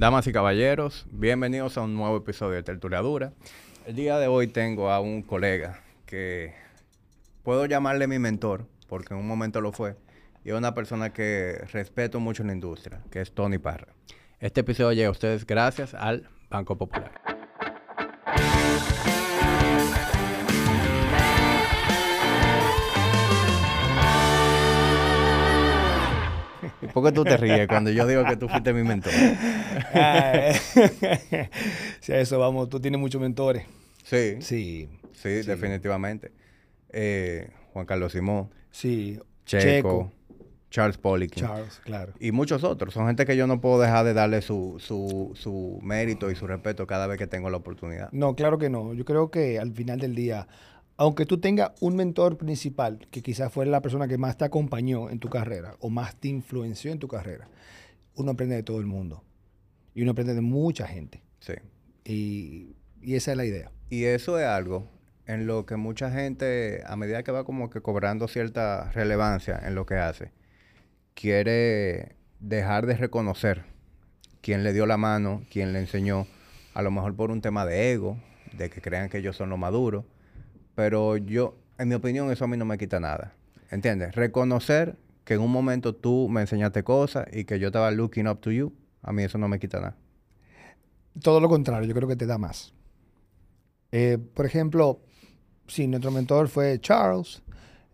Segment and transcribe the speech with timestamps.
[0.00, 3.34] Damas y caballeros, bienvenidos a un nuevo episodio de Tertuliadura.
[3.84, 6.54] El día de hoy tengo a un colega que
[7.42, 9.96] puedo llamarle mi mentor, porque en un momento lo fue,
[10.42, 13.88] y es una persona que respeto mucho en la industria, que es Tony Parra.
[14.38, 17.29] Este episodio llega a ustedes gracias al Banco Popular.
[26.82, 29.12] ¿Y por qué tú te ríes cuando yo digo que tú fuiste mi mentor?
[32.00, 32.68] Sí, a eso vamos.
[32.68, 33.64] Tú tienes muchos mentores.
[34.04, 34.88] Sí, Sí.
[35.12, 36.32] sí, definitivamente.
[36.90, 39.18] Eh, Juan Carlos Simón, Sí.
[39.44, 40.12] Checo, Checo.
[40.70, 41.44] Charles Poliquin.
[41.44, 42.12] Charles, claro.
[42.20, 42.94] Y muchos otros.
[42.94, 46.46] Son gente que yo no puedo dejar de darle su, su, su mérito y su
[46.46, 48.08] respeto cada vez que tengo la oportunidad.
[48.12, 48.94] No, claro que no.
[48.94, 50.46] Yo creo que al final del día,
[51.00, 55.08] aunque tú tengas un mentor principal, que quizás fue la persona que más te acompañó
[55.08, 57.48] en tu carrera o más te influenció en tu carrera,
[58.16, 59.24] uno aprende de todo el mundo.
[59.94, 61.22] Y uno aprende de mucha gente.
[61.38, 61.54] Sí.
[62.04, 63.72] Y, y esa es la idea.
[63.88, 64.90] Y eso es algo
[65.24, 69.74] en lo que mucha gente, a medida que va como que cobrando cierta relevancia en
[69.74, 70.32] lo que hace,
[71.14, 73.64] quiere dejar de reconocer
[74.42, 76.26] quién le dio la mano, quién le enseñó,
[76.74, 78.18] a lo mejor por un tema de ego,
[78.52, 80.04] de que crean que ellos son los maduros.
[80.74, 83.34] Pero yo, en mi opinión, eso a mí no me quita nada.
[83.70, 84.14] ¿Entiendes?
[84.14, 88.40] Reconocer que en un momento tú me enseñaste cosas y que yo estaba looking up
[88.40, 89.96] to you, a mí eso no me quita nada.
[91.22, 92.72] Todo lo contrario, yo creo que te da más.
[93.92, 95.00] Eh, por ejemplo,
[95.66, 97.42] si nuestro mentor fue Charles,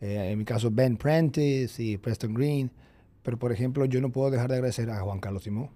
[0.01, 2.71] eh, en mi caso Ben Prentice y Preston Green,
[3.23, 5.71] pero por ejemplo yo no puedo dejar de agradecer a Juan Carlos Simón.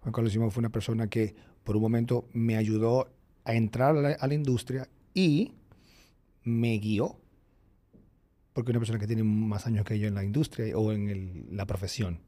[0.00, 1.34] Juan Carlos Simón fue una persona que
[1.64, 3.08] por un momento me ayudó
[3.44, 5.52] a entrar a la industria y
[6.44, 7.18] me guió,
[8.52, 11.46] porque una persona que tiene más años que yo en la industria o en el-
[11.56, 12.20] la profesión.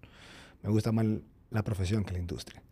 [0.62, 1.04] Me gusta más
[1.50, 2.62] la profesión que la industria.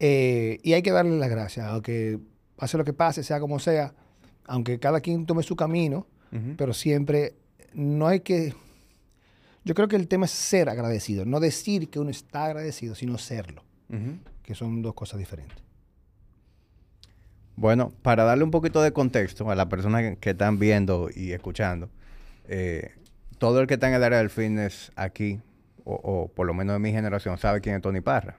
[0.00, 2.18] Eh, y hay que darle las gracias, aunque
[2.56, 3.94] pase lo que pase, sea como sea,
[4.46, 6.06] aunque cada quien tome su camino,
[6.56, 7.34] pero siempre
[7.74, 8.54] no hay que...
[9.64, 13.18] Yo creo que el tema es ser agradecido, no decir que uno está agradecido, sino
[13.18, 13.64] serlo,
[14.42, 15.56] que son dos cosas diferentes.
[17.58, 21.32] Bueno, para darle un poquito de contexto a las personas que, que están viendo y
[21.32, 21.90] escuchando,
[22.46, 22.92] eh,
[23.38, 25.40] todo el que está en el área del fitness aquí,
[25.82, 28.36] o, o por lo menos de mi generación, sabe quién es Tony Parra.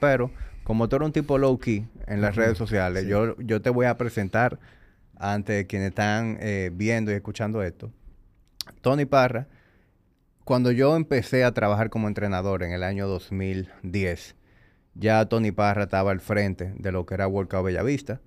[0.00, 0.30] Pero
[0.64, 3.10] como tú eres un tipo low key en las redes sociales, sí.
[3.10, 4.58] yo, yo te voy a presentar
[5.18, 7.92] ante quienes están eh, viendo y escuchando esto.
[8.80, 9.48] Tony Parra,
[10.44, 14.34] cuando yo empecé a trabajar como entrenador en el año 2010,
[14.94, 18.22] ya Tony Parra estaba al frente de lo que era Workout Bellavista.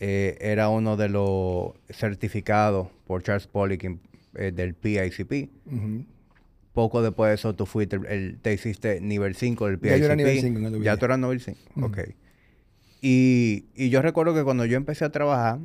[0.00, 4.00] Eh, era uno de los certificados por Charles Poliquin
[4.34, 5.48] eh, del PICP.
[6.72, 9.90] Poco después de eso tú fuiste, el, el- te hiciste nivel 5 del PICP.
[9.92, 10.98] Ya yo era nivel cinco en el Ya video.
[10.98, 11.58] tú eras nivel 5.
[11.76, 11.86] Ujú.
[11.86, 11.98] Ok.
[13.00, 15.58] Y, y yo recuerdo que cuando yo empecé a trabajar,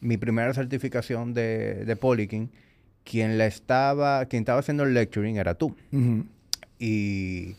[0.00, 2.50] mi primera certificación de, de Poliquin,
[3.04, 5.76] quien la estaba, quien estaba haciendo el lecturing era tú.
[6.78, 7.54] Y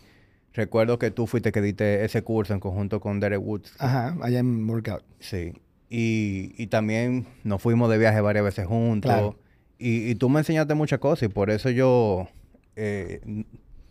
[0.60, 3.74] recuerdo que tú fuiste que diste ese curso en conjunto con Derek Woods.
[3.80, 5.04] Ajá, allá en Workout.
[5.20, 5.54] Sí.
[5.90, 9.10] Y, y también nos fuimos de viaje varias veces juntos.
[9.10, 9.40] Claro.
[9.78, 12.28] Y, y tú me enseñaste muchas cosas y por eso yo
[12.76, 13.22] eh,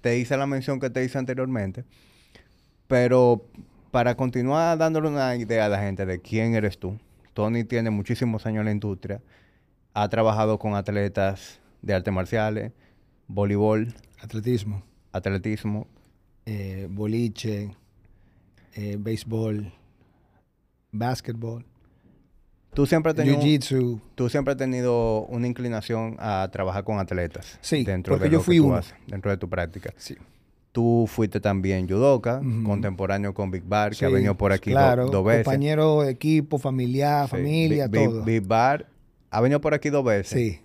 [0.03, 1.85] te hice la mención que te hice anteriormente.
[2.87, 3.47] Pero
[3.91, 6.99] para continuar dándole una idea a la gente de quién eres tú,
[7.33, 9.23] Tony tiene muchísimos años en la industria.
[9.95, 12.73] Ha trabajado con atletas de artes marciales,
[13.27, 15.87] voleibol, Atletismo, atletismo.
[16.51, 17.71] Eh, boliche,
[18.75, 19.71] eh, béisbol,
[20.93, 21.65] básquetbol,
[22.75, 23.41] Tú siempre has tenido...
[23.41, 24.01] jiu-jitsu.
[24.15, 27.59] Tú siempre has tenido una inclinación a trabajar con atletas.
[27.61, 28.77] Sí, dentro porque de yo lo que fui tú uno.
[28.77, 29.93] haces, dentro de tu práctica.
[29.97, 30.17] Sí.
[30.71, 35.07] Tú fuiste también judoka, contemporáneo con Big Bar, que ha venido por aquí do- claro,
[35.11, 35.45] dos veces.
[35.45, 38.23] compañero, equipo, familiar, Sí, familia, Big- todo.
[38.23, 38.87] Big Bar
[39.31, 40.29] ha venido por aquí dos veces.
[40.39, 40.61] sí.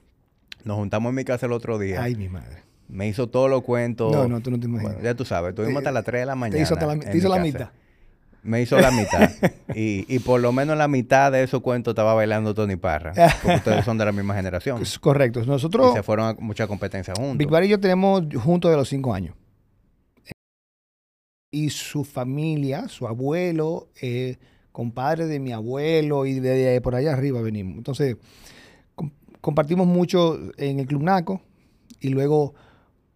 [0.66, 2.02] Nos juntamos en mi casa el otro día.
[2.04, 2.64] Ay, mi madre.
[2.94, 4.12] Me hizo todos los cuentos.
[4.12, 4.94] No, no, tú no te imaginas.
[4.96, 6.58] Bueno, ya tú sabes, estuvimos hasta las 3 de la mañana.
[6.58, 7.70] Te hizo, la, te hizo mitad.
[8.44, 9.32] Me hizo la mitad.
[9.76, 13.14] y, y por lo menos la mitad de esos cuentos estaba bailando Tony Parra.
[13.42, 14.82] Porque ustedes son de la misma generación.
[14.82, 15.42] Es correcto.
[15.42, 17.38] Y Nosotros, se fueron a muchas competencias juntos.
[17.38, 19.36] Big Bar y yo tenemos juntos de los cinco años.
[21.52, 24.38] Y su familia, su abuelo, eh,
[24.72, 27.78] compadre de mi abuelo y de, de por allá arriba venimos.
[27.78, 28.18] Entonces,
[28.96, 31.42] com- compartimos mucho en el Club Naco
[32.00, 32.56] y luego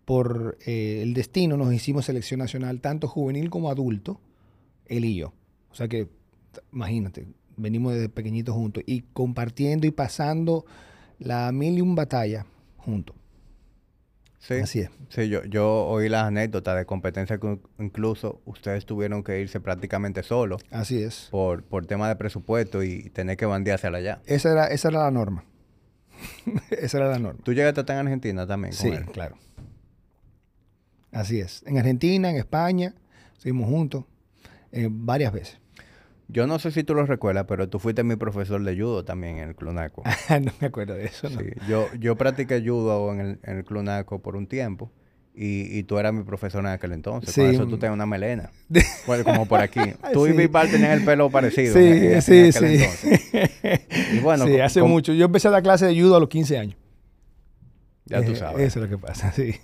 [0.08, 4.22] por eh, el destino nos hicimos selección nacional, tanto juvenil como adulto,
[4.86, 5.34] él y yo.
[5.70, 6.08] O sea que,
[6.72, 7.28] imagínate,
[7.58, 10.66] venimos desde pequeñitos juntos y compartiendo y pasando
[11.20, 12.46] la mil y un batalla
[12.78, 13.18] juntos.
[14.40, 14.54] Sí.
[14.54, 14.92] Así es.
[15.10, 20.24] Sí, yo, yo oí las anécdotas de competencia que incluso ustedes tuvieron que irse prácticamente
[20.24, 21.28] solos Así es.
[21.32, 24.22] por, por tema de presupuesto y tener que bandearse allá.
[24.26, 25.44] Esa era, esa era la norma.
[26.72, 27.42] esa era la norma.
[27.44, 29.06] ¿Tú llegaste a estar en Argentina también con Sí, él?
[29.08, 29.36] claro.
[31.18, 31.64] Así es.
[31.66, 32.94] En Argentina, en España,
[33.38, 34.04] seguimos juntos
[34.72, 35.58] eh, varias veces.
[36.28, 39.38] Yo no sé si tú lo recuerdas, pero tú fuiste mi profesor de judo también
[39.38, 40.04] en el Clunaco.
[40.30, 41.40] no me acuerdo de eso, ¿no?
[41.40, 44.92] Sí, yo, yo practiqué judo en el, en el Clunaco por un tiempo
[45.34, 47.34] y, y tú eras mi profesor en aquel entonces.
[47.34, 47.42] Sí.
[47.42, 48.52] eso tú tenías una melena.
[49.08, 49.80] Bueno, como por aquí.
[50.14, 50.38] Tú y Sí.
[50.38, 51.74] Bisbal tenían el pelo parecido.
[51.74, 52.84] Sí, en- en sí, aquel sí.
[52.84, 54.14] entonces.
[54.14, 55.14] Y bueno, sí, hace mucho.
[55.14, 56.78] Yo empecé a dar clase de judo a los 15 años.
[58.08, 58.68] Ya tú Eh, sabes.
[58.68, 59.56] Eso es lo que pasa, sí.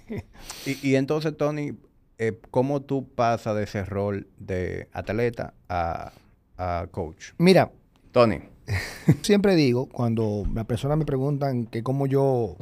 [0.66, 1.74] Y, y entonces, Tony,
[2.18, 6.12] eh, ¿cómo tú pasas de ese rol de atleta a,
[6.58, 7.32] a coach?
[7.38, 7.72] Mira,
[8.12, 8.40] Tony,
[9.22, 12.58] siempre digo, cuando las personas me preguntan que cómo yo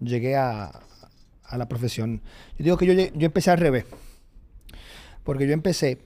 [0.00, 0.80] llegué a,
[1.44, 2.22] a la profesión,
[2.58, 3.84] yo digo que yo, yo empecé al revés.
[5.22, 5.98] Porque yo empecé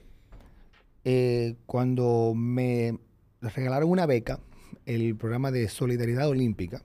[1.05, 2.99] eh, cuando me
[3.41, 4.39] regalaron una beca,
[4.85, 6.83] el programa de solidaridad olímpica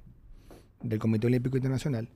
[0.82, 2.08] del Comité Olímpico Internacional,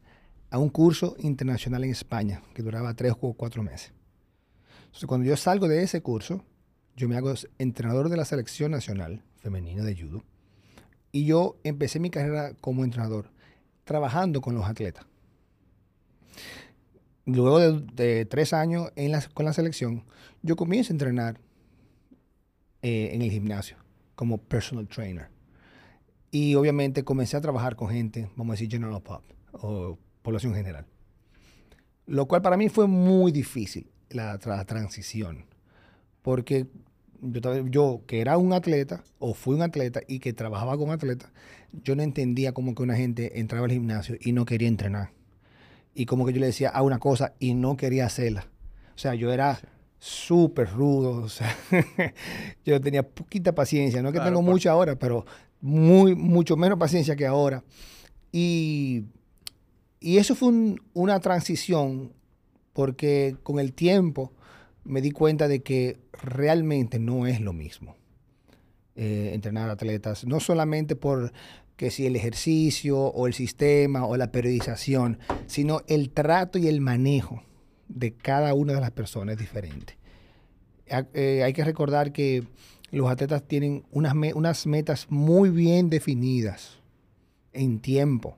[0.55, 3.93] a un curso internacional en España que duraba tres o cuatro meses.
[4.85, 6.45] Entonces, cuando yo salgo de ese curso,
[6.95, 10.23] yo me hago entrenador de la selección nacional femenina de judo.
[11.11, 13.33] Y yo empecé mi carrera como entrenador
[13.83, 15.05] trabajando con los atletas.
[17.25, 18.93] Luego de, tres años
[19.35, 20.05] con la selección,
[20.43, 21.41] yo comienzo a entrenar
[22.81, 23.77] eh, en el gimnasio
[24.15, 25.31] como personal trainer.
[26.31, 30.87] Y obviamente comencé a trabajar con gente, vamos a decir general pop o población general.
[32.07, 35.45] Lo cual para mí fue muy difícil, la, tra- transición.
[36.23, 36.67] Porque
[37.23, 41.31] yo, yo, que era un atleta, o fui un atleta y que trabajaba con atletas,
[41.85, 45.11] yo no entendía cómo que una gente entraba al gimnasio y no quería entrenar.
[45.95, 48.49] Y como que yo le decía a una cosa y no quería hacerla.
[48.95, 49.61] O sea, yo era
[49.99, 51.55] súper rudo, o sea,
[52.65, 55.25] yo tenía poquita paciencia, no es que Claro, tengo por- mucha ahora, pero
[55.61, 57.65] muy, mucho menos paciencia que ahora.
[58.33, 59.05] Y,
[60.05, 62.13] y eso fue un- una transición
[62.73, 64.33] porque con el tiempo
[64.85, 67.97] me di cuenta de que realmente no es lo mismo
[68.97, 71.33] eh, entrenar atletas, no solamente por
[71.77, 76.81] que si el ejercicio o el sistema o la periodización, sino el trato y el
[76.81, 77.43] manejo
[77.89, 79.97] de cada una de las personas es diferente.
[81.15, 82.45] Eh, hay que recordar que
[82.93, 86.79] los atletas tienen unas, unas metas muy bien definidas
[87.53, 88.37] en tiempo.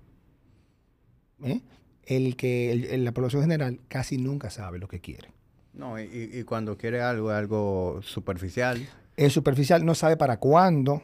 [1.43, 1.61] ¿Eh?
[2.05, 5.29] El que el- la población general casi nunca sabe lo que quiere.
[5.75, 8.79] no, y, cuando quiere algo, es algo superficial.
[9.17, 11.03] El superficial no sabe para cuándo.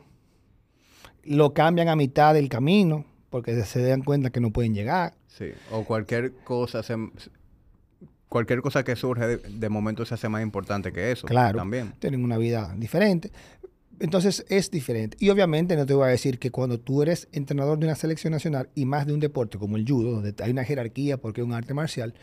[1.25, 5.15] Lo cambian a mitad del camino porque se dan cuenta que no pueden llegar.
[5.29, 5.51] Sí.
[5.71, 6.97] O cualquier cosa se-
[8.29, 11.27] cualquier cosa que surge de, de momento se hace más importante que eso.
[11.27, 11.59] Claro.
[11.59, 11.93] También.
[11.99, 13.31] Tienen una vida diferente.
[14.01, 15.17] Entonces es diferente.
[15.21, 18.33] Y obviamente no te voy a decir que cuando tú eres entrenador de una selección
[18.33, 21.47] nacional y más de un deporte como el judo, donde hay una jerarquía porque es
[21.47, 22.15] un arte marcial,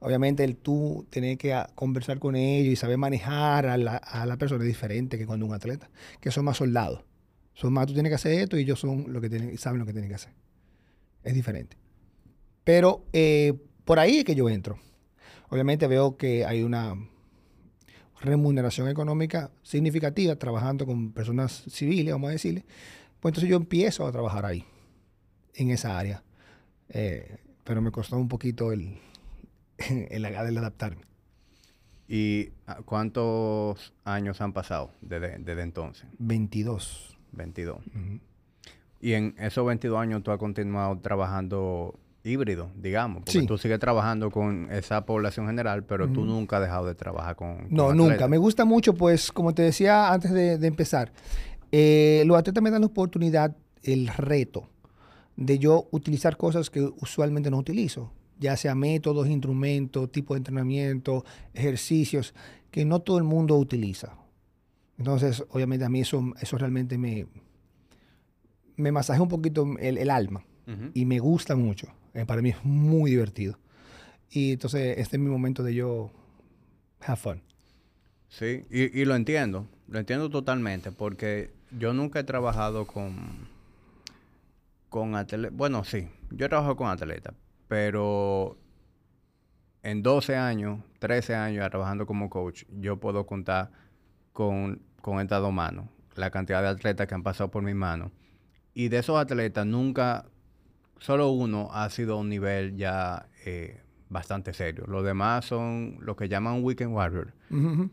[0.00, 4.26] obviamente el tú tener que ah, conversar con ellos y saber manejar a la, a
[4.26, 7.04] la persona es diferente que cuando un atleta, que son más soldados.
[7.54, 9.86] Son más, tú tienes que hacer esto y ellos son lo que tienen, saben lo
[9.86, 10.32] que tienen que hacer.
[11.24, 11.76] Es diferente.
[12.62, 13.54] Pero eh,
[13.84, 14.78] por ahí es que yo entro.
[15.48, 16.94] Obviamente veo que hay una
[18.20, 22.64] remuneración económica significativa trabajando con personas civiles, vamos a decirle.
[23.20, 24.64] Pues entonces yo empiezo a trabajar ahí,
[25.54, 26.22] en esa área.
[26.88, 28.98] Eh, pero me costó un poquito el,
[29.78, 31.02] el, el adaptarme.
[32.08, 32.52] ¿Y
[32.86, 36.06] cuántos años han pasado desde, desde entonces?
[36.18, 37.18] 22.
[37.32, 37.76] 22.
[37.86, 38.20] Ujú.
[39.00, 43.18] Y en esos 22 años tú has continuado trabajando híbrido, digamos.
[43.24, 43.46] Porque Sí.
[43.46, 47.66] tú sigues trabajando con esa población general, pero tú nunca has dejado de trabajar con.
[47.70, 48.12] No, con nunca.
[48.14, 48.30] atletas.
[48.30, 51.12] Me gusta mucho, pues, como te decía antes de, de empezar,
[51.72, 54.68] eh, los atletas me dan la oportunidad, el reto
[55.36, 61.24] de yo utilizar cosas que usualmente no utilizo, ya sea métodos, instrumentos, tipo de entrenamiento,
[61.54, 62.34] ejercicios,
[62.70, 64.14] que no todo el mundo utiliza.
[64.98, 67.26] Entonces, obviamente a mí eso, eso realmente me,
[68.76, 70.44] me masajea un poquito el, el alma
[70.92, 71.88] Y me gusta mucho.
[72.12, 73.58] Eh, para mí es muy divertido.
[74.30, 76.10] Y entonces este es mi momento de yo
[77.00, 77.42] have fun.
[78.28, 83.16] Sí, y, y lo entiendo, lo entiendo totalmente, porque yo nunca he trabajado con,
[84.90, 87.34] con atletas, bueno, sí, yo he trabajado con atletas,
[87.68, 88.58] pero
[89.82, 93.70] en 12 años, 13 años trabajando como coach, yo puedo contar
[94.34, 95.86] con, con estas dos manos
[96.18, 98.10] la cantidad de atletas que han pasado por mis manos.
[98.74, 100.26] Y de esos atletas nunca,
[100.98, 104.84] solo uno ha sido a un nivel ya eh, bastante serio.
[104.86, 107.32] Los demás son lo que llaman weekend warrior,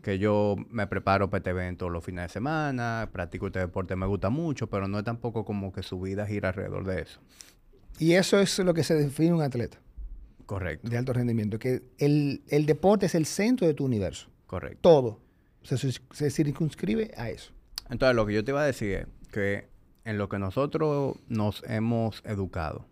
[0.02, 4.06] que yo me preparo para este evento los fines de semana, practico este deporte, me
[4.06, 7.20] gusta mucho, pero no es tampoco como que su vida gira alrededor de eso.
[7.98, 9.78] Y eso es lo que se define un atleta
[10.44, 14.28] Correcto, de alto rendimiento, que el, el deporte es el centro de tu universo.
[14.46, 14.78] correcto.
[14.80, 15.20] Todo
[15.62, 17.52] se, se circunscribe a eso.
[17.90, 19.68] Entonces, lo que yo te iba a decir es que
[20.04, 22.86] en lo que nosotros nos hemos educado,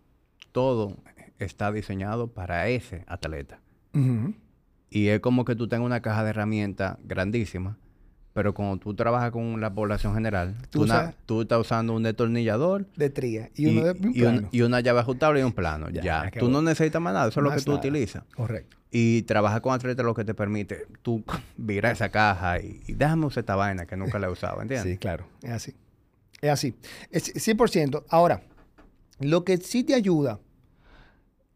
[0.55, 0.95] todo
[1.37, 3.59] está diseñado para ese atleta.
[4.89, 7.77] Y es como que tú tengas una caja de herramientas grandísima,
[8.31, 13.49] pero cuando tú trabajas con la población general, Tú estás usando un destornillador De tría.
[13.55, 14.49] Y, uno de un y un- plano.
[14.51, 15.89] y una llave ajustable y un plano.
[15.89, 17.79] Ya, tú no necesitas más nada, eso es lo que tú nada.
[17.79, 18.23] utilizas.
[18.33, 18.77] Correcto.
[18.91, 21.21] Y trabajar con atletas lo que te permite, tú
[21.57, 24.93] virar esa caja y, y déjame usar esta vaina que nunca la he usado, ¿entiendes?
[24.93, 25.27] Sí, claro.
[25.43, 25.75] Es así.
[26.41, 26.75] Es así.
[27.11, 28.03] Es 100%.
[28.09, 28.41] Ahora,
[29.19, 30.39] lo que sí te ayuda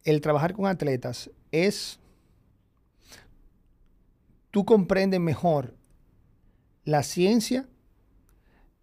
[0.03, 1.99] el trabajar con atletas es
[4.51, 5.75] tú comprendes mejor
[6.85, 7.67] la ciencia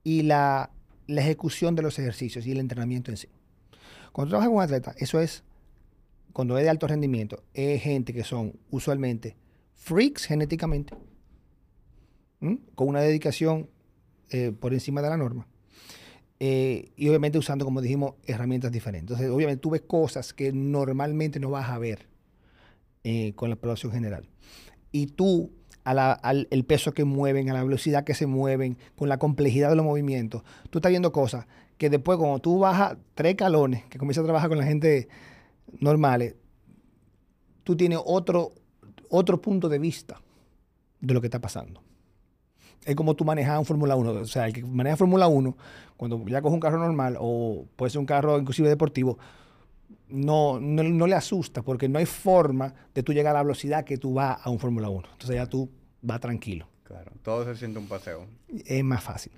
[0.05, 0.71] y la,
[1.09, 3.29] ejecución de los ejercicios y el entrenamiento en sí.
[4.13, 5.45] Cuando trabajas con atletas, eso es,
[6.33, 9.37] cuando es de alto rendimiento, es gente que son usualmente
[9.75, 10.95] freaks genéticamente,
[12.75, 13.69] con una dedicación
[14.31, 15.47] eh, por encima de la norma.
[16.39, 19.13] Eh, y obviamente usando, como dijimos, herramientas diferentes.
[19.13, 22.09] Entonces, obviamente tú ves cosas que normalmente no vas a ver
[23.05, 24.29] eh, con la población general.
[24.93, 25.51] Y tú,
[25.85, 29.77] al el peso que mueven, a la velocidad que se mueven, con la complejidad de
[29.77, 31.47] los movimientos, tú estás viendo cosas
[31.79, 35.09] que después, cuando tú bajas tres calones, que comienzas a trabajar con la gente
[35.81, 36.35] normales,
[37.65, 38.53] tú tienes otro,
[39.11, 40.21] otro punto de vista
[41.01, 41.86] de lo que está pasando
[42.87, 44.11] es como tú manejas un Fórmula 1.
[44.13, 45.57] O sea, el que maneja Fórmula 1,
[45.97, 49.19] cuando ya coge un carro normal o puede ser un carro inclusive deportivo,
[50.09, 53.85] no, no, no le asusta porque no hay forma de tú llegar a la velocidad
[53.85, 55.09] que tú vas a un Fórmula 1.
[55.13, 55.69] Entonces ya tú
[56.01, 56.69] vas tranquilo.
[56.85, 58.27] Claro, todo se siente un paseo.
[58.65, 59.33] Es más fácil.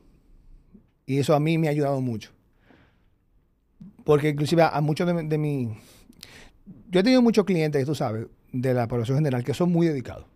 [1.06, 2.32] Y eso a mí me ha ayudado mucho.
[4.04, 5.74] Porque inclusive a, a muchos de, de.
[6.90, 10.26] Yo he tenido muchos clientes, tú sabes, de la población general que son muy dedicados.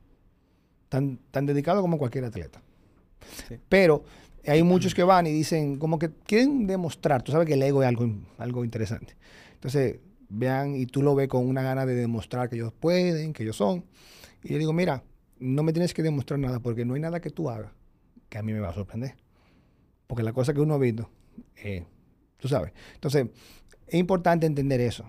[0.88, 2.62] Tan, tan dedicados como cualquier atleta.
[3.68, 4.04] Pero
[4.46, 7.82] hay muchos que van y dicen, como que quieren demostrar, tú sabes que el ego
[7.82, 9.16] es algo, algo interesante.
[9.54, 13.42] Entonces, vean y tú lo ves con una gana de demostrar que ellos pueden, que
[13.42, 13.84] ellos son.
[14.42, 15.04] Y yo digo, mira,
[15.38, 17.70] no me tienes que demostrar nada porque no hay nada que tú hagas
[18.32, 19.14] que a mí me va a sorprender.
[20.06, 21.10] Porque la cosa que uno ha visto,
[21.56, 21.84] eh,
[22.38, 22.72] tú sabes.
[22.94, 23.26] Entonces,
[23.86, 25.04] es importante entender eso.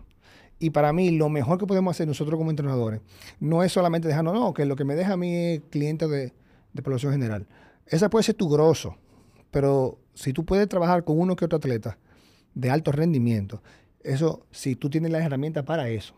[0.59, 2.99] Y para mí, lo mejor que podemos hacer nosotros como entrenadores
[3.39, 6.33] no es solamente dejarnos, no, que lo que me deja a mí es cliente de,
[6.73, 7.47] de población general.
[7.87, 8.95] Esa puede ser tu grosso,
[9.51, 11.97] pero si tú puedes trabajar con uno que otro atleta
[12.53, 13.61] de alto rendimiento,
[14.03, 16.13] eso, si tú tienes las herramientas para eso,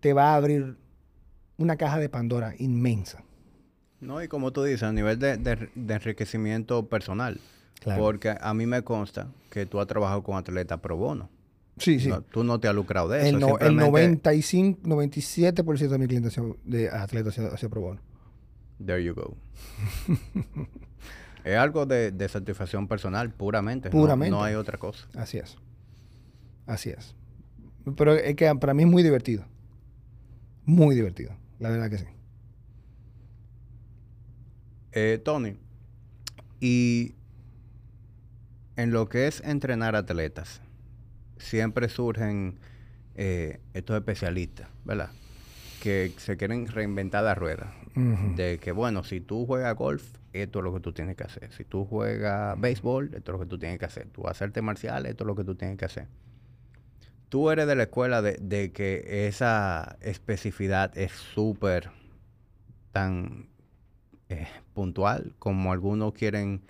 [0.00, 0.76] te va a abrir
[1.58, 3.22] una caja de Pandora inmensa.
[4.00, 7.40] No, y como tú dices, a nivel de, de- de enriquecimiento personal.
[7.80, 8.00] Claro.
[8.02, 11.28] Porque a mí me consta que tú has trabajado con atletas pro bono.
[11.78, 12.08] Sí, sí.
[12.08, 13.28] No, tú no te has lucrado de eso.
[13.36, 18.00] el, no- el simplemente- 95, 97% de mi clientes de atletas hacia, hacia pro bono.
[18.84, 19.36] There you go.
[21.44, 23.88] es algo de, de satisfacción personal, puramente.
[23.88, 24.30] no- Puramente.
[24.30, 25.06] No, hay otra cosa.
[25.16, 25.56] Así es.
[26.66, 27.14] Así es.
[27.96, 29.44] Pero es que para mí es muy divertido.
[30.64, 31.34] Muy divertido.
[31.58, 32.06] La verdad que sí.
[34.92, 35.56] Eh, Tony,
[36.60, 37.14] y
[38.76, 40.60] en lo que es entrenar atletas,
[41.38, 42.58] siempre surgen
[43.14, 45.10] eh, estos especialistas, ¿verdad?
[45.82, 47.74] Que se quieren reinventar la rueda.
[47.94, 51.52] De que, bueno, si tú juegas golf, esto es lo que tú tienes que hacer.
[51.52, 54.08] Si tú juegas béisbol, esto es lo que tú tienes que hacer.
[54.08, 56.06] Tú vas a hacerte marcial, esto es lo que tú tienes que hacer.
[57.28, 61.90] Tú eres de la escuela de, de que esa especificidad es súper
[62.92, 63.48] tan
[64.28, 66.62] eh, puntual como algunos quieren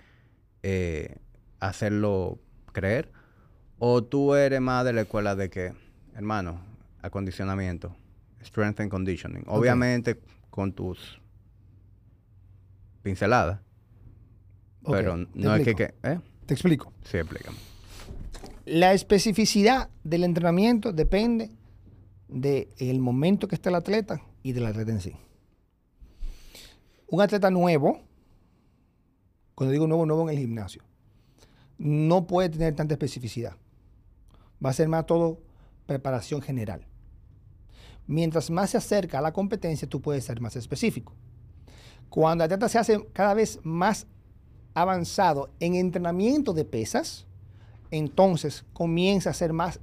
[0.63, 1.17] eh,
[1.59, 2.39] hacerlo
[2.71, 3.09] creer.
[3.79, 5.73] O tú eres más de la escuela de que,
[6.15, 6.59] hermano,
[7.01, 7.95] acondicionamiento,
[8.43, 9.43] strength and conditioning.
[9.47, 10.19] Obviamente
[10.53, 11.19] con tus
[13.01, 13.59] pinceladas.
[14.85, 16.19] Pero no es que- ¿eh?
[16.45, 16.93] Te explico.
[17.05, 17.57] Sí, explícame.
[18.65, 21.49] La especificidad del entrenamiento depende
[22.27, 25.15] del momento que está el atleta y del atleta en sí.
[27.07, 28.01] Un atleta nuevo,
[29.55, 30.83] cuando digo nuevo, nuevo en el gimnasio,
[31.79, 33.55] no puede tener tanta especificidad.
[34.63, 35.41] Va a ser más todo
[35.87, 36.85] preparación general.
[38.07, 41.13] Mientras más se acerca a la competencia, tú puedes ser más específico.
[42.09, 44.07] Cuando el atleta se hace cada vez más
[44.73, 47.25] avanzado en entrenamiento de pesas,
[47.91, 49.79] entonces comienza a ser más,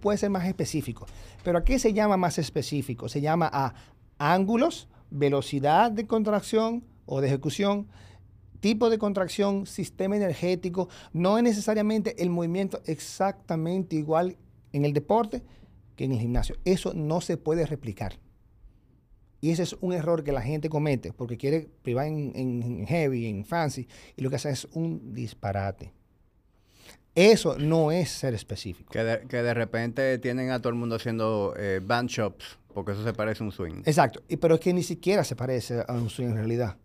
[0.00, 1.06] puede ser más específico.
[1.44, 3.08] Pero ¿a qué se llama más específico?
[3.08, 3.74] Se llama a
[4.18, 7.88] ángulos, velocidad de contracción o de ejecución,
[8.60, 10.88] tipo de contracción, sistema energético.
[11.12, 14.36] No es necesariamente el movimiento exactamente igual
[14.72, 15.42] en el deporte
[16.02, 16.56] que en el gimnasio.
[16.64, 18.18] Eso no se puede replicar.
[19.40, 23.44] Y ese es un error que la gente comete porque quiere privar en, heavy, en
[23.44, 25.92] fancy, y lo que hace es un disparate.
[27.14, 28.90] Eso no es ser específico.
[28.90, 33.12] Que de, repente tienen a todo el mundo haciendo eh, band shops, porque eso se
[33.12, 33.82] parece a un swing.
[33.84, 36.78] Exacto, y, pero es que ni siquiera se parece a un swing en realidad.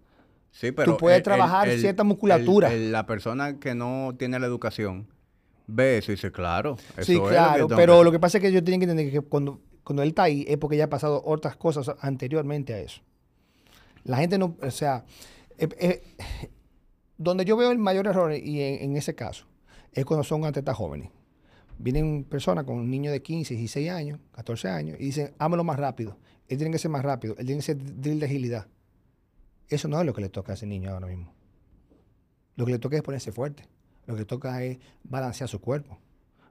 [0.52, 2.72] Sí, pero Tú puedes trabajar cierta musculatura.
[2.72, 5.08] la persona que no tiene la educación
[5.68, 6.78] ve eso y dice, claro.
[6.98, 9.62] Eso sí, claro, pero lo que pasa es que ellos tienen que entender que cuando,
[9.84, 13.02] cuando él está ahí es porque ya ha pasado otras cosas anteriormente a eso.
[14.04, 15.06] La gente no, o sea,
[15.58, 16.50] eh, eh,
[17.18, 19.46] donde yo veo el mayor error y en ese caso
[19.92, 21.10] es cuando son atletas jóvenes.
[21.80, 25.78] Vienen personas con un niño de 15, 16 años, 14 años, y dicen, hámelo más
[25.78, 26.18] rápido.
[26.48, 28.68] Él tiene que ser más rápido, él tiene que ser drill de agilidad.
[29.68, 31.34] Eso no es lo que le toca a ese niño ahora mismo.
[32.56, 33.68] Lo que le toca es ponerse fuerte.
[34.08, 36.00] Lo que toca es balancear su cuerpo.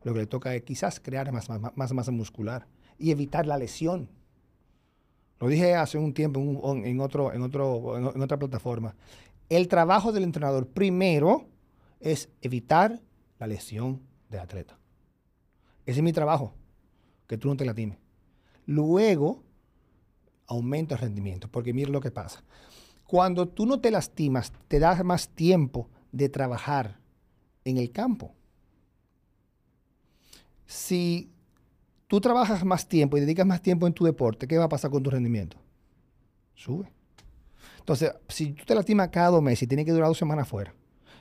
[0.05, 4.09] Lo que le toca es quizás crear más, masa muscular y evitar la lesión.
[5.41, 6.39] Lo dije hace un tiempo
[6.75, 8.95] en, otra plataforma.
[9.49, 11.49] El trabajo del entrenador primero
[11.99, 13.01] es evitar
[13.39, 14.79] la lesión del atleta.
[15.87, 16.55] Ese es mi trabajo,
[17.27, 17.99] que tú no te lastimes.
[18.67, 19.43] Luego,
[20.47, 22.43] aumenta el rendimiento, porque mira lo que pasa.
[23.07, 26.99] Cuando tú no te lastimas, te das más tiempo de trabajar
[27.67, 28.33] en el campo.
[30.67, 31.31] Si
[32.07, 34.91] tú trabajas más tiempo y dedicas más tiempo en tu deporte, ¿qué va a pasar
[34.91, 35.59] con tu rendimiento?
[36.55, 36.91] Sube.
[37.81, 40.75] Entonces, si tú te lastimas cada dos meses y tienes que durar dos semanas fuera,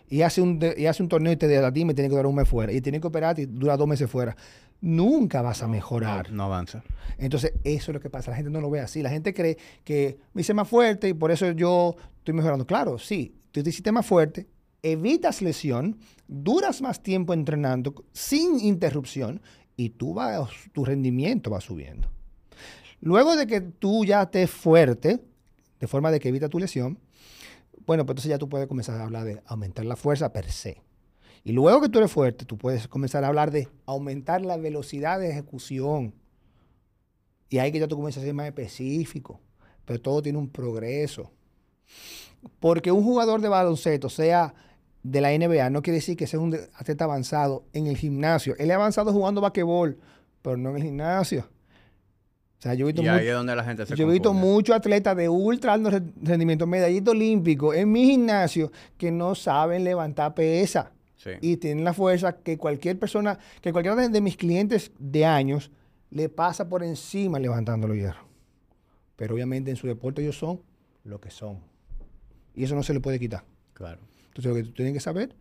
[0.08, 2.28] y hace un, y hace un torneo y te de la y tiene que durar
[2.28, 2.72] un mes fuera.
[2.72, 4.36] Y tiene que operar y dura dos meses fuera.
[4.82, 6.32] Nunca vas a mejorar.
[6.32, 6.84] No, avanza.
[7.18, 8.30] Entonces, eso es lo que pasa.
[8.30, 9.02] La gente no lo ve así.
[9.02, 12.68] La gente cree que me hice más fuerte y por eso yo estoy mejorando.
[12.68, 14.48] Claro, sí, tú te hiciste más fuerte,
[14.92, 19.42] evitas lesión, duras más tiempo entrenando sin interrupción
[19.76, 22.10] y tú vas, tu rendimiento va subiendo.
[23.02, 25.20] Luego de que tú ya estés fuerte,
[25.80, 27.00] de forma de que evita tu lesión,
[27.86, 30.82] bueno, pues entonces ya tú puedes comenzar a hablar de aumentar la fuerza per se.
[31.44, 35.20] Y luego que tú eres fuerte, tú puedes comenzar a hablar de aumentar la velocidad
[35.20, 36.16] de ejecución.
[37.50, 39.40] Y ahí que ya tú comienzas a ser más específico.
[39.86, 41.32] Pero todo tiene un progreso.
[42.60, 44.56] Porque un jugador de baloncesto, sea
[45.06, 48.56] de la NBA, no quiere decir que sea un atleta avanzado en el gimnasio.
[48.58, 50.00] Él es avanzado jugando basquetbol,
[50.42, 51.48] pero no en el gimnasio
[52.74, 55.16] yo he visto y ahí es donde la gente se Yo he visto muchos atletas
[55.16, 55.92] de ultra alto
[56.22, 60.92] rendimiento, medallista olímpico, en mi gimnasio, que no saben levantar pesa.
[61.42, 65.72] Y tienen la fuerza que cualquier persona, que cualquiera de, mis clientes de años
[66.12, 68.24] le pasa por encima levantando los hierros.
[69.16, 70.62] Pero obviamente en su deporte ellos son
[71.04, 71.62] lo que son.
[72.54, 73.44] Y eso no se le puede quitar.
[73.74, 74.02] Claro.
[74.36, 75.34] Entonces lo que tú tienes que saber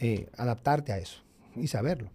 [0.00, 1.22] es adaptarte a eso
[1.54, 2.10] y saberlo.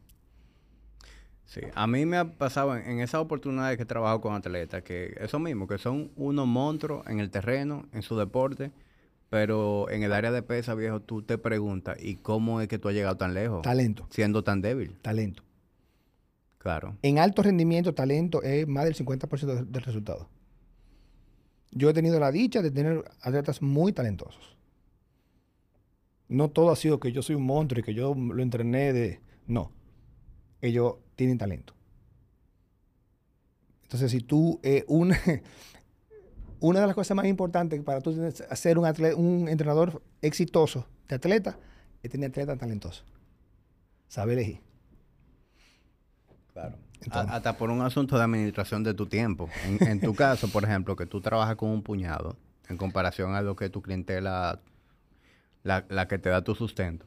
[1.46, 5.16] Sí, a mí me ha pasado en, esas oportunidades que he trabajado con atletas, que
[5.20, 8.72] eso mismo, que son unos monstruos en el terreno, en su deporte,
[9.30, 12.90] pero en el área de pesa, viejo, tú te preguntas, ¿y cómo es que tú
[12.90, 13.62] has llegado tan lejos?
[13.62, 14.08] Talento.
[14.10, 14.98] Siendo tan débil.
[15.02, 15.44] Talento.
[16.58, 16.98] Claro.
[17.02, 20.30] En alto rendimiento, talento es más del 50% del resultado.
[21.72, 24.51] Yo he tenido la dicha de tener atletas muy talentosos.
[26.32, 29.20] No todo ha sido que yo soy un monstruo y que yo lo entrené de...
[29.48, 29.70] No.
[30.62, 31.74] Ellos tienen talento.
[33.84, 35.20] Entonces, si tú, eh, una,
[36.62, 38.14] una de las cosas más importantes para tú
[38.54, 38.86] ser un,
[39.18, 41.58] un entrenador exitoso de atleta
[42.02, 43.04] es tener atleta talentoso.
[44.08, 44.62] Saber elegir.
[46.54, 46.78] Claro.
[47.12, 49.50] hasta por un asunto de administración de tu tiempo.
[49.66, 52.38] En, en tu caso, por ejemplo, que tú trabajas con un puñado
[52.70, 54.62] en comparación a lo que tu clientela,
[55.64, 57.06] la, la que te da tu sustento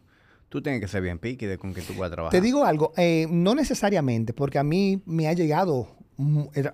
[0.54, 2.30] tú tienes que ser bien piqui de con que tú a trabajar.
[2.30, 5.88] Te digo algo, eh, no necesariamente, porque a mí me ha llegado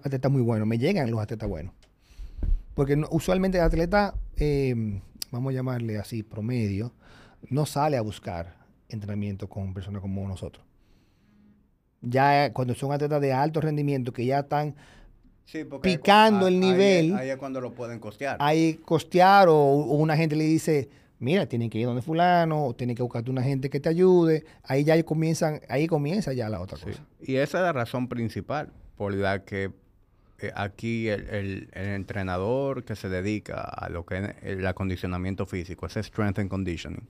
[0.04, 1.72] atletas muy buenos, me llegan los atletas buenos.
[2.74, 6.92] Porque usualmente el atleta, eh, vamos a llamarle así, promedio,
[7.48, 8.54] no sale a buscar
[8.90, 10.62] entrenamiento con personas como nosotros.
[12.02, 14.74] Ya cuando son atletas de alto rendimiento que ya están
[15.80, 17.16] picando el nivel.
[17.16, 18.36] Ahí, es cuando lo pueden costear.
[18.40, 22.96] Ahí costear o una gente le dice, mira, tienen que ir donde fulano, o tienen
[22.96, 24.44] que buscarte una gente que te ayude.
[24.64, 27.04] Ahí ya comienzan, ahí comienza ya la otra cosa.
[27.20, 29.70] Y esa es la razón principal por la que
[30.40, 36.02] eh, aquí el, entrenador que se dedica a lo que es el acondicionamiento físico, ese
[36.02, 37.06] strength and conditioning,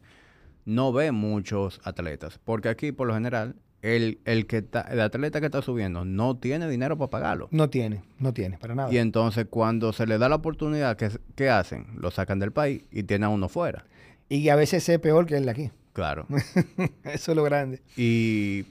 [0.64, 2.38] no ve muchos atletas.
[2.44, 6.36] Porque aquí, por lo general, el, el, que está, el atleta que está subiendo no
[6.36, 7.48] tiene dinero para pagarlo.
[7.50, 8.92] No tiene, no tiene, para nada.
[8.92, 11.86] Y entonces cuando se le da la oportunidad, ¿qué, qué hacen?
[11.96, 13.86] Lo sacan del país y tienen a uno fuera.
[14.30, 15.70] Y a veces es peor que el de aquí.
[15.92, 16.26] Claro.
[17.04, 17.82] Eso es lo grande.
[17.96, 18.64] ¿Y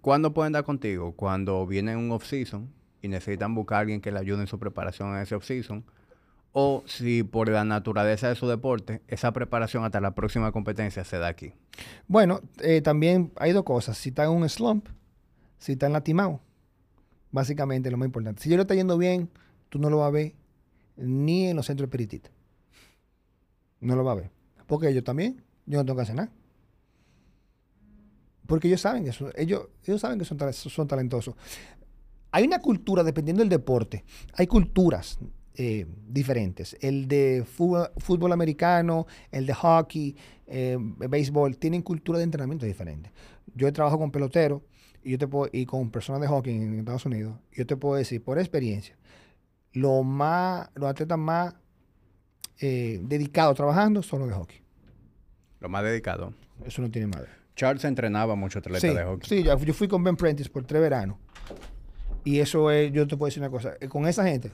[0.00, 1.12] cuándo pueden dar contigo?
[1.12, 2.68] Cuando viene un off-season
[3.00, 5.84] y necesitan buscar a alguien que le ayude en su preparación en ese off-season.
[6.52, 11.18] O si por la naturaleza de su deporte, esa preparación hasta la próxima competencia se
[11.18, 11.52] da aquí.
[12.08, 13.96] Bueno, eh, también hay dos cosas.
[13.98, 14.88] Si está en un slump,
[15.58, 16.40] si está en latimado.
[17.30, 18.42] Básicamente lo más importante.
[18.42, 19.30] Si yo lo está yendo bien,
[19.68, 20.34] tú no lo vas a ver
[20.96, 22.32] ni en los centros espiritistas.
[23.78, 24.39] No lo vas a ver.
[24.70, 26.30] Porque ellos también, yo no tengo que hacer nada.
[28.46, 31.34] Porque ellos saben que son, ellos, ellos saben que son, son talentosos.
[32.30, 34.04] Hay una cultura, dependiendo del deporte,
[34.34, 35.18] hay culturas
[35.56, 36.76] eh, diferentes.
[36.80, 40.14] El de fútbol, americano, el de hockey,
[40.46, 43.10] eh, béisbol, tienen cultura de entrenamiento diferente.
[43.56, 44.62] Yo he trabajado con peloteros
[45.02, 47.34] y, yo te puedo, y con personas de hockey en Estados Unidos.
[47.50, 48.96] Yo te puedo decir, por experiencia,
[49.72, 51.56] lo más, los atletas más
[52.60, 54.58] eh, dedicados trabajando son los de hockey.
[55.60, 56.34] Lo más dedicado.
[56.64, 57.28] Eso no tiene madre.
[57.56, 59.28] Charles entrenaba mucho atleta Sí, de hockey.
[59.28, 61.16] sí, yo, yo fui con Ben Prentice por tres veranos.
[62.24, 64.50] Y eso es, yo te puedo decir una cosa, eh, con esa gente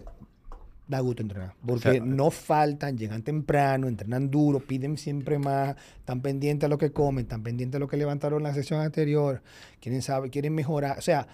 [0.89, 1.55] da gusto entrenar.
[1.67, 6.69] Porque O sea, no faltan, llegan temprano, entrenan duro, piden siempre más, están pendientes a
[6.69, 9.43] lo que comen, están pendientes a lo que levantaron en la sesión anterior,
[9.81, 10.99] quieren saber, quieren mejorar.
[10.99, 11.27] O sea,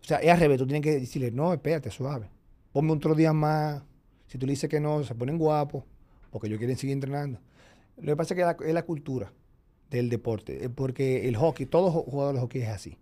[0.00, 2.28] o sea, es al revés, tú tienes que decirle, no, espérate, suave.
[2.72, 3.82] Ponme otro día más.
[4.26, 5.84] Si tú le dices que no, se ponen guapos,
[6.30, 7.40] porque ellos quieren seguir entrenando.
[7.96, 9.32] Lo que pasa es que es la cultura
[9.90, 12.98] del deporte, eh, porque el hockey, todos los jugadores de hockey es así.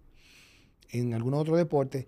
[0.90, 2.06] En algunos otros deportes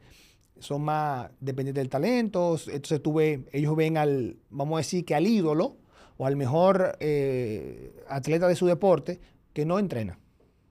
[0.59, 5.15] son más dependientes del talento, entonces tú ves, ellos ven al, vamos a decir que
[5.15, 5.77] al ídolo
[6.17, 9.21] o al mejor eh, atleta de su deporte
[9.53, 10.19] que no entrena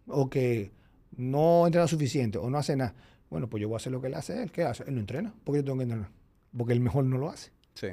[0.08, 0.72] o que
[1.16, 2.96] no entrena suficiente o no hace nada.
[3.30, 4.52] Bueno, pues yo voy a hacer lo que él hace él.
[4.52, 4.84] ¿Qué hace?
[4.88, 5.34] Él no entrena.
[5.44, 6.10] ¿Por qué yo tengo que entrenar?
[6.56, 7.52] Porque el mejor no lo hace.
[7.74, 7.88] Sí.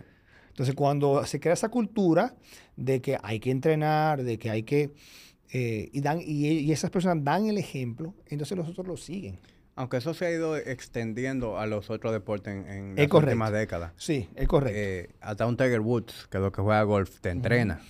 [0.55, 2.37] Entonces, cuando se crea esa cultura
[2.77, 4.93] de que hay que entrenar, de que hay que...
[5.53, 9.37] eh, y, dan, y, y esas personas dan el ejemplo, entonces los otros lo siguen.
[9.75, 13.17] Aunque eso se ha ido extendiendo a los otros deportes en, las correcto.
[13.17, 13.93] últimas décadas.
[13.97, 14.79] Sí, es correcto.
[14.79, 17.81] Eh, hasta un Tiger Woods, que es lo que juega golf, te entrena.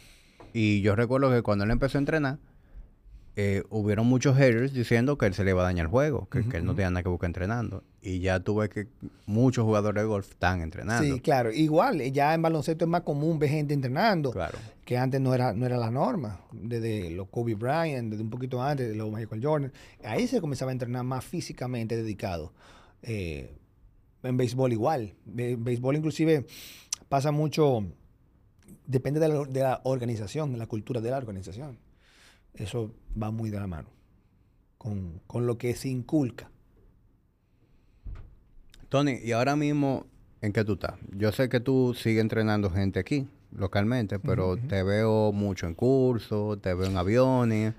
[0.55, 2.39] Y yo recuerdo que cuando él empezó a entrenar,
[3.37, 6.49] eh, hubieron muchos haters diciendo que él se le iba a dañar el juego, que,
[6.49, 7.83] que él no tenía nada que buscar entrenando.
[8.01, 8.87] Y ya tuve que
[9.27, 11.15] muchos jugadores de golf están entrenando.
[11.15, 11.51] sí, claro.
[11.51, 14.57] Igual, eh, ya en baloncesto es más común ver gente entrenando, Claro.
[14.85, 16.41] que antes no era, no era la norma.
[16.53, 19.73] Desde los Kobe Bryant, desde un poquito antes, de los Michael Jordan.
[20.05, 22.53] Ahí se comenzaba a entrenar más físicamente dedicado.
[23.03, 23.53] Eh,
[24.23, 25.15] en béisbol igual.
[25.37, 26.47] En béisbol inclusive
[27.09, 27.85] pasa mucho,
[28.87, 31.79] depende de la, de la organización, de la cultura de la organización.
[32.55, 33.89] Eso va muy de la mano
[34.79, 36.51] con, con lo que se inculca.
[38.89, 40.07] Tony, y ahora mismo,
[40.41, 40.95] ¿en qué tú estás?
[41.17, 46.61] Yo sé que tú sigues entrenando gente aquí, localmente, pero te veo mucho en cursos,
[46.61, 47.75] te veo en aviones.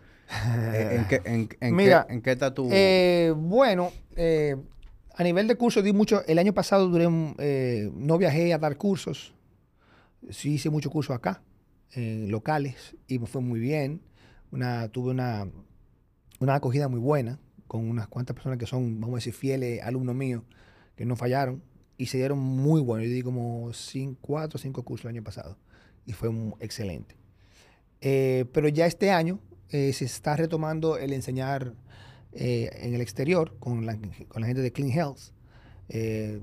[0.74, 2.68] Eh, ¿En qué, en, en Mira, qué, en qué estás tú?
[2.72, 4.56] Eh, bueno, eh,
[5.16, 6.26] a nivel de cursos di mucho.
[6.26, 9.34] El año pasado duré, un- eh, no viajé a dar cursos.
[10.32, 11.44] Sí hice muchos cursos acá,
[11.94, 14.02] eh, locales, y me fue muy bien.
[14.56, 15.50] Una, tuve una,
[16.40, 20.16] una acogida muy buena con unas cuantas personas que son, vamos a decir, fieles alumnos
[20.16, 20.44] míos,
[20.96, 21.62] que no fallaron
[21.98, 23.06] y se dieron muy buenos.
[23.10, 25.58] Yo di como cinco, cuatro o cinco cursos el año pasado
[26.06, 26.30] y fue
[26.62, 27.18] excelente.
[28.00, 29.42] Eh, pero ya este año
[29.72, 31.74] eh, se está retomando el enseñar
[32.32, 33.98] eh, en el exterior con la,
[34.30, 35.34] con la gente de Clean Health.
[35.90, 36.42] Eh,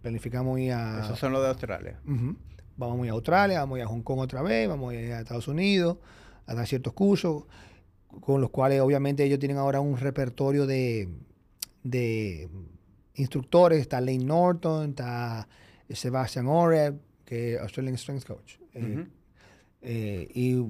[0.00, 1.04] planificamos ir a...
[1.04, 2.00] Esos son los de Australia.
[2.76, 4.96] Vamos a ir a Australia, vamos a ir a Hong Kong otra vez, vamos a
[4.96, 5.98] ir a Estados Unidos
[6.52, 7.44] a dar ciertos cursos,
[8.20, 11.08] con los cuales obviamente ellos tienen ahora un repertorio de,
[11.82, 12.48] de
[13.14, 13.80] instructores.
[13.80, 15.48] Está Lane Norton, está
[15.88, 18.54] Sebastian Oreb, que es Australian Strength Coach.
[18.74, 19.06] Eh,
[19.82, 20.64] eh, y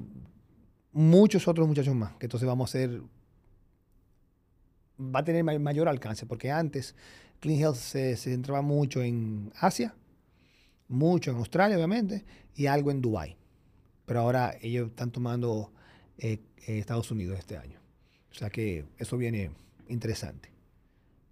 [0.93, 3.03] muchos otros muchachos más, que entonces vamos a hacer,
[4.99, 6.95] va a tener ma- mayor alcance, porque antes
[7.41, 9.95] Clean Health se, se centraba mucho en Asia,
[10.89, 13.37] mucho en Australia, obviamente, y algo en Dubai.
[14.07, 15.73] Pero ahora ellos están tomando
[16.19, 17.79] eh, eh, Estados Unidos este año.
[18.31, 19.51] O sea que eso viene
[19.89, 20.51] interesante.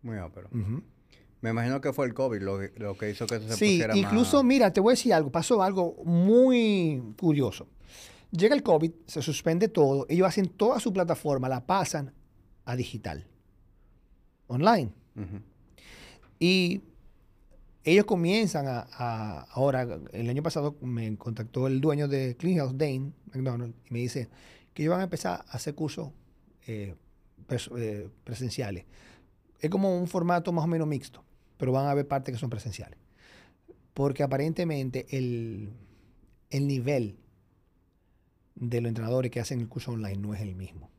[0.03, 0.49] Muy ápero.
[0.53, 0.83] Ujú.
[1.41, 3.65] Me imagino que fue el COVID lo, que- lo que hizo que eso se Sí,
[3.73, 4.45] pusiera incluso, más...
[4.45, 7.67] mira, te voy a decir algo, pasó algo muy curioso.
[8.31, 12.13] Llega el COVID, se suspende todo, ellos hacen toda su plataforma, la pasan
[12.67, 13.27] a digital,
[14.47, 14.93] online.
[16.39, 16.83] Y
[17.85, 23.13] ellos comienzan a, ahora, el año pasado me contactó el dueño de Clean House, Dane
[23.33, 24.29] McDonald, y me dice,
[24.75, 26.11] que ellos van a empezar a hacer cursos
[26.67, 26.95] eh,
[27.77, 28.85] eh, presenciales.
[29.61, 31.25] Es como un formato más o menos mixto,
[31.57, 32.99] pero van a haber partes que son presenciales.
[33.95, 35.71] Porque aparentemente el,
[36.51, 37.19] el nivel
[38.55, 40.91] de los entrenadores que hacen el curso online no es el mismo.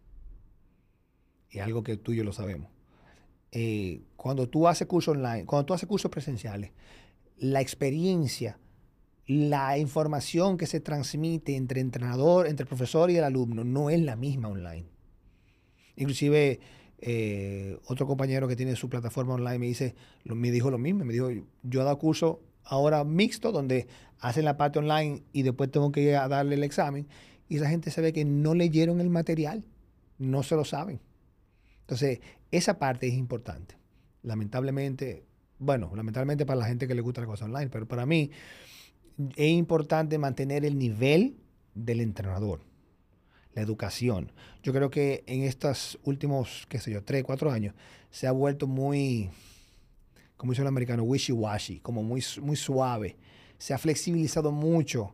[1.51, 2.69] Es algo que tú y yo lo sabemos.
[3.51, 6.71] Eh, cuando tú haces cursos online, cuando tú haces cursos presenciales,
[7.37, 8.57] la experiencia,
[9.27, 14.15] la información que se transmite entre entrenador, entre profesor y el alumno no es la
[14.15, 14.85] misma online.
[15.97, 16.59] Inclusive
[16.99, 21.13] eh, otro compañero que tiene su plataforma online me dice, me dijo lo mismo, me
[21.13, 21.29] dijo,
[21.63, 23.87] yo he dado curso ahora mixto donde
[24.19, 27.07] hacen la parte online y después tengo que ir a darle el examen
[27.49, 29.65] y esa gente se ve que no leyeron el material,
[30.19, 31.01] no se lo saben.
[31.91, 33.75] Entonces, esa parte es importante.
[34.23, 35.25] Lamentablemente,
[35.59, 38.31] bueno, lamentablemente para la gente que le gusta la cosa online, pero para mí
[39.35, 41.35] es importante mantener el nivel
[41.75, 42.61] del entrenador,
[43.53, 44.31] la educación.
[44.63, 47.75] Yo creo que en estos últimos, qué sé yo, tres, cuatro años,
[48.09, 49.29] se ha vuelto muy,
[50.37, 53.17] como dice el americano, wishy-washy, como muy, muy suave.
[53.57, 55.13] Se ha flexibilizado mucho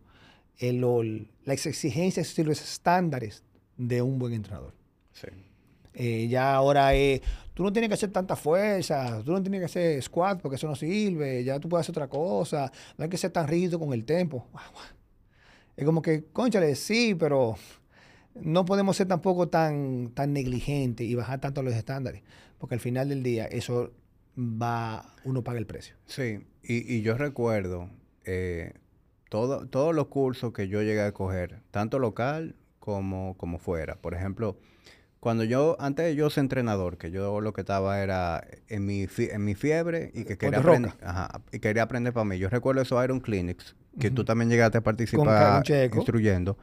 [0.60, 3.44] las exigencias y los estándares
[3.78, 4.76] de un buen entrenador.
[5.12, 5.28] Sí.
[6.00, 7.22] Eh, ya ahora es,
[7.56, 10.68] tú no tienes que hacer tanta fuerza, tú no tienes que hacer squat porque eso
[10.68, 13.94] no sirve, ya tú puedes hacer otra cosa, no hay que ser tan rígido con
[13.94, 14.46] el tempo.
[15.76, 17.56] Es como que, conchale, sí, pero
[18.34, 22.24] no podemos ser tampoco tan, tan negligentes y bajar tanto los estándares,
[22.58, 23.92] porque al final del día eso
[24.38, 25.96] va, uno paga el precio.
[26.08, 27.90] Sí, y, y yo recuerdo
[28.26, 28.74] eh,
[29.30, 33.98] todo- todos los cursos que yo llegué a coger, tanto local como, como fuera.
[33.98, 34.58] Por ejemplo,
[35.28, 39.08] cuando yo, antes de yo ser entrenador, que yo lo que estaba era en mi,
[39.18, 42.38] en mi fiebre y que quería, aprender, ajá, y quería aprender para mí.
[42.38, 46.58] Yo recuerdo esos Iron Clinics, que tú también llegaste a participar instruyendo.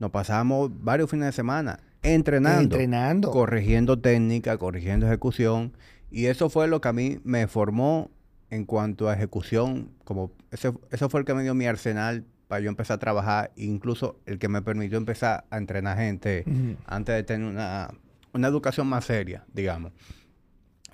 [0.00, 3.30] Nos pasábamos varios fines de semana entrenando Entrenando.
[3.30, 5.76] corrigiendo técnica, corrigiendo ejecución.
[6.10, 8.10] Y eso fue lo que a mí me formó
[8.50, 9.90] en cuanto a ejecución.
[10.02, 13.50] Como ese, eso fue el que me dio mi arsenal para yo empezar a trabajar.
[13.56, 16.44] incluso el que me permitió empezar a entrenar gente
[16.86, 17.88] antes de tener una,
[18.32, 19.90] una educación más seria, digamos.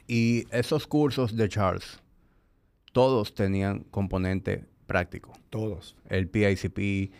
[0.06, 2.00] Y esos cursos de Charles,
[2.92, 5.96] todos tenían componente práctico Todos.
[6.08, 7.12] el PICP,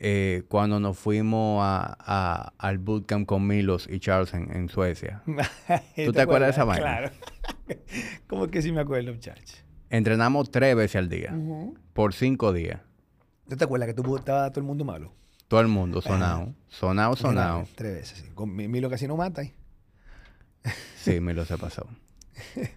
[0.00, 5.22] eh, cuando nos fuimos a, a- al bootcamp con Milos y Charles en, en Suecia.
[6.04, 6.82] ¿Tú te acuerdas de esa vaina?
[6.82, 7.10] Claro.
[8.26, 9.64] ¿Cómo que sí me acuerdo, muchachos?
[9.88, 11.32] Entrenamos tres veces al día,
[11.92, 12.80] por cinco días.
[13.48, 15.12] ¿Tú te acuerdas que tú estaba todo el mundo malo?
[15.48, 17.66] Todo el mundo sonado, sonado, sonado.
[17.74, 18.30] Tres veces, sí.
[18.34, 19.54] Con mi- Milo casi no mata ahí.
[21.02, 21.86] Sí, Milos se pasó.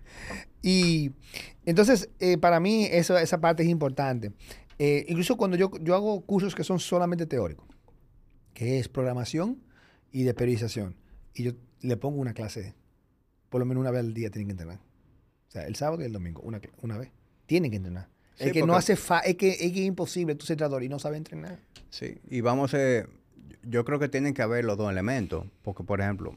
[0.63, 1.12] Y
[1.65, 4.31] entonces, eh, para mí, eso, esa parte es importante.
[4.77, 7.65] Eh, incluso cuando yo, yo hago cursos que son solamente teóricos,
[8.53, 9.60] que es programación
[10.12, 10.95] y de periodización,
[11.34, 12.75] y yo le pongo una clase,
[13.49, 14.77] por lo menos una vez al día tienen que entrenar.
[15.47, 17.12] O sea, el sábado y el domingo, una, una vez.
[17.47, 18.07] Tienen que entrenar.
[18.41, 20.84] Sí, es que no hace fa es que, es que es imposible tú ser entrenador
[20.84, 21.60] y no sabes entrenar.
[21.89, 23.06] Sí, y vamos a...
[23.63, 26.34] Yo creo que tienen que haber los dos elementos, porque por ejemplo,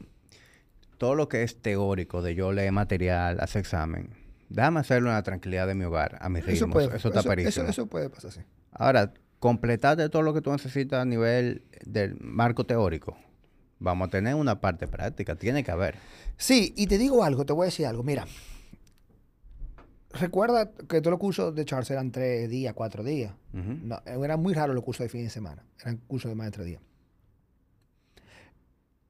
[0.97, 4.11] todo lo que es teórico de yo leer material, hacer examen,
[4.49, 6.53] déjame hacerlo en la tranquilidad de mi hogar, a mi ritmo.
[6.53, 8.41] Eso, puede, está eso, eso, eso puede pasar, sí.
[8.71, 13.17] Ahora, completarte todo lo que tú necesitas a nivel del marco teórico.
[13.79, 15.95] Vamos a tener una parte práctica, tiene que haber.
[16.37, 18.03] Sí, y te digo algo, te voy a decir algo.
[18.03, 18.25] Mira,
[20.19, 23.33] recuerda que todos los cursos de Charles eran tres días, cuatro días.
[23.87, 25.63] No, eran muy raros los cursos de fin de semana.
[25.81, 26.81] Eran cursos de más de tres días.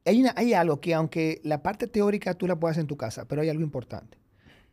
[0.06, 3.26] Hay, una- hay algo que, aunque la parte teórica tú la hacer en tu casa,
[3.28, 4.18] pero hay algo importante,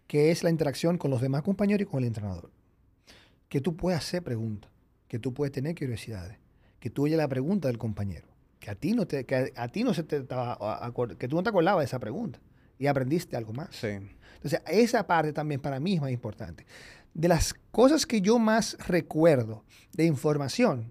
[0.07, 2.51] que es la interacción con los demás compañeros y con el entrenador.
[3.49, 4.71] Que tú puedes hacer preguntas,
[5.09, 6.39] que tú puedes tener curiosidades,
[6.81, 8.27] que tú oyes la pregunta del compañero,
[8.61, 10.23] que a ti no, te, que a, a ti no se te
[11.19, 12.39] que tú no te acordabas de esa pregunta
[12.83, 13.69] y aprendiste algo más.
[13.77, 13.87] Sí.
[14.35, 16.67] Entonces, esa parte también para mí es más importante.
[17.15, 20.91] De las cosas que yo más recuerdo de información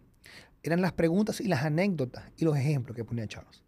[0.63, 3.63] eran las preguntas y las anécdotas y los ejemplos que ponía Charles.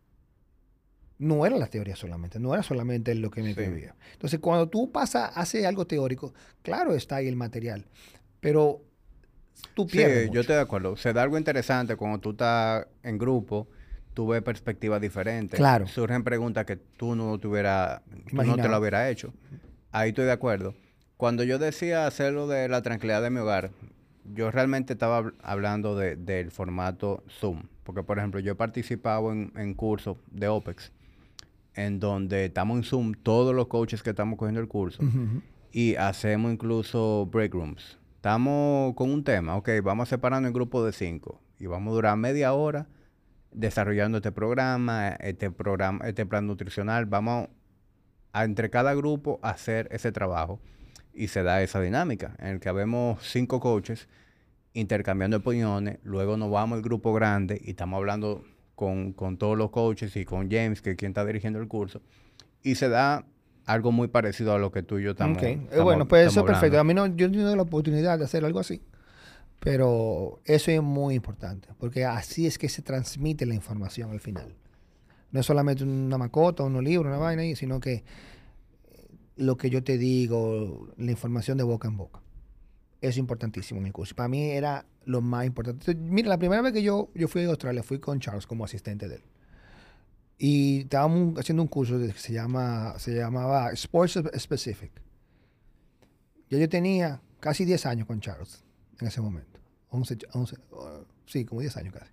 [1.18, 3.60] No era la teoría solamente, no era solamente lo que me Sí.
[3.60, 3.96] escribía.
[4.14, 7.86] Entonces, cuando tú pasas, haces algo teórico, claro está ahí el material,
[8.40, 8.82] pero
[9.74, 10.32] tú Sí, pierdes.
[10.32, 10.96] yo estoy de acuerdo.
[10.98, 13.68] Se da algo interesante cuando tú estás en grupo,
[14.14, 15.58] tú ves perspectivas diferentes.
[15.58, 15.88] Claro.
[15.88, 19.34] Surgen preguntas que tú no te hubiera, tú no te lo hubieras hecho.
[19.92, 20.76] Ahí estoy de acuerdo.
[21.18, 23.72] Cuando yo decía hacerlo de la tranquilidad de mi hogar,
[24.34, 27.64] yo realmente estaba habl- hablando de- del formato Zoom.
[27.84, 30.92] Porque, por ejemplo, yo he participado en, en cursos de OPEX,
[31.76, 35.04] en donde estamos en Zoom, todos los coaches que estamos cogiendo el curso,
[35.72, 37.98] y hacemos incluso break rooms.
[38.16, 41.96] Estamos con un tema, ok, vamos a separarnos en grupos de cinco y vamos a
[41.96, 42.88] durar media hora
[43.54, 47.06] desarrollando este programa, este programa, este plan nutricional.
[47.06, 47.50] Vamos
[48.32, 50.60] a entre cada grupo hacer ese trabajo
[51.14, 54.08] y se da esa dinámica en el que habemos cinco coaches
[54.74, 58.44] intercambiando opiniones, luego nos vamos al grupo grande y estamos hablando
[58.76, 62.02] con, todos los coaches y con James, que es quien está dirigiendo el curso,
[62.64, 63.26] y se da
[63.66, 65.38] algo muy parecido a lo que tú y yo estamos.
[65.38, 65.68] Okay.
[65.72, 66.80] Eh, bueno, pues eso es perfecto.
[66.80, 68.82] A mí no, yo no tengo la oportunidad de hacer algo así.
[69.64, 74.58] Pero eso es muy importante, porque así es que se transmite la información al final.
[75.32, 78.04] No es solamente una macota, unos libros, una vaina, sino que
[79.38, 82.22] lo que yo te digo, la información de boca en boca.
[83.00, 84.16] Es importantísimo en el curso.
[84.16, 85.96] Para mí era lo más importante.
[85.96, 89.08] mira, la primera vez que yo, yo fui a Australia fui con Charles como asistente
[89.08, 89.24] de él.
[90.38, 94.92] Y estábamos haciendo un curso que se, llama, se llamaba Sports Specific.
[96.50, 98.64] Ya yo tenía casi 10 años con Charles
[99.00, 99.53] en ese momento.
[99.94, 100.58] 11, 11
[101.28, 102.12] sí, como 10 años casi.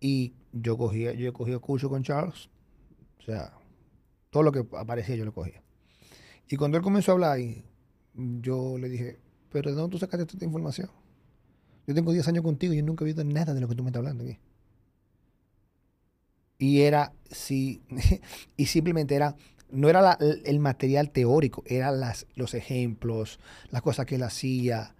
[0.00, 2.48] Y yo cogía, yo cogía el curso con Charles.
[3.20, 3.52] O sea,
[4.30, 5.62] todo lo que aparecía yo lo cogía.
[6.48, 7.38] Y cuando él comenzó a hablar,
[8.14, 9.18] yo le dije,
[9.50, 10.90] pero ¿de dónde tú sacaste esta información?
[11.86, 13.82] Yo tengo 10 años contigo y yo nunca he visto nada de lo que tú
[13.82, 14.38] me estás hablando aquí.
[16.58, 17.82] Y era, sí,
[18.56, 19.36] y simplemente era,
[19.70, 22.00] no era el material teórico, eran
[22.34, 23.38] los ejemplos,
[23.70, 24.96] las cosas que él hacía,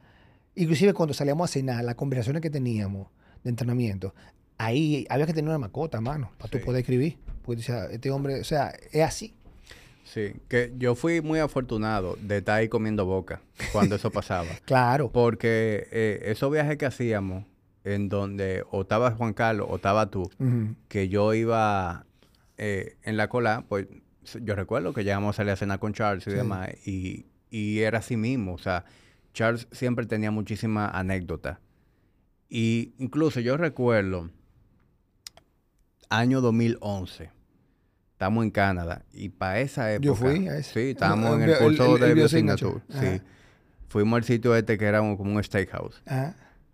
[0.59, 3.09] Inclusive cuando salíamos a cenar, las conversaciones que teníamos
[3.44, 4.12] de entrenamiento,
[4.59, 7.16] ahí había que tener una macota, mano, para tú poder escribir.
[7.42, 9.35] Porque decía, este hombre, o sea, es así.
[10.03, 13.40] Sí, que yo fui muy afortunado de estar ahí comiendo boca
[13.73, 14.49] cuando eso pasaba.
[14.64, 15.11] claro.
[15.12, 17.44] Porque eh, esos viajes que hacíamos,
[17.85, 20.29] en donde o estaba Juan Carlos o estaba tú,
[20.88, 22.05] que yo iba
[22.57, 23.87] eh, en la cola, pues
[24.42, 27.99] yo recuerdo que llegamos a salir a cenar con Charles y demás, y, y era
[27.99, 28.85] así mismo, o sea,
[29.38, 31.59] Charles siempre tenía muchísimas anécdotas.
[32.48, 34.31] Y incluso yo recuerdo,
[36.11, 37.31] año 2011,
[38.11, 40.07] estamos en Canadá y para esa época...
[40.07, 40.72] Yo fui a ese.
[40.72, 42.83] Sí, estábamos en el curso de biosignatura.
[42.88, 43.22] Sí.
[43.87, 46.03] Fuimos al sitio este que era como un steakhouse.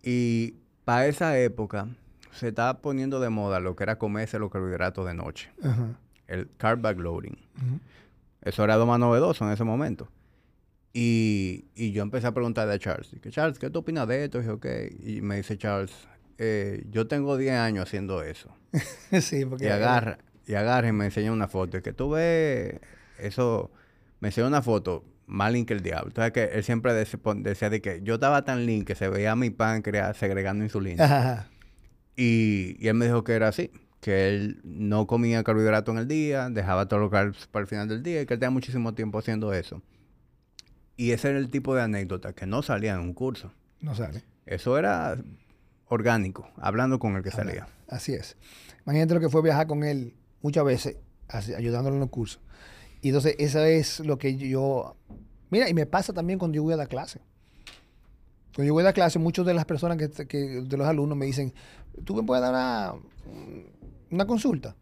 [0.02, 0.54] Y
[0.86, 1.88] para esa época
[2.32, 5.50] se estaba poniendo de moda lo que era comerse los carbohidratos de noche.
[6.26, 7.36] El carb backloading.
[8.40, 10.08] Eso era lo más novedoso en ese momento.
[10.96, 14.38] Y, y yo empecé a preguntarle a Charles, que Charles, ¿qué tú opinas de esto?
[14.38, 14.66] Y dije, ok.
[15.04, 15.92] Y me dice Charles,
[16.38, 18.56] eh, yo tengo 10 años haciendo eso.
[19.20, 19.64] sí, porque...
[19.64, 21.78] Y agarra, y agarra y me enseña una foto.
[21.78, 22.76] Y que tú ves
[23.18, 23.72] eso,
[24.20, 26.08] me enseñó una foto más lean que el diablo.
[26.08, 29.50] Entonces que él siempre decía, de que yo estaba tan lean que se veía mi
[29.50, 31.48] páncreas segregando insulina.
[32.16, 33.72] Y, y él me dijo que era así
[34.04, 38.02] que él no comía carbohidratos en el día, dejaba todo lo para el final del
[38.02, 39.80] día y que él tenía muchísimo tiempo haciendo eso.
[40.96, 43.52] Y ese era el tipo de anécdota que no salía en un curso.
[43.80, 44.22] No sale.
[44.46, 45.16] Eso era
[45.86, 47.66] orgánico, hablando con el que salía.
[47.88, 48.36] Así es.
[48.86, 50.96] Imagínate lo que fue viajar con él muchas veces,
[51.28, 52.40] ayudándolo en los cursos.
[53.00, 54.96] Y entonces, eso es lo que yo...
[55.50, 57.20] Mira, y me pasa también cuando yo voy a dar clase.
[58.54, 61.26] Cuando yo voy a dar clase, muchas de las personas que, de los alumnos me
[61.26, 61.52] dicen,
[62.04, 62.94] ¿tú me puedes dar una,
[64.10, 64.76] una consulta?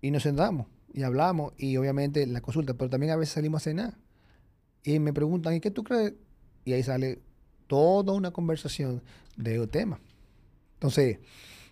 [0.00, 3.64] Y nos sentamos y hablamos, y obviamente la consulta, pero también a veces salimos a
[3.64, 3.94] cenar
[4.84, 6.14] y me preguntan, ¿y qué tú crees?
[6.64, 7.20] Y ahí sale
[7.66, 9.02] toda una conversación
[9.36, 10.00] de tema.
[10.74, 11.18] Entonces,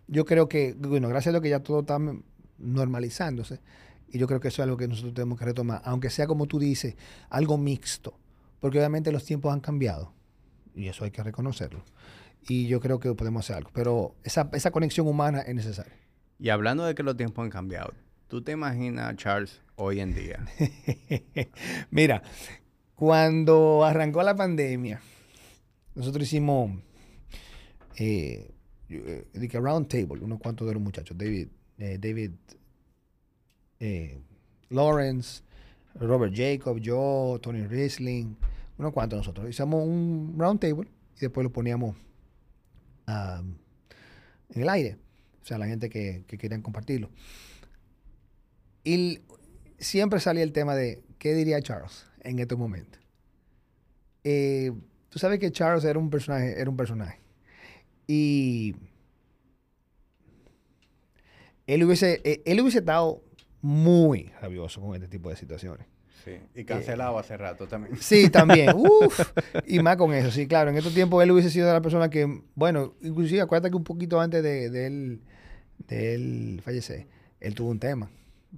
[0.06, 1.98] yo creo que, bueno, gracias a Dios que ya todo está
[2.58, 3.60] normalizándose.
[4.10, 6.46] Y yo creo que eso es algo que nosotros tenemos que retomar, aunque sea como
[6.46, 6.96] tú dices,
[7.28, 8.18] algo mixto,
[8.60, 10.14] porque obviamente los tiempos han cambiado
[10.74, 11.84] y eso hay que reconocerlo.
[12.48, 15.92] Y yo creo que podemos hacer algo, pero esa, esa conexión humana es necesaria.
[16.38, 17.92] Y hablando de que los tiempos han cambiado,
[18.28, 20.46] ¿tú te imaginas, Charles, hoy en día?
[21.90, 22.22] Mira,
[22.98, 25.00] cuando arrancó la pandemia,
[25.94, 26.72] nosotros hicimos
[27.96, 28.50] eh,
[28.88, 31.46] eh round table, unos cuantos de los muchachos, David,
[31.78, 32.32] eh, David
[33.78, 34.18] eh,
[34.70, 35.42] Lawrence,
[35.94, 38.36] Robert Jacob, yo, Tony Riesling,
[38.78, 39.48] unos cuantos nosotros.
[39.48, 41.94] Hicimos un round table y después lo poníamos
[43.06, 44.96] en el aire,
[45.40, 47.10] o sea, la gente que querían compartirlo.
[48.82, 49.20] Y
[49.78, 52.07] siempre salía el tema de, ¿qué diría Charles?
[52.28, 53.00] En estos momentos.
[54.24, 54.72] Eh,
[55.08, 57.18] tú sabes que Charles era un personaje, era un personaje.
[58.06, 58.76] Y
[61.66, 63.22] él hubiese, eh, él hubiese estado
[63.62, 65.86] muy rabioso con este tipo de situaciones.
[66.24, 67.96] Sí, y cancelado hace rato también.
[67.96, 68.72] Sí, también.
[68.76, 69.20] Uf,
[69.66, 70.70] y más con eso, sí, claro.
[70.70, 74.20] En estos tiempos él hubiese sido la persona que, bueno, inclusive acuérdate que un poquito
[74.20, 75.20] antes de, de él,
[75.86, 77.06] de él fallecer,
[77.40, 78.10] él tuvo un tema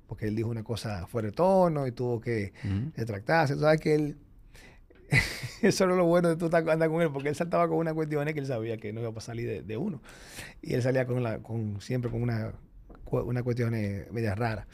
[0.06, 2.52] porque él dijo una cosa fuera de tono y tuvo que
[2.96, 3.56] retractarse.
[3.58, 4.16] sabes que él...
[5.62, 7.92] Eso era lo bueno de tú estar- andar con él, porque él saltaba con una
[7.92, 10.00] cuestión que él sabía que no iba a salir de, de uno.
[10.62, 12.52] Y él salía con la, con, siempre con una,
[13.10, 14.68] una cuestión media rara.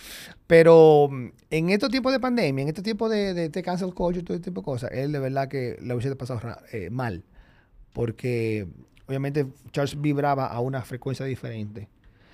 [0.46, 4.20] Pero mm, en estos tiempos de pandemia, en estos tiempos de, de, de cancel culture
[4.20, 6.40] y todo este tipo de cosas, él de verdad que le hubiese pasado
[6.70, 7.24] eh, mal.
[7.94, 8.68] Porque
[9.08, 11.88] obviamente Charles vibraba a una frecuencia diferente.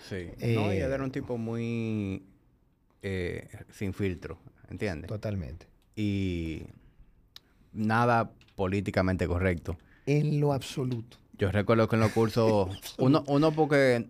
[0.09, 0.29] Sí.
[0.41, 2.25] Eh, no, y él era un tipo muy
[3.03, 4.39] eh, sin filtro,
[4.71, 5.09] ¿entiendes?
[5.09, 5.67] Totalmente.
[5.97, 6.63] Y
[7.73, 9.79] nada políticamente correcto.
[10.07, 11.17] En lo absoluto.
[11.39, 14.09] Yo recuerdo que en los cursos, uno, uno porque,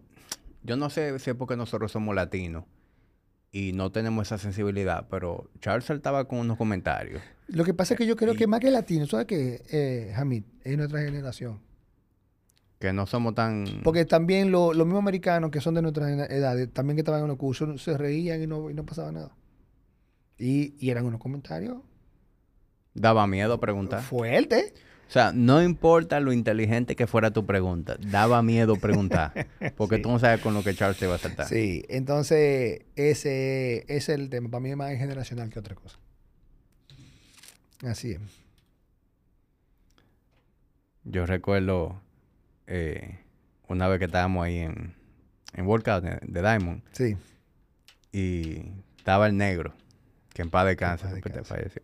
[0.63, 2.65] yo no sé si es porque nosotros somos latinos
[3.51, 7.23] y no tenemos esa sensibilidad, pero Charles saltaba con unos comentarios.
[7.49, 10.13] Lo que pasa es que yo creo Y- que más que latino, ¿sabes qué, eh,
[10.17, 10.45] Hamid?
[10.65, 11.61] Es nuestra generación.
[12.83, 13.65] Que no somos tan...
[13.85, 17.29] Porque también lo- los mismos americanos que son de nuestras edades, también que estaban en
[17.29, 19.37] los cursos, se reían y no, y no pasaba nada.
[20.37, 21.77] Y, y eran unos comentarios
[22.93, 24.03] Daba miedo preguntar.
[24.03, 24.75] fuertes.
[25.09, 29.47] O sea, no importa lo inteligente que fuera tu pregunta, daba miedo preguntar.
[29.77, 30.03] Porque Sí.
[30.03, 31.47] tú no sabes con lo que Charles te va a saltar.
[31.47, 34.49] Sí, entonces ese, ese es el tema.
[34.51, 35.99] Para mí es más generacional que otra cosa.
[37.87, 38.21] Así es.
[41.05, 42.01] Yo recuerdo
[42.67, 43.19] eh,
[43.69, 44.95] una vez que estábamos ahí en,
[45.55, 47.17] en Workout de, de Diamond Sí.
[48.13, 48.63] y
[48.97, 49.75] estaba el negro,
[50.33, 51.83] que en paz descansa, porque te falleció.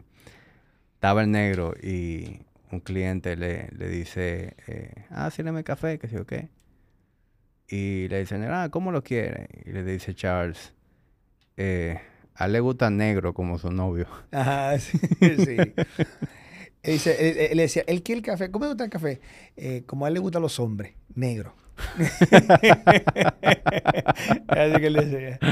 [0.94, 6.16] Estaba el negro y un cliente le, le dice, eh, ah, sírveme café, que sé
[6.16, 6.48] yo qué.
[7.68, 9.48] Y le dicen, ah, ¿cómo lo quiere?
[9.64, 10.72] Y le dice Charles,
[11.56, 12.00] eh,
[12.34, 14.06] a él le gusta negro como su novio.
[14.32, 14.98] Ajá, sí.
[15.20, 15.56] sí.
[16.88, 18.50] Él, dice, él- él- él decía, él quiere el café.
[18.50, 19.20] ¿Cómo le gusta el café?
[19.56, 21.54] Eh, como a él le gustan los hombres, negro.
[24.48, 25.38] Así que él decía.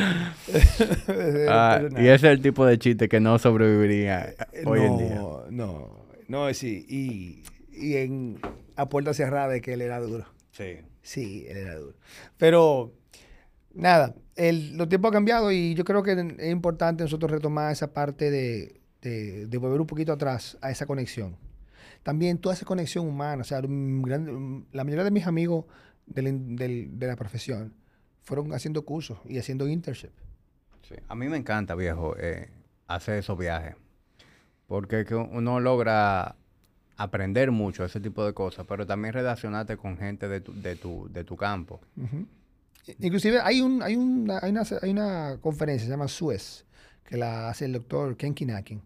[1.49, 4.35] Ah, y ese es el tipo de chiste que no sobreviviría
[4.65, 5.15] hoy en día.
[5.17, 6.85] No, no, no, sí.
[6.89, 8.39] Y, y en,
[8.77, 10.25] a puerta cerrada de que él era duro.
[10.53, 10.79] Sí.
[11.03, 11.95] Sí, él era duro.
[12.37, 12.93] Pero,
[13.75, 17.93] nada, el, los tiempos han cambiado y yo creo que es importante nosotros retomar esa
[17.93, 21.37] parte de, de, de volver un poquito atrás a esa conexión.
[22.03, 25.65] También toda esa conexión humana, o sea, gran- la mayoría de mis amigos
[26.07, 27.73] del- del- de la profesión
[28.23, 30.11] fueron haciendo cursos y haciendo internship.
[30.89, 30.95] Sí.
[31.09, 32.49] A mí me encanta, viejo, eh,
[32.87, 33.75] hacer esos viajes.
[34.67, 36.35] Porque que uno logra
[36.97, 41.09] aprender mucho ese tipo de cosas, pero también relacionarte con gente de tu, de tu,
[41.11, 41.81] de tu campo.
[41.97, 42.27] Ujú.
[43.01, 46.65] Inclusive hay, un, hay, una, hay, una, hay una conferencia, se llama SUES,
[47.05, 48.81] que la hace el doctor Ken Kinakin.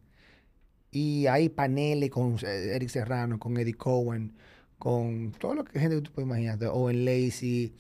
[0.91, 4.35] Y hay paneles con eh, Eric Serrano, con Eddie Cohen,
[4.79, 7.75] con todo lo que gente que tú puedes imaginar, Owen Lacey,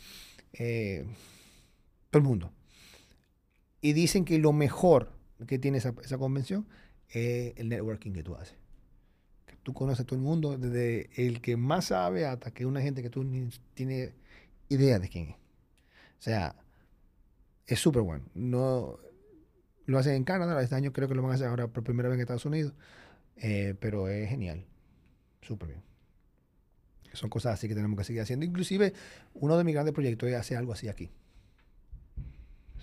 [0.52, 1.06] eh,
[2.10, 2.52] todo el mundo.
[3.80, 5.12] Y dicen que lo mejor
[5.46, 6.68] que tiene esa, esa convención
[7.08, 8.56] es el networking que tú haces.
[9.46, 12.80] Que tú conoces a todo el mundo, desde el que más sabe hasta que una
[12.80, 14.12] gente que tú ni tienes
[14.68, 15.36] idea de quién es.
[15.36, 16.54] O sea,
[17.66, 18.24] es súper bueno.
[18.34, 18.98] No,
[19.86, 22.08] lo hacen en Canadá, este año creo que lo van a hacer ahora por primera
[22.08, 22.74] vez en Estados Unidos,
[23.40, 24.64] eh, pero es genial,
[25.42, 25.82] súper bien.
[27.12, 28.46] Son cosas así que tenemos que seguir haciendo.
[28.46, 28.92] Inclusive,
[29.34, 31.10] uno de mis grandes proyectos es hacer algo así aquí.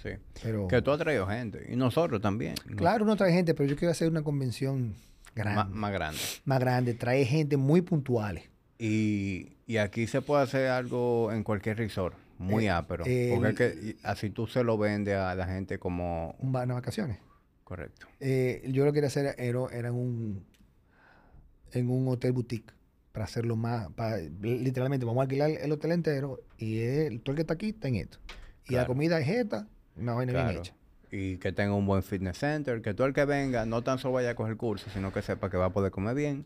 [0.03, 0.09] Sí.
[0.43, 1.65] Pero, Que tú has traído gente.
[1.71, 2.55] Y nosotros también.
[2.75, 4.95] claro, uno trae gente, pero yo quiero hacer una convención
[5.33, 6.19] grande, más grande.
[6.45, 8.43] más grande, trae gente muy puntuales.
[8.77, 12.15] Y, y aquí se puede hacer algo en cualquier resort.
[12.37, 13.03] Muy Eh, ápero.
[13.05, 16.35] el- porque es que y- así tú se lo vendes a la gente como...
[16.39, 17.17] Un va- unas vacaciones.
[17.67, 18.07] Correcto.
[18.21, 20.45] Eh, yo lo que quería hacer era, era en un
[21.73, 22.71] en un hotel boutique
[23.11, 27.35] para hacerlo más para, literalmente vamos a alquilar el hotel entero y el, todo el
[27.35, 28.19] que está aquí está en esto
[28.69, 30.73] y la comida es esta una vaina bien hecha
[31.11, 34.13] Y que tenga un buen fitness center, que todo el que venga no tan solo
[34.13, 36.45] vaya a coger curso, sino que sepa que va a poder comer bien,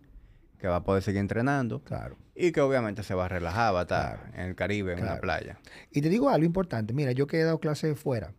[0.58, 3.82] que va a poder seguir entrenando claro y que obviamente se va a relajar, va
[3.82, 4.34] a estar Claro.
[4.42, 5.22] en el Caribe, en Claro.
[5.22, 5.60] playa.
[5.92, 8.34] y te digo algo importante mira yo que he dado clases fuera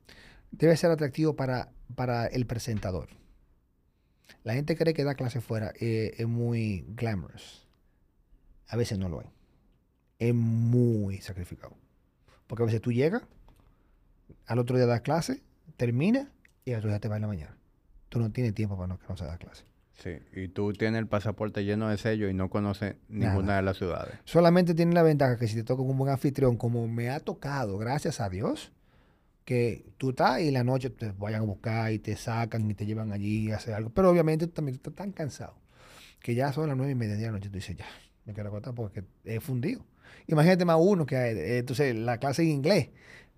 [0.52, 3.08] debe ser atractivo para para el presentador
[4.44, 7.66] la gente cree que da clases fuera eh, es muy glamorous
[8.68, 9.28] a veces no lo es
[10.18, 11.76] es muy sacrificado
[12.46, 13.22] porque a veces tú llegas
[14.46, 15.42] al otro día das clase,
[15.76, 16.30] termina
[16.64, 17.56] y al otro día te vas en la mañana.
[18.08, 19.64] Tú no tienes tiempo para no, que no se da clase.
[19.94, 23.56] Sí, y tú tienes el pasaporte lleno de sellos y no conoces ninguna Nada.
[23.56, 24.14] de las ciudades.
[24.24, 27.78] Solamente tienes la ventaja que si te toca un buen anfitrión, como me ha tocado,
[27.78, 28.72] gracias a Dios,
[29.44, 32.86] que tú estás y la noche te vayan a buscar y te sacan y te
[32.86, 33.90] llevan allí a hacer algo.
[33.90, 35.54] Pero obviamente tú también estás tan cansado
[36.20, 37.48] que ya son las nueve y media de la noche.
[37.48, 37.86] Tú dices, ya,
[38.24, 39.84] me quiero acostar porque he fundido.
[40.28, 42.90] Imagínate más uno que eh, entonces la clase en inglés.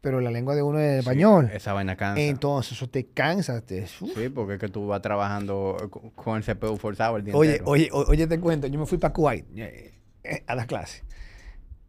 [0.03, 1.49] pero la lengua de uno es español.
[1.51, 2.21] Esa vaina cansa.
[2.21, 3.63] Entonces, eso te cansa.
[3.63, 3.87] Te.
[3.87, 7.53] Sí, porque es que tú vas trabajando co- con el CPU forzado el día Oye,
[7.57, 7.71] entero.
[8.07, 9.95] oye, te cuento, yo me fui para Kuwait eh,
[10.25, 11.03] eh, a las clases.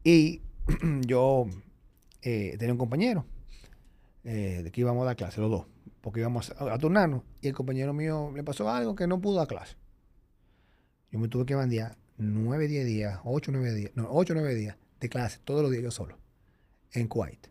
[0.05, 0.41] Y
[1.05, 1.45] yo
[2.21, 3.25] eh, tenía un compañero
[4.25, 5.67] eh, de que íbamos a dar clase, los dos,
[6.01, 7.21] porque íbamos a, turnarnos.
[7.41, 9.75] Y el compañero mío le pasó algo que no pudo dar clase.
[11.11, 14.77] Yo me tuve que bandear nueve, diez días, ocho, nueve días, no, ocho, nueve días
[14.99, 16.17] de clase, todos los días yo solo,
[16.91, 17.47] en Kuwait.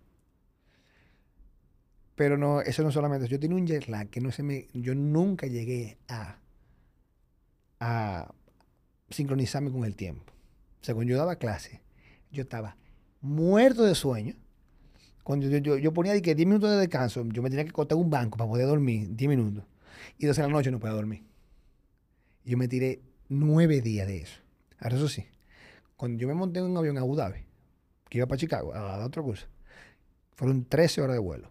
[2.16, 4.95] Pero no, eso no solamente, yo tenía un jet lag que no se me, yo
[4.95, 6.39] nunca llegué a,
[7.81, 8.35] a
[9.11, 10.33] sincronizarme con el tiempo.
[10.81, 11.83] O sea, cuando yo daba clase,
[12.31, 12.77] yo estaba
[13.20, 14.35] muerto de sueño.
[15.25, 17.72] Cuando yo, yo, yo ponía de que 10 minutos de descanso, yo me tenía que
[17.72, 19.64] cortar un banco para poder dormir 10 minutos.
[20.18, 21.25] Y dos de la noche no podía dormir.
[22.45, 24.41] Yo me tiré nueve días de eso.
[24.79, 25.27] Ahora, eso sí,
[25.97, 27.41] cuando yo me monté en un avión a Abu Dhabi,
[28.09, 29.47] que iba para Chicago, a dar otro curso,
[30.37, 31.49] fueron 13 horas de vuelo.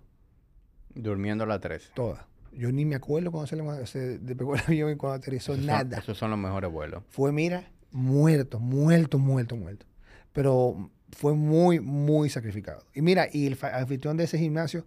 [0.93, 1.89] Durmiendo a las 13.
[1.95, 2.23] Todas.
[2.51, 5.65] Yo ni me acuerdo cuando se, le, se despegó el avión y cuando aterrizó, Esos
[5.65, 5.97] son- nada.
[5.97, 7.03] esos son los mejores vuelos.
[7.09, 9.87] Fue, mira, muerto, muerto, muerto, muerto.
[10.31, 12.85] Pero fue muy, muy sacrificado.
[12.93, 14.85] Y mira, y el anfitrión de ese gimnasio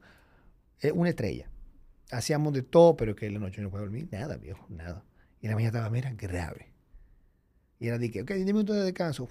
[0.80, 1.48] es una estrella.
[2.10, 4.08] Hacíamos de todo, pero que en la noche no puede dormir.
[4.10, 5.04] Nada, viejo, nada.
[5.40, 6.72] Y la mañana estaba, mira, grave.
[7.78, 9.28] Y era de que, ok, 10 minutos de descanso.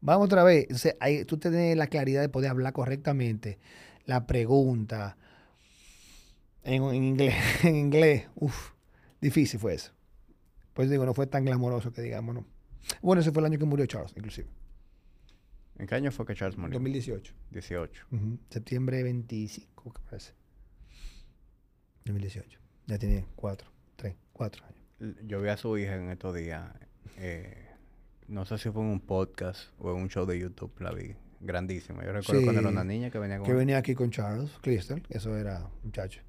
[0.00, 0.62] Vamos otra vez.
[0.62, 3.58] Entonces, ahí tú tienes la claridad de poder hablar correctamente.
[4.06, 5.16] La pregunta.
[6.62, 8.72] En, en inglés, en inglés, uff,
[9.20, 9.92] difícil fue eso.
[10.74, 12.44] Pues digo, no fue tan glamoroso que digamos, no.
[13.02, 14.48] Bueno, ese fue el año que murió Charles, inclusive.
[15.80, 16.74] ¿En qué año fue que Charles murió?
[16.74, 17.32] 2018.
[17.50, 18.06] 18.
[18.12, 20.32] Ujú, Septiembre 25, que parece.
[22.04, 22.58] 2018.
[22.86, 25.16] Ya tiene cuatro, tres, cuatro años.
[25.26, 26.70] Yo vi a su hija en estos días.
[27.18, 27.66] eh,
[28.28, 31.14] no sé si fue en un podcast o en un show de YouTube, la vi.
[31.40, 32.04] Grandísima.
[32.04, 33.46] Yo recuerdo cuando era una niña que venía con...
[33.46, 36.20] Que venía aquí con Charles Crystal, eso era muchacho.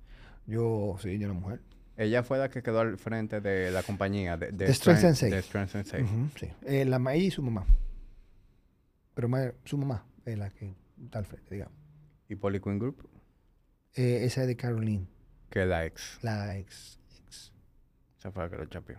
[0.48, 1.60] Yo, sí, yo era mujer.
[1.98, 5.32] Ella fue la que quedó al frente de la compañía de, de De Strength Sensei.
[5.32, 5.94] De Strength.
[6.02, 6.48] Ujú, sí.
[6.66, 7.66] Eh, la ma- ella y su mamá.
[9.14, 11.78] Pero ma- su mamá es la que está al frente, digamos.
[12.30, 13.08] Y Polyqueen Group,
[13.96, 15.08] Eh, esa es de Caroline,
[15.50, 16.20] que es la ex.
[16.22, 17.00] la ex.
[17.26, 17.52] ex.
[18.18, 18.98] Esa fue la que lo chapeó.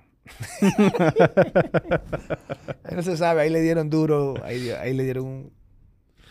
[2.85, 5.53] Ahí no se sabe, ahí le dieron duro, ahí, ahí le dieron un,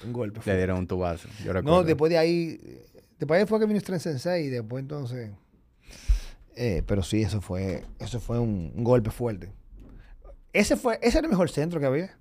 [0.06, 0.38] un golpe.
[0.40, 0.58] Le fuerte.
[0.58, 1.28] dieron un tubazo.
[1.44, 1.78] Yo recuerdo.
[1.82, 2.58] No, después de ahí,
[3.20, 5.32] después de ahí fue que vino Strength Sensei y después entonces...
[6.56, 9.52] eh, pero sí, eso fue, eso fue un, un golpe fuerte.
[10.54, 12.18] Ese fue, ese era el mejor centro que había.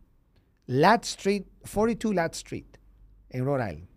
[0.72, 1.42] Lat Street,
[1.72, 2.66] 42 Lat Street,
[3.30, 3.88] en Rhode Island.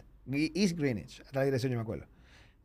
[0.55, 2.05] East Greenwich, hasta la dirección yo me acuerdo.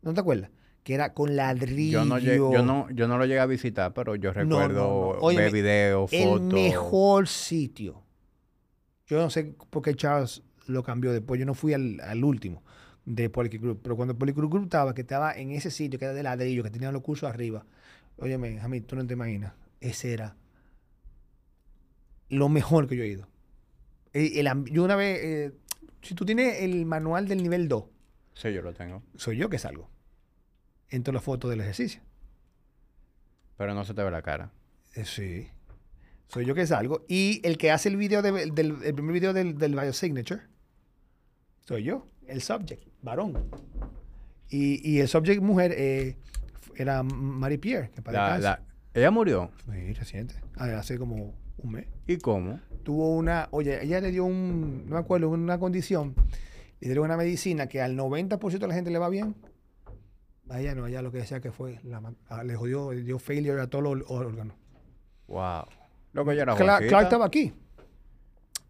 [0.02, 0.50] ¿No te acuerdas?
[0.82, 1.98] Que era con ladrillo.
[2.00, 4.58] Yo no, lle- yo, no, yo no lo llegué a visitar, pero yo No, no,
[4.60, 5.08] recuerdo no.
[5.20, 6.52] Óyeme, ver videos, El fotos.
[6.54, 8.02] mejor sitio.
[9.06, 11.38] Yo no sé por qué Charles lo cambió después.
[11.38, 12.62] Yo no fui al, al último
[13.04, 13.80] de Group.
[13.82, 16.70] Pero cuando Polycube Group estaba, que estaba en ese sitio que era de ladrillo, que
[16.70, 17.66] tenía los cursos arriba.
[18.18, 19.52] Óyeme, Jamie, tú no te imaginas.
[19.80, 20.36] Ese era
[22.28, 23.26] lo mejor que yo he ido.
[24.12, 25.52] El- el amb- yo una vez, eh,
[26.02, 27.84] si tú tienes el manual del nivel 2,
[28.34, 29.02] Sí, yo lo tengo.
[29.16, 29.90] soy yo que salgo.
[30.90, 32.00] En todas las fotos del ejercicio.
[33.56, 34.52] Pero no se te ve la cara.
[34.94, 35.48] Eh, sí.
[36.28, 37.04] Soy yo que salgo.
[37.08, 40.42] Y el que hace el video de- del el primer video del, del Biosignature
[41.64, 43.50] soy yo, el subject, varón.
[44.48, 46.16] Y, y el subject mujer eh,
[46.76, 48.62] era Marie Pierre, que para La- la-
[48.94, 49.50] ella murió.
[49.70, 50.34] Sí, reciente.
[50.56, 51.86] Ah, Hace como un mes.
[52.06, 52.60] ¿Y cómo?
[52.82, 56.14] Tuvo una, oye, ella le dio un, no me acuerdo, una condición,
[56.80, 59.34] le dieron una medicina que al 90% de la gente le va bien.
[60.48, 63.02] A ella no, a ella lo que decía que fue, la ah, le jodió, le
[63.02, 64.56] dio failure a todos los órganos.
[65.26, 65.64] Wow.
[66.14, 67.52] Loco, Clark, estaba aquí,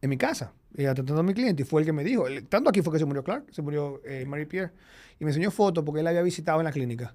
[0.01, 2.27] en mi casa, y atendiendo a mi cliente, y fue el que me dijo.
[2.27, 4.73] el- tanto aquí fue que se murió Clark, se murió eh, Marie Pierre,
[5.21, 7.15] y me enseñó fotos porque él la había visitado en la clínica.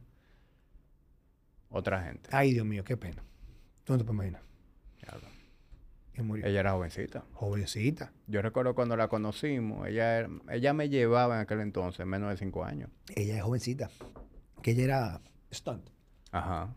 [1.70, 2.30] Otra gente.
[2.32, 3.24] Ay, Dios mío, qué pena.
[3.84, 4.42] Tú no te puedes imaginar.
[6.14, 6.24] Diablo.
[6.24, 6.46] Y murió.
[6.46, 7.24] Ella era jovencita.
[7.34, 8.12] Jovencita.
[8.28, 12.64] Yo recuerdo cuando la conocimos, ella, ella me llevaba en aquel entonces menos de cinco
[12.64, 12.90] años.
[13.16, 13.90] Ella es jovencita.
[14.62, 15.90] Que ella era stunt.
[16.32, 16.74] Ajá.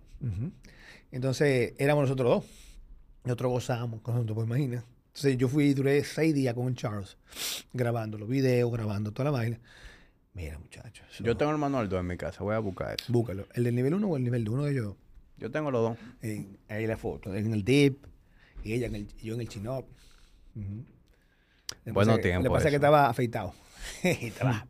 [1.12, 2.44] Entonces, éramos nosotros dos.
[3.24, 4.84] Nosotros gozábamos, con nosotros, pues imagina.
[5.08, 7.16] Entonces, yo fui, duré seis días con Charles,
[7.72, 9.58] grabando los videos, grabando toda la vaina.
[10.34, 11.06] Mira, muchachos.
[11.20, 13.10] Yo tengo el manual 2 en mi casa, voy a buscar eso.
[13.12, 13.46] Búscalo.
[13.54, 14.84] ¿El del nivel 1 o el nivel de uno de ellos?
[14.86, 14.96] dos?
[15.38, 15.98] Yo tengo los dos.
[16.22, 17.34] En- ahí la foto.
[17.34, 18.04] En el dip.
[18.66, 19.86] Y ella en el, yo en el chin-up.
[20.54, 20.84] Ujú.
[21.84, 22.76] Le Bueno que- tiempo Le pasa que eso.
[22.76, 23.54] estaba afeitado.
[24.02, 24.66] estaba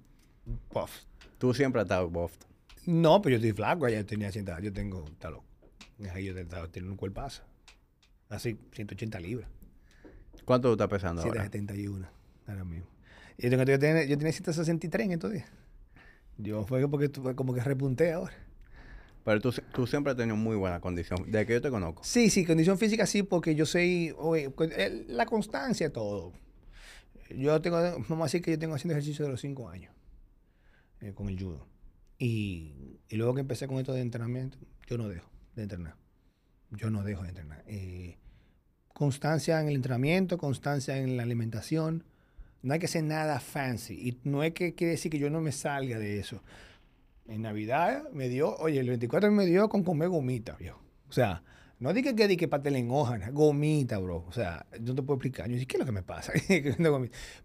[0.69, 0.91] puff.
[1.39, 2.33] Tú siempre has estado buff.
[2.87, 3.87] No, pero yo estoy flaco.
[3.87, 5.45] Ella tenía 100, yo tengo, está loco.
[6.13, 7.43] Ahí yo estaba- tengo un cuerpazo.
[8.29, 9.49] Así, 180 libras.
[10.45, 11.43] ¿Cuánto tú estás pesando ahora?
[11.43, 12.07] 771
[12.47, 12.87] ahora mismo.
[13.39, 15.49] Yo, tengo- yo tenía, yo tenía 163 en estos días.
[16.39, 18.33] Yo fue porque tú- como que repunté ahora.
[19.27, 21.25] Pero tú, tú siempre has tenido muy buena condición.
[21.27, 22.05] Desde que yo te conozco.
[22.05, 24.15] Sí, sí, condición física sí, porque yo soy,
[24.77, 26.33] el- la constancia todo.
[27.37, 27.77] Yo tengo,
[28.09, 29.93] vamos a decir que yo tengo haciendo ejercicio de los cinco años
[31.01, 31.67] eh, con el judo.
[32.19, 35.97] Y, y luego que empecé con esto de entrenamiento, yo no dejo de entrenar.
[36.71, 37.65] Yo no dejo de entrenar.
[37.67, 38.17] Eh,
[38.93, 42.05] constancia en el entrenamiento, constancia en la alimentación.
[42.63, 43.95] No hay que hacer nada fancy.
[43.95, 46.43] Y no es que quiere decir que yo no me salga de eso.
[47.29, 50.81] En Navidad me dio, oye, el 24 me dio con comer gomita, viejo.
[51.09, 51.43] O sea,
[51.79, 54.25] no dije que di que pastel en hoja, gomita, bro.
[54.29, 55.47] O sea, yo no te puedo explicar.
[55.49, 56.33] Yo dije, ¿qué es lo que me pasa?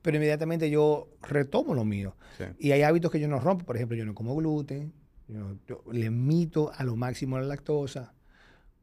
[0.02, 2.16] Pero inmediatamente yo retomo lo mío.
[2.38, 2.46] Sí.
[2.60, 3.66] Y hay hábitos que yo no rompo.
[3.66, 4.94] Por ejemplo, yo no como gluten.
[5.28, 8.14] Yo, yo limito a lo máximo la lactosa.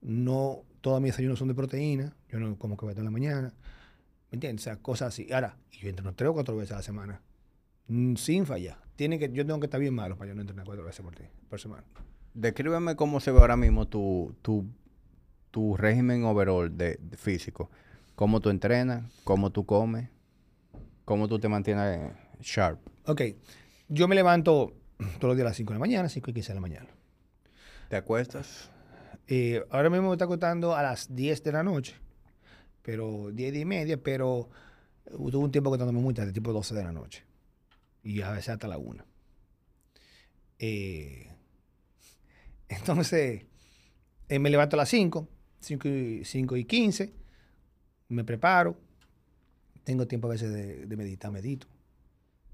[0.01, 2.15] No, todos mis desayunos son de proteína.
[2.29, 3.55] Yo no como que en la mañana.
[4.31, 4.63] ¿Me entiendes?
[4.63, 5.33] O sea, cosas así.
[5.33, 7.23] Ahora, yo entreno tres o cuatro veces a la semana.
[7.87, 8.88] Mm, Sin fallar.
[8.99, 11.15] Tiene que, yo tengo que estar bien malo para yo no entrenar cuatro veces por,
[11.15, 11.85] ti- por semana.
[12.35, 14.65] Descríbeme cómo se ve ahora mismo tu, tu,
[15.53, 17.71] tu régimen overall de, de físico.
[18.17, 20.09] Cómo tú entrenas, cómo tú comes,
[21.05, 22.81] cómo tú te mantienes sharp.
[23.07, 23.23] Ok.
[23.89, 24.73] Yo me levanto
[25.21, 26.89] todos los días a las 5 de la mañana, 5 y 15 de la mañana.
[27.89, 28.69] ¿Te acuestas?
[29.29, 31.95] Eh, ahora mismo me está acostando a las 10 de la noche,
[32.83, 34.49] pero 10 y media, pero
[35.07, 37.23] tuve un tiempo acostándome muy tarde, tipo 12 de la noche.
[38.03, 39.05] Y a veces hasta la 1.
[40.59, 41.31] Eh,
[42.69, 43.45] entonces,
[44.29, 45.29] eh, me levanto a las 5,
[45.61, 47.13] 5 y, 5 y 15,
[48.09, 48.79] me preparo,
[49.85, 51.67] tengo tiempo a veces de, de meditar, medito.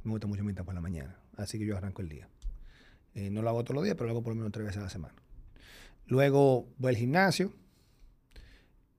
[0.03, 2.29] Me gusta mucho meditar por la mañana, así que yo arranco el día.
[3.15, 4.81] Eh, no lo hago todos los días, pero lo hago por lo menos tres veces
[4.81, 5.15] a la semana.
[6.07, 7.53] Luego voy al gimnasio.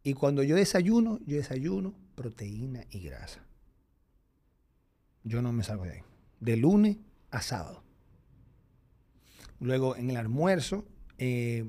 [0.03, 3.43] Y cuando yo desayuno, yo desayuno proteína y grasa.
[5.23, 6.01] Yo no me salgo de ahí.
[6.45, 6.97] De lunes
[7.31, 7.81] a sábado.
[9.59, 10.85] Luego en el almuerzo,
[11.17, 11.65] eh,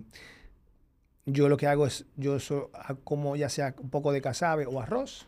[1.24, 4.66] yo lo que hago es, yo so- ha- como ya sea un poco de casabe
[4.66, 5.26] o arroz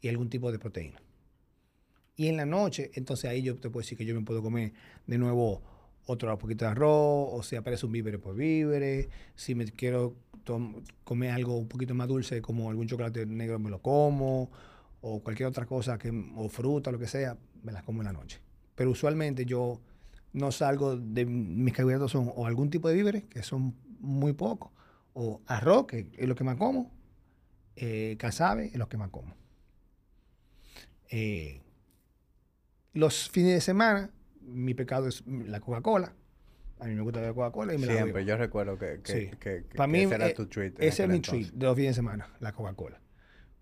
[0.00, 1.02] y algún tipo de proteína.
[2.14, 4.72] Y en la noche, entonces ahí yo te puedo decir que yo me puedo comer
[5.06, 5.62] de nuevo
[6.06, 10.14] otro poquito de arroz, o si aparece un víveres por víveres, si me quiero
[11.04, 14.50] comer algo un poquito más dulce, como algún chocolate negro, me lo como,
[15.00, 18.12] o cualquier otra cosa, que, o fruta, lo que sea, me las como en la
[18.12, 18.40] noche.
[18.80, 19.78] Pero usualmente yo
[20.32, 24.72] no salgo de mis carbohidratos son o algún tipo de víveres, que son muy pocos,
[25.12, 26.90] o arroz, que es lo que más como,
[27.76, 29.34] eh, casabe es lo que más como.
[31.10, 31.60] Eh,
[32.94, 34.08] los fines de semana,
[34.40, 36.14] mi pecado es la Coca-Cola.
[36.78, 38.12] A mí me gusta la Coca-Cola y me la Siempre.
[38.14, 38.26] bebo.
[38.26, 39.30] Yo recuerdo que, que, Sí.
[39.38, 40.72] que- que- Para mí, ese era eh, tu treat.
[40.80, 41.48] ese es mi entonces.
[41.48, 42.98] treat de los fines de semana, la Coca-Cola.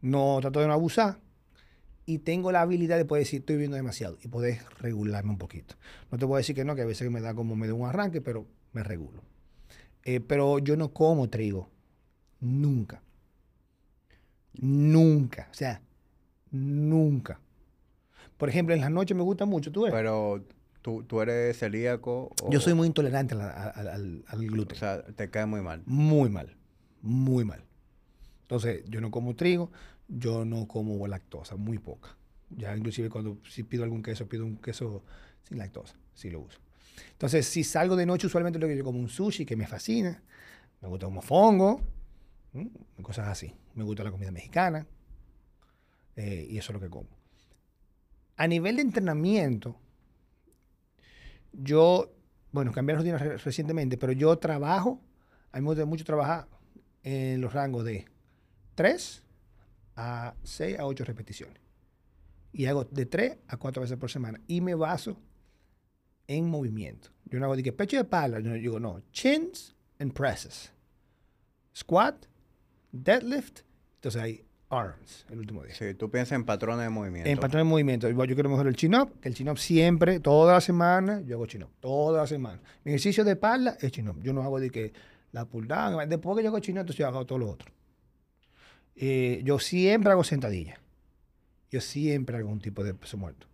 [0.00, 1.18] No trato de no abusar
[2.08, 5.74] y tengo la habilidad de poder decir estoy viendo demasiado y poder regularme un poquito.
[6.10, 7.86] No te puedo decir que no, que a veces me da como me da un
[7.86, 9.20] arranque, pero me regulo.
[10.04, 11.68] Eh, pero yo no como trigo.
[12.40, 13.02] Nunca.
[14.54, 15.48] Nunca.
[15.50, 15.82] O sea,
[16.50, 17.40] nunca.
[18.38, 19.92] Por ejemplo, en las noches me gusta mucho, tú ves.
[19.92, 20.42] Pero
[20.80, 22.30] tú, tú eres celíaco.
[22.42, 24.78] O, yo soy muy intolerante al, al O gluten.
[24.78, 25.82] sea, te cae muy mal.
[25.84, 26.56] Muy mal,
[27.02, 27.62] muy mal.
[28.42, 29.70] Entonces, yo no como trigo,
[30.08, 32.16] yo no como lactosa, muy poca.
[32.50, 35.04] Ya inclusive cuando si pido algún queso, pido un queso
[35.42, 36.58] sin lactosa, si lo uso.
[37.12, 40.22] Entonces, si salgo de noche, usualmente lo que yo como un sushi que me fascina,
[40.80, 41.82] me gusta como fongo,
[42.54, 42.70] ¿m?
[43.02, 43.54] cosas así.
[43.74, 44.86] Me gusta la comida mexicana
[46.16, 47.08] eh, y eso es lo que como.
[48.36, 49.76] A nivel de entrenamiento,
[51.52, 52.10] yo,
[52.52, 55.00] bueno, cambié la rutina re- recientemente, pero yo trabajo,
[55.52, 56.48] a mí me gusta mucho trabajar
[57.02, 58.06] en los rangos de
[58.74, 59.24] 3
[59.98, 61.60] a 6 a 8 repeticiones.
[62.52, 64.40] Y hago de 3 a 4 veces por semana.
[64.46, 65.20] Y me baso
[66.28, 67.10] en movimiento.
[67.24, 68.38] Yo no hago de que pecho de espalda.
[68.38, 70.72] Yo digo, no, chins and presses.
[71.76, 72.26] Squat,
[72.92, 73.62] deadlift.
[73.96, 75.74] Entonces hay arms el último día.
[75.74, 77.28] Sí, tú piensas en patrones de movimiento.
[77.28, 78.08] En patrón de movimiento.
[78.08, 81.70] Yo quiero mejorar el chin-up, que el chin-up siempre, toda la semana, yo hago chin-up.
[81.80, 82.60] Toda la semana.
[82.84, 84.22] Mi ejercicio de espalda es chin-up.
[84.22, 84.92] Yo no hago de que
[85.32, 86.08] la pull-down.
[86.08, 87.72] Después que yo hago chin-up, entonces yo hago todo lo otro.
[89.00, 90.80] Eh, yo siempre hago sentadilla.
[91.70, 93.46] Yo siempre hago un tipo de peso muerto.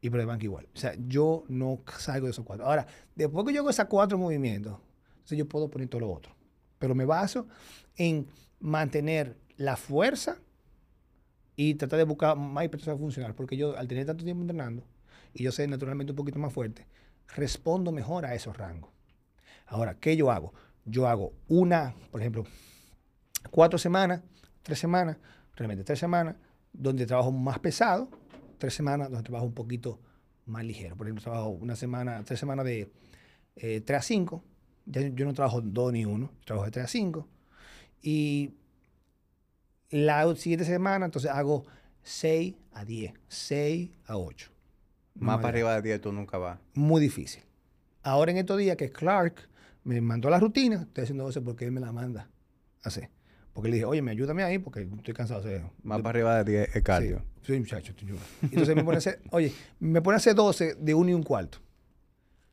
[0.00, 0.68] Y por el banco igual.
[0.72, 2.64] O sea, yo no salgo de esos cuatro.
[2.64, 2.86] Ahora,
[3.16, 4.78] después que yo hago esos cuatro movimientos,
[5.14, 6.32] entonces yo puedo poner todo lo otro.
[6.78, 7.48] Pero me baso
[7.96, 8.28] en
[8.60, 10.38] mantener la fuerza
[11.56, 13.34] y tratar de buscar más hipertrofia funcional.
[13.34, 14.84] Porque yo, al tener tanto tiempo entrenando,
[15.34, 16.86] y yo soy naturalmente un poquito más fuerte,
[17.34, 18.92] respondo mejor a esos rangos.
[19.66, 20.54] Ahora, ¿qué yo hago?
[20.84, 22.44] Yo hago una, por ejemplo,
[23.50, 24.22] cuatro semanas,
[24.62, 25.16] tres semanas,
[25.56, 26.36] realmente tres semanas,
[26.72, 28.08] donde trabajo más pesado,
[28.58, 30.00] tres semanas donde trabajo un poquito
[30.46, 30.96] más ligero.
[30.96, 32.90] Por ejemplo, trabajo una semana, tres semanas de
[33.56, 34.44] eh, 3 a 5.
[34.86, 37.28] Ya yo no trabajo dos ni uno, trabajo de 3 a 5.
[38.02, 38.54] Y
[39.90, 41.66] la siguiente semana, entonces hago
[42.02, 44.50] 6 a 10, 6 a 8.
[45.14, 46.58] Más para arriba de 10 tú nunca vas.
[46.74, 47.42] Muy difícil.
[48.02, 49.48] Ahora en estos días que Clark
[49.84, 52.30] me mandó la rutina, estoy haciendo 12 porque él me la manda
[52.82, 53.10] hacer.
[53.58, 55.66] Porque le dije, oye, me ayúdame ahí porque estoy cansado de hacer.
[55.82, 57.24] Más para arriba de 10 es cardio.
[57.42, 57.92] Sí, sí muchacho.
[58.06, 58.14] yo.
[58.40, 61.24] Entonces me pone a hacer, oye, me pone a hacer 12 de uno y un
[61.24, 61.58] cuarto.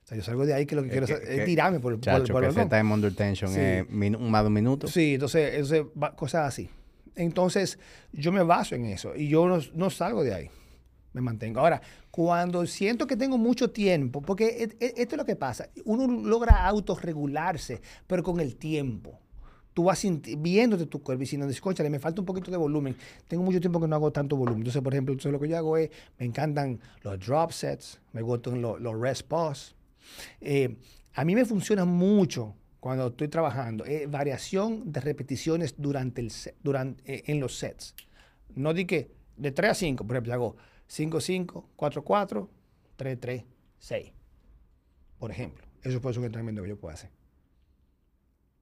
[0.04, 2.24] O sea, yo salgo de ahí que lo que quiero es, es tirarme por, Chacho,
[2.24, 3.60] por, por que el está en under tension Sí.
[3.60, 4.88] es minu- más de un minuto.
[4.88, 6.72] Sí, entonces, entonces va- cosas así.
[7.16, 7.78] Entonces,
[8.12, 10.50] yo me baso en eso y yo no, no salgo de ahí.
[11.14, 11.60] Me mantengo.
[11.60, 14.48] Ahora, cuando siento que tengo mucho tiempo, porque
[14.80, 19.20] e- e- esto es lo que pasa, uno logra autorregularse, pero con el tiempo.
[19.76, 20.04] Tú vas
[20.38, 22.96] viéndote tu cuerpo y diciendo, escúchale, me falta un poquito de volumen.
[23.28, 24.62] Tengo mucho tiempo que no hago tanto volumen.
[24.62, 28.22] Entonces, por ejemplo, entonces lo que yo hago es, me encantan los drop sets, me
[28.22, 29.76] gustan los, los rest pause.
[30.40, 30.78] Eh,
[31.14, 36.56] a mí me funciona mucho cuando estoy trabajando, eh, variación de repeticiones durante el set-
[36.64, 37.96] durante, eh, en los sets.
[38.56, 40.56] No di que de 3 a 5, por ejemplo, hago
[40.88, 42.50] 5, 5, 4, 4,
[42.96, 43.44] 3, 3,
[43.78, 44.14] 6.
[45.20, 47.10] Por ejemplo, eso ser un entrenamiento que yo puedo hacer.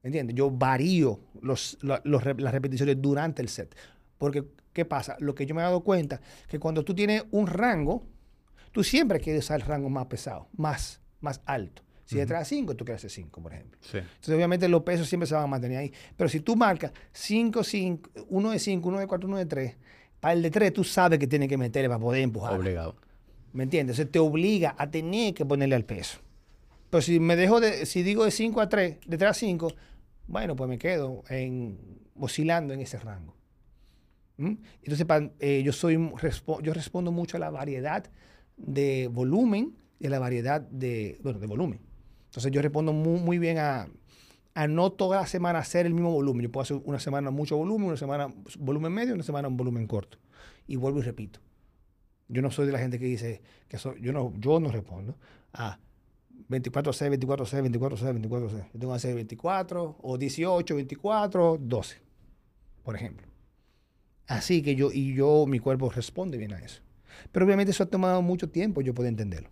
[0.04, 0.36] ¿Entiendes?
[0.36, 3.74] Yo varío los, los las repeticiones durante el set.
[4.18, 5.16] Porque, ¿qué pasa?
[5.18, 8.06] Lo que yo me he dado cuenta, que cuando tú tienes un rango,
[8.70, 11.82] tú siempre quieres usar el rango más pesado, más, más alto.
[12.04, 13.78] Si de 3 a 5, tú quieres hacer 5, por ejemplo.
[13.80, 13.96] Sí.
[13.96, 15.92] Entonces, obviamente, los pesos siempre se van a mantener ahí.
[16.16, 19.76] Pero si tú marcas 5, 5, 1 de 5, 1 de 4, 1 de 3,
[20.20, 22.58] para el de 3 tú sabes que tienes que meterle para poder empujar.
[22.58, 22.96] Obligado.
[23.54, 23.98] ¿Me entiendes?
[23.98, 26.18] Entonces te obliga a tener que ponerle al peso.
[26.90, 29.72] Pero si me dejo de, si digo de 5 a 3, de 3 a 5,
[30.26, 31.78] bueno, pues me quedo en,
[32.16, 33.34] oscilando en ese rango.
[34.36, 34.54] ¿Mm?
[34.82, 38.10] Entonces, pa- eh, yo, soy, respo- yo respondo mucho a la variedad
[38.56, 41.80] de volumen y a la variedad de, bueno, de volumen.
[42.26, 43.86] Entonces, yo respondo muy, muy bien a,
[44.54, 46.42] a no toda la semana hacer el mismo volumen.
[46.42, 49.86] Yo puedo hacer una semana mucho volumen, una semana volumen medio, una semana un volumen
[49.86, 50.18] corto.
[50.66, 51.40] Y vuelvo y repito.
[52.28, 55.16] Yo no soy de la gente que dice que soy, yo no, yo no respondo
[55.52, 55.78] a
[56.48, 58.64] 24 6, 24 6, 24 6, 24 6.
[58.72, 62.02] Yo tengo que hacer 24 o 18, 24, 12,
[62.82, 63.26] por ejemplo.
[64.26, 66.80] Así que yo, y yo, mi cuerpo responde bien a eso.
[67.32, 69.50] Pero obviamente eso ha tomado mucho tiempo, yo puedo entenderlo.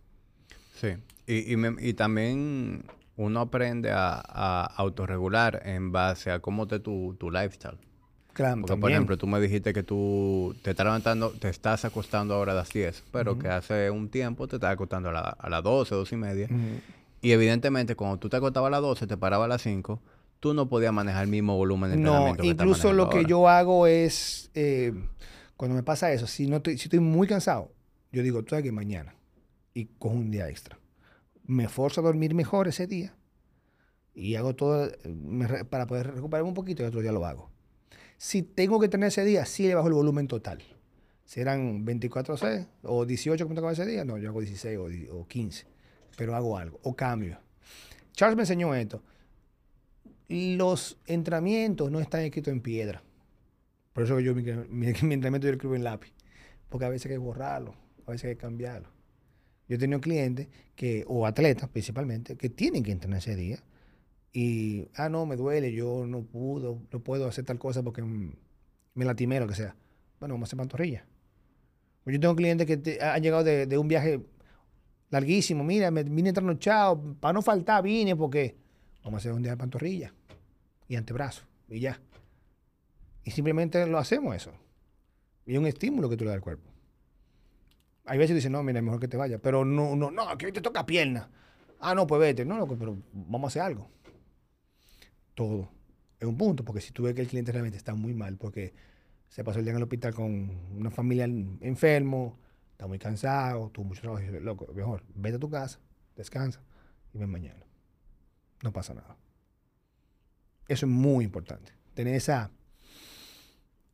[0.75, 0.89] Sí.
[1.27, 2.85] Y, y también
[3.17, 7.79] uno aprende a, a autorregular en base a cómo te tu, tu lifestyle.
[8.33, 12.35] Claro, Porque, por ejemplo, tú me dijiste que tú te estás levantando, te estás acostando
[12.35, 15.51] ahora a las 10, pero que hace un tiempo te estás acostando a, la- a
[15.51, 16.49] las 12, 12 y media.
[17.21, 20.01] Y evidentemente, cuando tú te acostabas a las 12, te parabas a las 5,
[20.41, 23.19] tú no podías manejar el mismo volumen de No, entrenamiento que estás incluso lo que
[23.19, 23.29] ahora.
[23.29, 24.93] yo hago es, eh,
[25.57, 27.73] cuando me pasa eso, si, no estoy, si estoy muy cansado,
[28.13, 29.15] yo digo, tú sabes que mañana,
[29.75, 30.79] y cojo un día extra.
[31.47, 33.15] Me esforzo a dormir mejor ese día
[34.15, 37.52] y hago todo eh, me para poder recuperarme un poquito y otro día lo hago.
[38.23, 40.63] Si tengo que tener ese día, sí le bajo el volumen total.
[41.25, 44.89] Si eran 24 6 o 18 como tocaba ese día, no, yo hago 16 o,
[44.89, 45.67] di- o 15,
[46.17, 47.41] pero hago algo o cambio.
[48.13, 49.03] Charles me enseñó esto
[50.29, 53.03] los entrenamientos no están escritos en piedra.
[53.93, 54.53] Por eso yo mi, mi,
[55.03, 56.13] mi entrenamiento lo escribo en lápiz.
[56.69, 57.75] Porque a veces hay que borrarlo,
[58.07, 58.89] a veces hay que cambiarlo.
[59.69, 60.47] Yo he tenido clientes
[60.77, 63.59] que, o atletas principalmente, que tienen que entrenar ese día.
[64.33, 68.33] Y, ah, no, me duele, yo no puedo, no puedo hacer tal cosa porque mm,
[68.95, 69.77] me lastimé, lo que sea.
[70.21, 71.05] Bueno, vamos a hacer pantorrilla.
[72.07, 74.21] Yo tengo clientes que han llegado de, de un viaje
[75.11, 75.63] larguísimo.
[75.63, 78.57] Mira, me vine trasnochado, para no faltar vine porque
[79.05, 80.13] vamos a hacer un día de pantorrilla
[80.89, 82.01] y antebrazo y ya.
[83.25, 84.53] Y simplemente lo hacemos eso.
[85.47, 86.71] Y es un estímulo que tú le das al cuerpo.
[88.05, 89.41] Hay veces que dicen, no, mira, mejor que te vayas.
[89.41, 91.31] Pero no, no, no, que hoy te toca pierna.
[91.79, 92.45] Ah, no, pues vete.
[92.45, 93.89] No, loco, pero vamos a hacer algo.
[95.35, 95.71] Todo.
[96.21, 98.75] Es un punto, porque si tú ves que el cliente realmente está muy mal, porque
[99.29, 102.39] se pasó el día en el hospital con una familia en- enfermo,
[102.73, 105.81] está muy cansado, tuvo mucho trabajo, y loco, mejor, vete a tu casa,
[106.17, 106.63] descansa
[107.13, 107.65] y ven mañana.
[108.63, 109.17] No pasa nada.
[110.69, 111.73] Eso es muy importante.
[111.95, 112.51] Tener esa,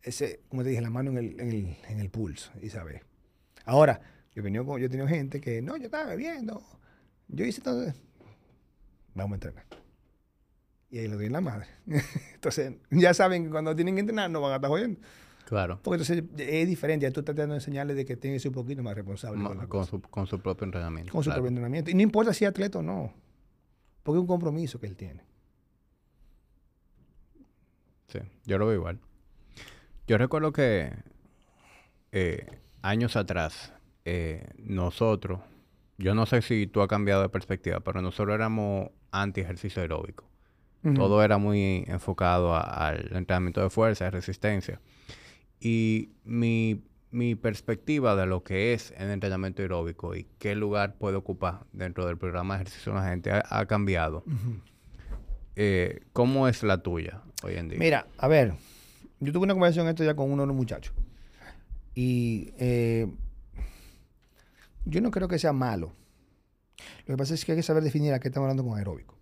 [0.03, 3.05] ese, como te dije, la mano en el, en el, en el pulso y saber.
[3.65, 4.01] Ahora,
[4.35, 6.63] yo he, venido con- yo he tenido gente que, no, yo estaba bebiendo.
[7.29, 7.93] Yo hice todo.
[9.15, 9.65] Vamos a entrenar.
[10.91, 11.67] Y ahí lo doy en la madre.
[12.35, 15.01] entonces, ya saben que cuando tienen que entrenar no van a estar jodiendo.
[15.45, 15.81] Claro.
[15.83, 17.05] Porque entonces es diferente.
[17.05, 19.39] Ya tú estás tratando de enseñarles de que tienen que ser un poquito más responsable
[19.39, 21.13] Ma- con, su, con su propio entrenamiento.
[21.13, 21.91] con su propio entrenamiento.
[21.91, 23.13] Y no importa si es atleta o no.
[24.03, 25.23] Porque es un compromiso que él tiene.
[28.09, 28.99] Sí, yo lo veo igual.
[30.07, 30.93] Yo recuerdo que
[32.13, 32.47] eh,
[32.83, 33.73] años atrás,
[34.07, 35.41] eh, nosotros,
[35.99, 40.25] yo no sé si tú has cambiado de perspectiva, pero nosotros éramos anti ejercicio aeróbico.
[40.95, 44.81] Todo era muy enfocado a- al entrenamiento de fuerza, de resistencia.
[45.61, 51.17] Y mi, mi perspectiva de lo que es el entrenamiento aeróbico y qué lugar puede
[51.17, 54.23] ocupar dentro del programa de ejercicio de la gente ha, ha cambiado.
[55.57, 57.79] Eh, ¿Cómo es la tuya hoy en día?
[57.79, 58.55] Mira, a ver,
[59.19, 60.95] yo tuve una conversación esto ya con uno de los muchachos.
[61.95, 63.09] Y eh,
[64.85, 65.93] yo no creo que sea malo.
[67.07, 69.18] Lo que pasa es que hay que saber definir a qué estamos hablando con aeróbico.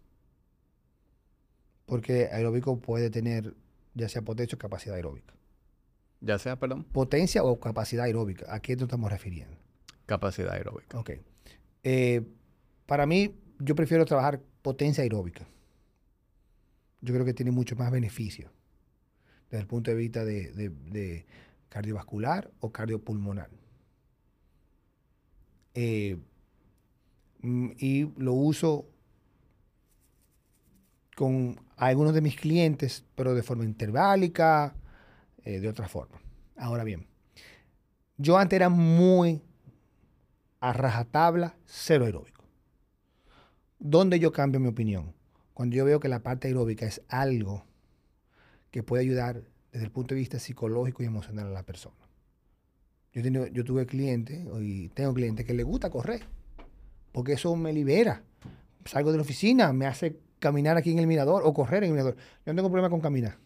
[1.87, 3.55] Porque aeróbico puede tener
[3.95, 5.34] ya sea potencia o capacidad aeróbica.
[6.20, 8.47] Ya sea, perdón, Potencia o capacidad aeróbica.
[8.53, 9.57] ¿A qué nos estamos refiriendo?
[10.07, 10.99] capacidad aeróbica.
[10.99, 11.11] Ok.
[11.82, 12.22] Eh,
[12.87, 15.47] para mí, yo prefiero trabajar potencia aeróbica.
[17.01, 18.51] Yo creo que tiene mucho más beneficio
[19.51, 21.26] desde el punto de vista de, de- de
[21.68, 23.51] cardiovascular o cardiopulmonar.
[25.74, 26.16] Eh,
[27.43, 28.89] mm, y lo uso
[31.17, 34.77] con algunos de mis clientes, pero de forma interválica,
[35.45, 36.21] eh, de otra forma.
[36.57, 37.07] Ahora bien,
[38.19, 39.43] yo antes era muy
[40.61, 42.45] a rajatabla, cero aeróbico.
[43.79, 45.14] ¿Dónde yo cambio mi opinión?
[45.55, 47.64] Cuando yo veo que la parte aeróbica es algo
[48.71, 49.43] que puede ayudar
[49.73, 51.97] desde el punto de vista psicológico y emocional a la persona.
[53.14, 56.27] Yo, tengo- yo tuve clientes, y tengo clientes que les gusta correr,
[57.12, 58.23] porque eso me libera.
[58.85, 61.93] Salgo de la oficina, me hace caminar aquí en el mirador o correr en el
[61.93, 62.16] mirador.
[62.45, 63.39] Yo no tengo problema con caminar.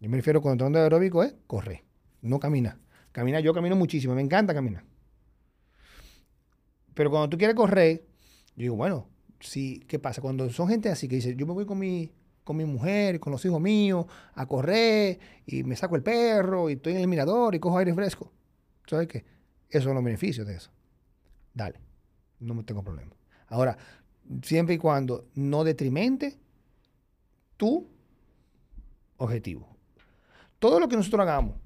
[0.00, 1.82] Yo me refiero cuando de aeróbico es correr,
[2.20, 2.78] no caminar.
[3.12, 4.84] Caminar, yo camino muchísimo, me encanta caminar.
[6.94, 8.04] Pero cuando tú quieres correr,
[8.56, 9.08] yo digo, bueno,
[9.40, 10.20] sí, ¿qué pasa?
[10.20, 13.32] Cuando son gente así que dice, yo me voy con mi, con mi mujer, con
[13.32, 17.54] los hijos míos, a correr, y me saco el perro, y estoy en el mirador,
[17.54, 18.32] y cojo aire fresco.
[18.86, 19.24] ¿Sabes qué?
[19.68, 20.70] Esos son los beneficios de eso.
[21.52, 21.80] Dale,
[22.40, 23.12] no me tengo problema.
[23.48, 23.76] Ahora,
[24.42, 26.36] siempre y cuando no detrimente
[27.56, 27.86] tu
[29.16, 29.68] objetivo.
[30.58, 31.56] Todo lo que nosotros hagamos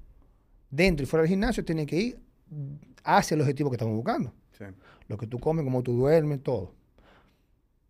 [0.69, 2.19] dentro y fuera del gimnasio tiene que ir
[3.03, 4.65] hacia el objetivo que estamos buscando Sí.
[5.07, 6.73] lo que tú comes, cómo tú duermes, todo.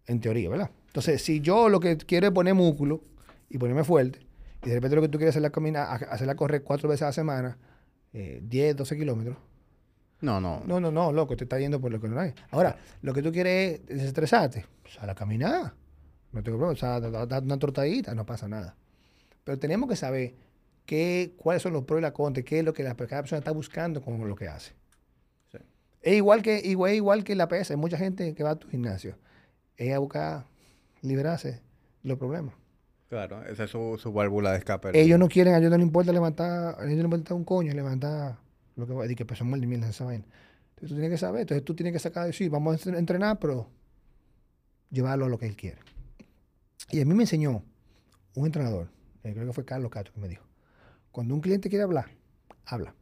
[0.06, 0.70] En teoría, ¿verdad?
[0.88, 3.02] Entonces, si yo lo que quiero es poner músculo
[3.50, 4.20] y ponerme fuerte,
[4.64, 7.06] y de repente lo que tú quieres es hacerla, caminar, hacerla correr cuatro veces a
[7.08, 7.58] la semana,
[8.14, 9.38] eh, 10, 12 kilómetros,
[10.22, 10.62] No, no.
[10.66, 12.34] no, no, no, loco, te está yendo por lo que no hay.
[12.52, 15.74] Ahora, lo que tú quieres es desestresarte, sal a caminar,
[16.32, 18.76] no tengo problema, o sea, da, da una tortadita, no pasa nada.
[19.44, 20.36] Pero tenemos que saber
[20.86, 23.40] qué, cuáles son los pros y las contras, qué es lo que la, cada persona
[23.40, 24.74] está buscando con lo que hace.
[25.52, 25.58] Sí.
[26.02, 27.74] Es igual que, igual, igual que la pesa.
[27.74, 29.16] Hay mucha gente que va a tu gimnasio.
[29.78, 30.46] Es a buscar
[31.02, 31.52] liberarse
[32.04, 32.54] de los problemas.
[33.08, 35.00] Claro, esa es su, su válvula de escape.
[35.00, 37.46] Ellos no quieren, a ellos no les importa levantar, a ellos no les importa un
[37.46, 38.38] coño, levantar
[38.80, 40.26] lo que va, y que pesan mal mierda esa vaina.
[40.70, 43.70] Entonces tú tienes que saber, entonces tú tienes que sacar, sí, vamos a entrenar, pero
[44.90, 45.80] llevarlo a lo que él quiere.
[46.92, 47.64] Y a mí me enseñó
[48.36, 48.90] un entrenador,
[49.24, 50.46] eh, creo que fue Carlos Castro que me dijo,
[51.12, 52.10] cuando un cliente quiere hablar,
[52.66, 52.96] habla.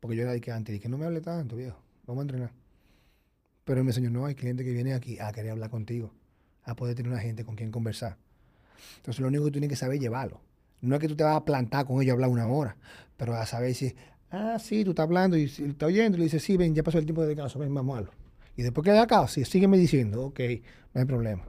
[0.00, 2.52] Porque yo era de que antes, dije, no me hable tanto, viejo, vamos a entrenar.
[3.64, 6.12] Pero él me enseñó, no, hay clientes que vienen aquí a querer hablar contigo,
[6.64, 8.16] a poder tener una gente con quien conversar.
[8.96, 10.40] Entonces lo único que tú tienes que saber es llevarlo.
[10.80, 12.76] No es que tú te vas a plantar con ellos a hablar una hora,
[13.16, 13.94] pero a saber si,
[14.32, 16.98] ah, sí, tú estás hablando y está oyendo y le dices, sí, ven, ya pasó
[16.98, 18.14] el tiempo de descanso, ven, vamos a hablar.
[18.56, 20.40] Y después que de acá, sí, sígueme diciendo, ok,
[20.94, 21.42] no hay problema.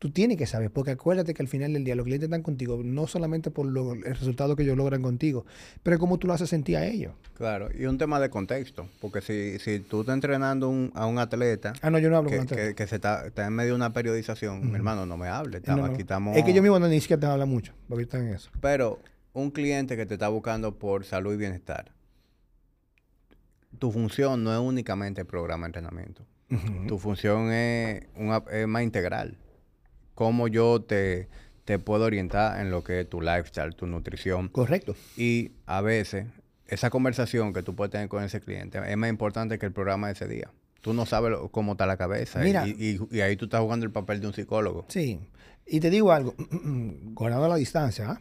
[0.00, 2.78] Tú tienes que saber, porque acuérdate que al final del día los clientes están contigo
[2.84, 5.46] no solamente por lo- el resultado que ellos logran contigo,
[5.82, 7.14] pero cómo tú lo haces sentir a ellos.
[7.38, 11.18] Claro, y un tema de contexto, porque si, si tú estás entrenando un- a un
[11.18, 12.68] atleta Ah, no, yo no hablo que, con atleta.
[12.68, 15.52] que- que se está, está en medio de una periodización, mi hermano, no me hable,
[15.52, 15.92] No, estamos, no.
[15.94, 16.36] aquí estamos...
[16.36, 18.50] Es que yo mismo no, ni siquiera te habla mucho, porque están en eso.
[18.60, 18.98] Pero
[19.34, 21.92] un cliente que te está buscando por salud y bienestar,
[23.78, 26.24] tu función no es únicamente el programa de entrenamiento.
[26.86, 29.36] Tu función es, una- es más integral.
[30.14, 31.28] Cómo yo te,
[31.64, 34.48] te puedo orientar en lo que es tu lifestyle, tu nutrición.
[34.48, 34.94] Correcto.
[35.16, 36.26] Y a veces
[36.68, 40.06] esa conversación que tú puedes tener con ese cliente es más importante que el programa
[40.06, 40.50] de ese día.
[40.80, 42.40] Tú no sabes lo- cómo está la cabeza.
[42.42, 42.68] y- Mira.
[42.68, 42.70] Y,
[43.10, 44.84] y- y ahí tú estás jugando el papel de un psicólogo.
[44.88, 45.18] Sí.
[45.66, 46.34] Y te digo algo,
[47.14, 48.20] guardando la distancia ¿ah?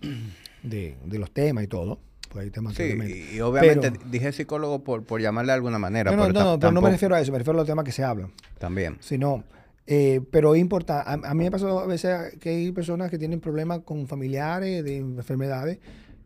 [0.63, 1.99] De, de los temas y todo,
[2.29, 5.51] pues hay temas Sí, que obviamente- y, y obviamente Pero- dije psicólogo por, por llamarle
[5.51, 6.11] de alguna manera.
[6.11, 7.85] No, no, pero no, pero no me refiero a eso, me refiero a los temas
[7.85, 8.31] que se hablan.
[8.57, 8.97] También.
[9.01, 9.43] Sino,
[9.85, 11.03] eh, pero es importante.
[11.07, 14.83] A, a mí me pasó a veces que hay personas que tienen problemas con familiares
[14.83, 15.79] de enfermedades,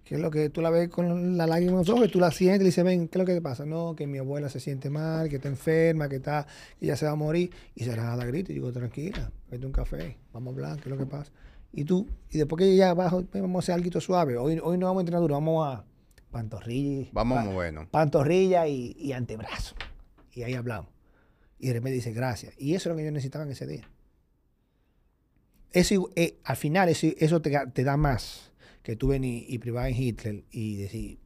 [0.06, 2.20] que es lo que tú la ves con la lágrima en los ojos y tú
[2.22, 3.66] la sientes y dices, ven, ¿qué es lo que te pasa?
[3.66, 6.48] No, que mi abuela se siente mal, que está enferma, que está,
[6.80, 7.52] que ya se va a morir.
[7.76, 10.96] Y se la grita y digo, tranquila, vete un café, vamos a hablar, ¿qué es
[10.96, 11.30] lo que pasa?
[11.78, 14.36] Y tú, y después que ya abajo, pues, vamos a hacer algo suave.
[14.36, 15.86] Hoy, hoy no vamos a entrenar duro, vamos a
[16.32, 17.08] pantorrilla.
[17.12, 17.88] Vamos pa- movernos.
[17.90, 19.76] pantorrilla y, y antebrazo.
[20.34, 20.90] Y ahí hablamos.
[21.60, 22.56] Y de repente dice gracias.
[22.58, 23.88] Y eso es lo que ellos necesitaban ese día.
[25.72, 28.52] Eso, eh, al final, eso, eso te, te, da más
[28.82, 31.20] que tú venir y, privar en Hitler y decir,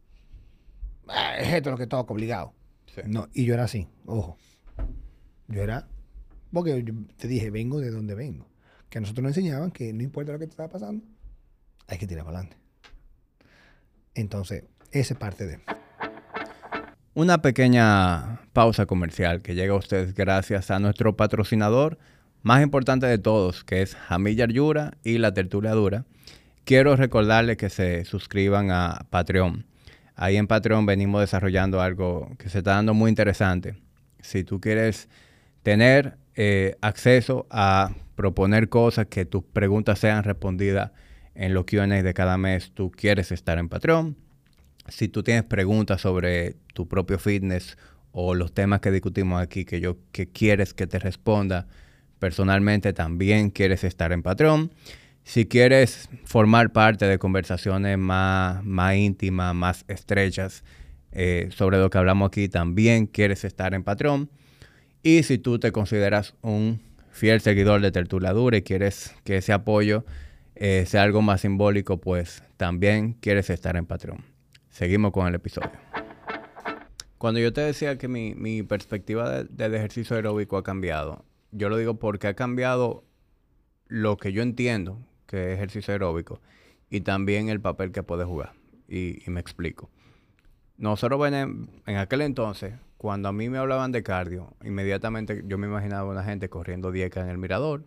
[1.08, 2.54] ah, es esto lo que toca, obligado.
[3.06, 4.36] No, y yo era así, ojo.
[5.48, 5.88] Yo era,
[6.52, 8.51] porque yo te dije, vengo de donde vengo.
[8.92, 11.04] Que a nosotros nos enseñaban que no importa lo que te estaba pasando,
[11.88, 12.62] hay que tirar para adelante.
[14.16, 15.60] Entonces, esa es parte de...
[17.14, 22.00] Una pequeña pausa comercial que llega a ustedes gracias a nuestro patrocinador
[22.42, 26.04] más importante de todos, que es Jamilla Yura y La Tertulia Dura.
[26.66, 29.66] Quiero recordarles que se suscriban a Patreon.
[30.18, 33.76] Ahí en Patreon venimos desarrollando algo que se está dando muy interesante.
[34.20, 35.08] Si tú quieres
[35.64, 40.92] tener eh, acceso a proponer cosas, que tus preguntas sean respondidas
[41.34, 44.16] en los QA de cada mes, tú quieres estar en Patreon.
[44.90, 47.80] Si tú tienes preguntas sobre tu propio fitness
[48.12, 51.68] o los temas que discutimos aquí que yo que quieres que te responda
[52.20, 54.72] personalmente, también quieres estar en Patreon.
[55.24, 60.64] Si quieres formar parte de conversaciones más, más íntimas, más estrechas
[61.12, 64.30] eh, sobre lo que hablamos aquí, también quieres estar en Patreon.
[65.02, 70.06] Y si tú te consideras un fiel seguidor de Tertuladura y quieres que ese apoyo
[70.56, 74.24] eh, sea algo más simbólico, pues también quieres estar en Patreon.
[74.70, 75.72] Seguimos con el episodio.
[77.18, 82.00] Cuando yo te decía que mi, perspectiva del ejercicio aeróbico ha cambiado, yo lo digo
[82.00, 83.04] porque ha cambiado
[83.88, 84.98] lo que yo entiendo
[85.28, 86.42] que es ejercicio aeróbico
[86.90, 88.54] y también el papel que puede jugar.
[88.88, 89.90] Y, me explico.
[90.78, 95.66] Nosotros en, en aquel entonces, cuando a mí me hablaban de cardio, inmediatamente yo me
[95.66, 97.84] imaginaba una gente corriendo 10K en el mirador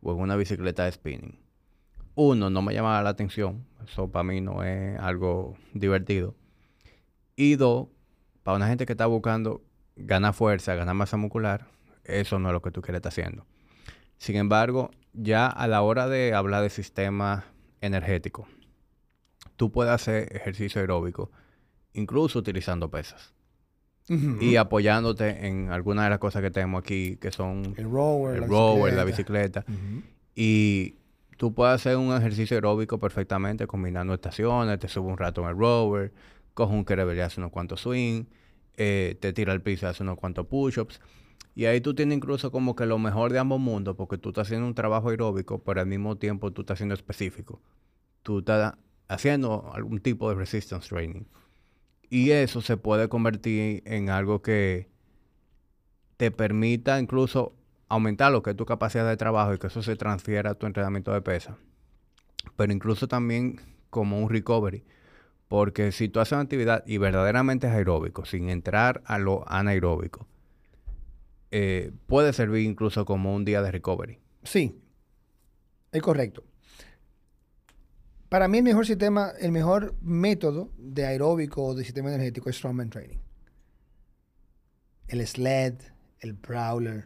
[0.00, 1.40] o en una bicicleta de spinning.
[2.14, 3.66] Uno, no me llamaba la atención.
[3.84, 6.36] Eso para mí no es algo divertido.
[7.34, 7.88] Y dos,
[8.44, 9.60] para una gente que está buscando
[9.96, 11.66] ganar fuerza, ganar masa muscular,
[12.04, 13.46] eso no es lo que tú quieres estar haciendo.
[14.18, 17.44] Sin embargo, ya a la hora de hablar de sistema
[17.80, 18.46] energético,
[19.56, 21.32] tú puedes hacer ejercicio aeróbico,
[21.92, 23.34] incluso utilizando pesas.
[24.08, 28.48] Y apoyándote en algunas de las cosas que tenemos aquí, que son el rower, el
[28.48, 29.64] rower la bicicleta.
[30.34, 30.96] Y
[31.36, 35.56] tú puedes hacer un ejercicio aeróbico perfectamente combinando estaciones, te sube un rato en el
[35.56, 36.12] rower,
[36.52, 38.24] coge un kettlebell y hace unos cuantos swing,
[38.76, 41.00] eh, te tira al piso y hace unos cuantos push-ups.
[41.54, 44.48] Y ahí tú tienes incluso como que lo mejor de ambos mundos, porque tú estás
[44.48, 47.60] haciendo un trabajo aeróbico, pero al mismo tiempo tú estás haciendo específico.
[48.22, 48.74] Tú estás
[49.08, 51.24] haciendo algún tipo de resistance training.
[52.10, 54.88] Y eso se puede convertir en algo que
[56.16, 57.54] te permita incluso
[57.88, 60.66] aumentar lo que es tu capacidad de trabajo y que eso se transfiera a tu
[60.66, 61.56] entrenamiento de pesa.
[62.56, 64.84] Pero incluso también como un recovery.
[65.48, 70.26] Porque si tú haces una actividad y verdaderamente es aeróbico, sin entrar a lo anaeróbico,
[71.50, 74.18] eh, puede servir incluso como un día de recovery.
[74.42, 74.80] Sí,
[75.92, 76.42] es correcto.
[78.28, 82.56] Para mí el mejor sistema, el mejor método de aeróbico o de sistema energético es
[82.56, 83.18] strongman training.
[85.08, 85.74] El sled,
[86.20, 87.04] el prowler,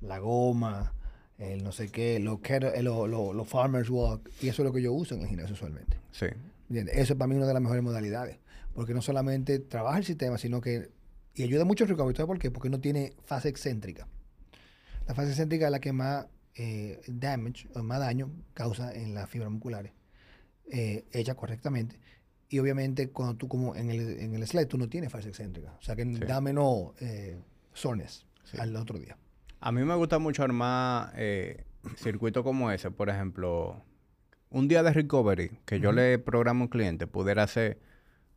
[0.00, 0.92] la goma,
[1.38, 2.40] el no sé qué, los
[2.82, 5.98] lo, farmers walk, y eso es lo que yo uso en el gimnasio usualmente.
[6.10, 6.26] Sí.
[6.68, 8.38] Eso es para mí una de las mejores modalidades,
[8.74, 10.90] porque no solamente trabaja el sistema, sino que
[11.36, 12.26] y ayuda mucho el recovery.
[12.26, 12.50] por qué?
[12.50, 14.08] Porque no tiene fase excéntrica.
[15.06, 19.28] La fase excéntrica es la que más eh, damage o más daño causa en las
[19.28, 19.92] fibras musculares.
[20.70, 21.98] Eh, hecha correctamente.
[22.48, 25.72] Y obviamente cuando tú como en el, en el sled tú no tienes fase excéntrica.
[25.78, 27.38] O sea que da menos eh,
[28.58, 29.16] al otro día.
[29.60, 31.64] A mí me gusta mucho armar eh,
[31.96, 32.90] circuitos como ese.
[32.90, 33.82] Por ejemplo,
[34.50, 37.78] un día de recovery que yo le programo a un cliente pudiera hacer,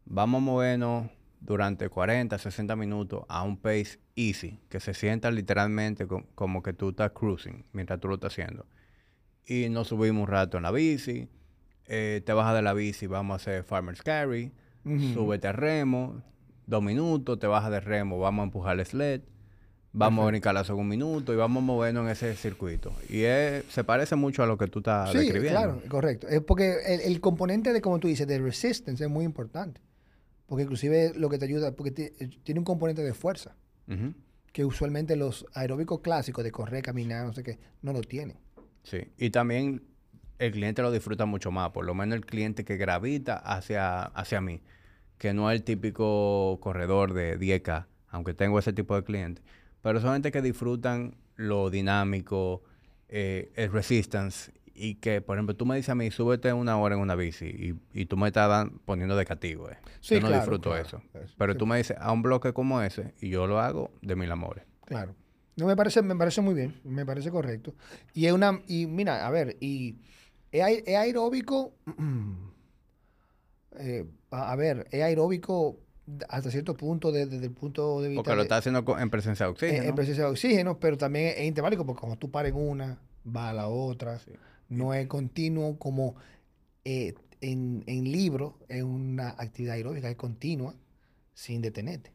[0.05, 6.07] vamos a movernos durante 40, 60 minutos a un pace easy, que se sienta literalmente
[6.35, 8.65] como que tú estás cruising mientras tú lo estás haciendo.
[9.45, 11.29] Y nos subimos un rato en la bici,
[11.89, 14.51] eh, te bajas de la bici, vamos a hacer farmer's carry,
[15.13, 16.21] súbete a remo,
[16.67, 19.21] dos minutos, te bajas de remo, vamos a empujar el sled,
[19.91, 22.93] vamos a brincar a un minuto y vamos movernos en ese circuito.
[23.09, 23.23] Y
[23.69, 26.27] se parece mucho a lo que tú estás sí, Claro, correcto.
[26.27, 29.81] Es porque el, el componente de, como tú dices, de resistance es muy importante.
[30.45, 33.55] Porque inclusive lo que te ayuda, porque eh, tiene un componente de fuerza,
[34.51, 38.37] que usualmente los aeróbicos clásicos de correr, caminar, no sé qué, no lo tienen.
[38.83, 39.83] Sí, y también
[40.39, 44.41] el cliente lo disfruta mucho más, por lo menos el cliente que gravita hacia, hacia
[44.41, 44.61] mí,
[45.17, 49.43] que no es el típico corredor de 10K, aunque tengo ese tipo de clientes,
[49.81, 52.63] pero son gente que disfrutan lo dinámico,
[53.09, 56.95] eh, el resistance y que, por ejemplo, tú me dices a mí, súbete una hora
[56.95, 59.69] en una bici y, tú me estás poniendo de castigo.
[59.69, 59.77] Eh.
[60.01, 61.01] yo no disfruto eso.
[61.37, 64.31] Pero tú me dices, a un bloque como ese y yo lo hago de mil
[64.31, 64.63] amores.
[64.85, 65.15] Claro.
[65.57, 67.75] No me parece, me parece muy bien, me parece correcto.
[68.13, 69.97] Y es una, y mira, a ver, y
[70.51, 71.73] es, aer- es aeróbico,
[73.77, 75.79] eh, a, ver, es aeróbico
[76.27, 79.45] hasta cierto punto de- desde el punto de vista Porque lo está haciendo en presencia
[79.45, 79.83] de en- oxígeno.
[79.83, 83.49] en presencia de oxígeno, pero también es interválico porque cuando tú pares en una, va
[83.49, 84.17] a la otra.
[84.19, 84.31] Sí.
[84.69, 86.15] No es continuo como
[86.85, 90.73] eh, en, en libro, es una actividad aeróbica, es continua,
[91.33, 92.11] sin detenerte.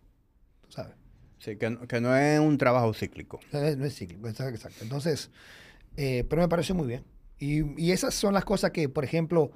[0.62, 0.94] ¿Tú sabes?
[1.38, 3.38] Sí, que, no- que no es un trabajo cíclico.
[3.52, 4.54] No es, no es cíclico, exacto.
[4.56, 4.78] exacto.
[4.82, 5.30] Entonces,
[5.96, 7.04] eh, pero me parece muy bien.
[7.38, 9.52] Y, esas son las cosas que, por ejemplo,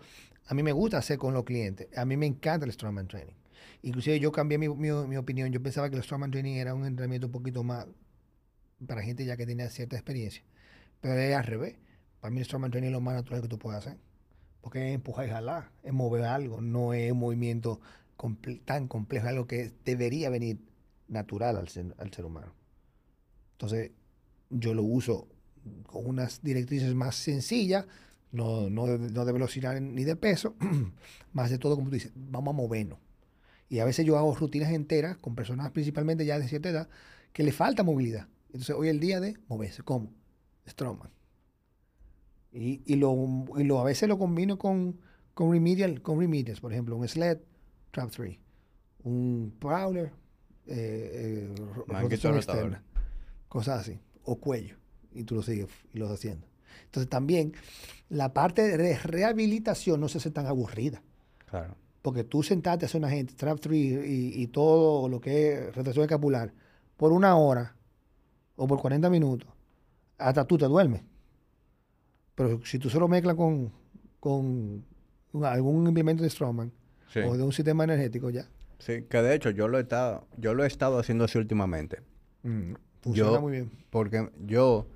[0.47, 1.89] a mí me gusta hacer con los clientes.
[1.97, 3.35] A mí me encanta el Strongman Training.
[3.83, 5.51] Inclusive yo cambié mi, mi- opinión.
[5.53, 7.87] Yo pensaba que el Strongman Training era un entrenamiento un poquito más
[8.87, 10.43] para gente ya que tenía cierta experiencia.
[11.01, 11.77] Pero es al revés.
[12.21, 13.99] Para mí el Strongman Training es lo más natural que tú puedes hacer.
[14.61, 17.81] Porque es empujar y jalar, es mover algo, no es un movimiento
[18.65, 20.59] tan complejo, es algo que debería venir
[21.09, 22.53] natural al ser, al ser humano.
[23.53, 23.93] Entonces,
[24.51, 25.29] yo lo uso
[25.87, 27.87] con unas directrices más sencillas,
[28.33, 30.55] no, no, no de velocidad ni de peso,
[31.33, 32.99] más de todo, como tú dices, vamos a movernos.
[33.69, 36.89] Y a veces yo hago rutinas enteras con personas principalmente ya de cierta edad
[37.33, 38.29] que le falta movilidad.
[38.47, 39.83] Entonces, hoy es el día de moverse.
[39.83, 40.11] ¿Cómo?
[40.67, 41.11] Strongman.
[42.51, 43.15] Y, y, lo,
[43.59, 44.99] y lo, a veces lo combino con,
[45.35, 47.39] con remedial, con remedials, por ejemplo, un sled,
[47.91, 48.39] trap 3,
[49.05, 50.13] un prowler,
[50.67, 51.55] eh, eh,
[51.87, 52.83] rotación externa,
[53.49, 54.77] cosas así, o cuello,
[55.19, 56.47] y tú lo sigues y lo haciendo.
[56.87, 57.53] Entonces también
[58.09, 61.03] la parte de rehabilitación no se hace tan aburrida,
[61.51, 61.75] Claro.
[62.03, 63.75] porque tú sentarte a hacer una gente, trap 3
[64.07, 66.53] y, y todo lo que es rotación escapular,
[66.97, 67.75] por una hora
[68.57, 69.49] o por 40 minutos,
[70.19, 71.03] hasta tú te duermes.
[72.35, 73.73] Pero si tú solo mezclas con,
[74.21, 74.85] con
[75.45, 76.73] algún implemento de Strongman
[77.13, 77.21] Sí.
[77.21, 78.47] o de un sistema energético, ya.
[78.79, 82.03] Sí, que de hecho yo lo he estado, yo lo he estado haciendo así últimamente.
[83.01, 83.71] Funciona Yo- muy bien.
[83.91, 84.87] Porque yo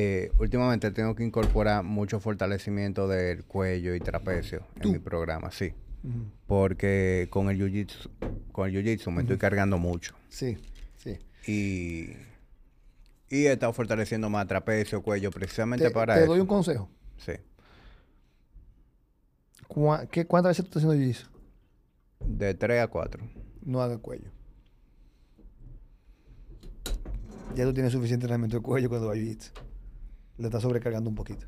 [0.00, 4.88] eh, últimamente tengo que incorporar mucho fortalecimiento del cuello y trapecio ¿Tú?
[4.88, 5.72] en mi programa, sí.
[6.46, 8.08] Porque con el jiu-jitsu,
[8.52, 10.14] con el jiu-jitsu me estoy cargando mucho.
[10.28, 10.56] Sí,
[10.96, 11.18] sí.
[11.48, 12.12] Y,
[13.28, 16.30] y he estado fortaleciendo más trapecio, cuello, precisamente Te, para te eso.
[16.30, 16.88] doy un consejo.
[17.16, 17.32] Sí.
[20.12, 21.26] ¿qué- ¿Cuántas veces tú estás haciendo jiu-jitsu?
[22.24, 23.24] De 3 a 4.
[23.64, 24.30] No haga cuello.
[27.56, 29.50] Ya tú tienes suficiente entrenamiento de cuello cuando vas a jiu-jitsu.
[30.38, 31.46] Le estás sobrecargando un poquito.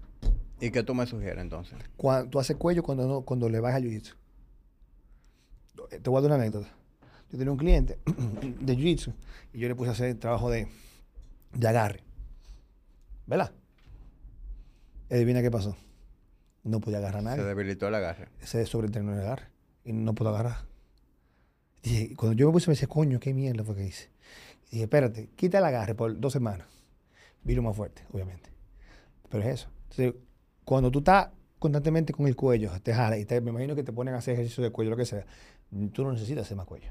[0.60, 1.78] ¿Y qué tú me sugieres entonces?
[1.96, 4.14] Cuando, tú haces cuello cuando, no, cuando le vas a jiu-jitsu.
[5.90, 6.68] Eh, Te voy a dar una anécdota.
[7.30, 7.98] Yo tenía un cliente
[8.60, 9.14] de jiu-jitsu
[9.52, 10.68] y yo le puse a hacer trabajo de,
[11.54, 12.02] de agarre.
[13.26, 13.52] ¿Verdad?
[15.10, 15.76] Adivina qué pasó.
[16.62, 18.28] No podía agarrar a Se debilitó el agarre.
[18.40, 19.46] Se sobreentrenó en el agarre
[19.84, 20.66] y no puedo agarrar.
[21.82, 24.10] Dije, cuando yo me puse, me decía, coño, qué mierda fue que hice.
[24.66, 26.68] Y dije, espérate, quita el agarre por dos semanas.
[27.42, 28.49] Vino más fuerte, obviamente.
[29.30, 29.68] Pero es eso.
[29.90, 30.14] Entonces,
[30.64, 31.28] cuando tú estás
[31.58, 34.34] constantemente con el cuello, te jala y te- me imagino que te ponen a hacer
[34.34, 35.24] ejercicio de cuello, lo que sea,
[35.92, 36.88] tú no necesitas hacer más cuello.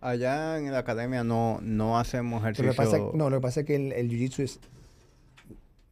[0.00, 2.66] Allá en la academia no, no hacemos ejercicio.
[2.66, 4.60] lo que pasa, no, lo que pasa es que el, el jiu-jitsu es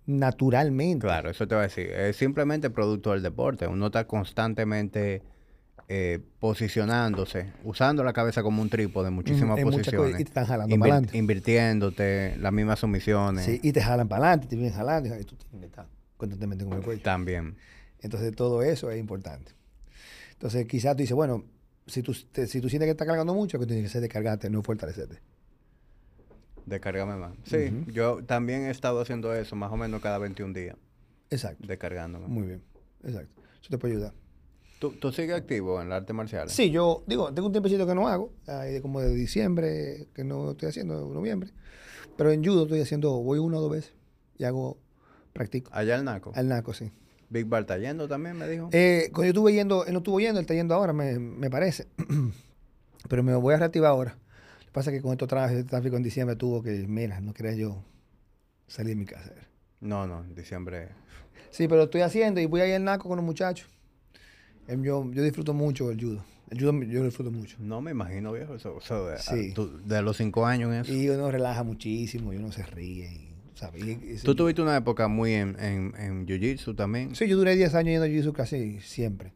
[0.07, 1.07] naturalmente.
[1.07, 1.91] Claro, eso te voy a decir.
[1.91, 3.67] Es simplemente producto del deporte.
[3.67, 5.23] Uno está constantemente
[5.93, 10.13] eh, posicionándose, usando la cabeza como un trípode en muchísimas en posiciones.
[10.15, 11.19] y te están jalando Invir- para adelante.
[11.19, 13.45] Invirtiéndote, las mismas sumisiones.
[13.45, 15.87] Sí, y te jalan para adelante, te vienen jalando y tú tienes que estar
[16.17, 17.03] constantemente con el cuello.
[17.03, 17.57] También.
[17.99, 19.51] Entonces, todo eso es importante.
[20.35, 21.45] Entonces, quizás tú dices, bueno,
[21.89, 24.03] si tú, te- si tú sientes que estás cargando mucho, que tienes que hacer es
[24.03, 25.19] descargarte, no fortalecerte.
[26.67, 27.33] Descargame más.
[27.45, 30.77] Sí, yo también he estado haciendo eso más o menos cada 21 días.
[31.31, 31.67] Exacto.
[31.67, 32.29] Descargándome.
[32.29, 32.63] Muy bien.
[33.03, 33.43] Exacto.
[33.61, 34.13] Eso te puede ayudar.
[34.81, 36.49] ¿Tú, tú sigues activo en el arte marcial?
[36.49, 38.33] Sí, yo digo, tengo un tiempecito que no hago,
[38.81, 41.51] como de diciembre, que no estoy haciendo, noviembre.
[42.17, 43.93] Pero en judo estoy haciendo, voy una o dos veces
[44.39, 44.79] y hago,
[45.35, 45.71] practico.
[45.75, 46.33] Allá el Naco.
[46.35, 46.91] Al naco, sí.
[47.29, 48.71] Big Bar está yendo también, me dijo.
[48.73, 51.51] Eh, cuando yo estuve yendo, él no estuvo yendo, él está yendo ahora, me, me
[51.51, 51.87] parece.
[53.09, 54.17] Pero me voy a reactivar ahora.
[54.61, 57.35] Lo que pasa es que con estos tráficos tráfico en diciembre tuvo que, mira, no
[57.35, 57.85] quería yo
[58.67, 59.31] salir de mi casa.
[59.81, 60.89] No, no, en diciembre.
[61.51, 63.69] Sí, pero estoy haciendo y voy a ir al naco con los muchachos.
[64.71, 66.25] Em, Yo, yo disfruto mucho el judo.
[66.49, 67.57] El judo yo lo disfruto mucho.
[67.61, 68.55] No me imagino, viejo.
[68.55, 68.79] Eso,
[69.09, 69.51] de, Sí.
[69.51, 70.93] a- tú- de los cinco años en eso.
[70.93, 73.13] Y uno relaja muchísimo y uno se ríe.
[73.13, 73.85] Y, ¿sabes?
[73.85, 77.15] Y- y- Tú tuviste una época muy en, en, en Jiu-Jitsu también.
[77.15, 79.33] Sí, yo duré 10 años yendo a jiu-jitsu casi siempre.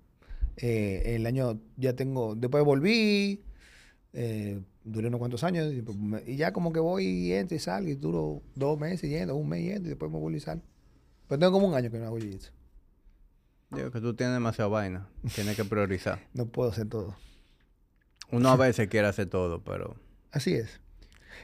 [0.57, 3.43] Eh, el año ya tengo, después volví,
[4.13, 5.97] eh, duré unos cuantos años y, pues,
[6.29, 9.49] y ya como que voy y entro y salgo y duro dos meses yendo, un
[9.49, 10.63] mes yendo y después me vuelvo y salgo.
[11.27, 12.51] Pero tengo como un año que no hago jiu-jitsu.
[13.71, 15.07] Digo que tú tienes demasiada vaina.
[15.35, 16.21] Tienes que priorizar.
[16.35, 17.17] No puedo hacer todo.
[18.31, 19.97] Uno a veces quiere hacer todo, pero
[20.33, 20.81] Así es.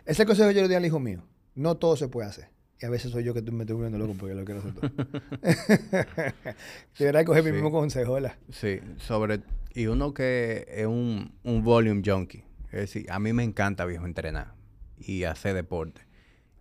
[0.07, 1.23] Ese consejo yo le di al hijo mío.
[1.55, 2.49] No todo se puede hacer.
[2.81, 4.91] Y a veces soy yo que me estoy volviendo loco porque lo quiero hacer todo.
[6.99, 7.55] Debería coger mi Sí.
[7.55, 8.35] mismo consejo, ¿verdad?
[8.51, 9.43] Sí, sobre...
[9.75, 12.45] Y uno que es un, un volume junkie.
[12.73, 14.55] Es decir, a mí me encanta, viejo, entrenar
[14.99, 16.03] y hacer deporte.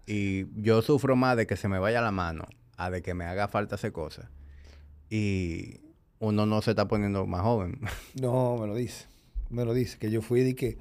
[0.05, 2.45] Y yo sufro más de que se me vaya la mano
[2.77, 4.27] a de que me haga falta hacer cosas.
[5.09, 5.79] Y
[6.19, 7.79] uno no se está poniendo más joven.
[8.21, 9.05] No, me lo dice.
[9.49, 9.97] Me lo dice.
[9.97, 10.77] Que yo fui de que.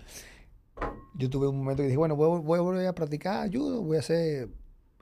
[1.15, 3.97] Yo tuve un momento que dije, bueno, voy, voy a volver a practicar judo, voy
[3.97, 4.49] a hacer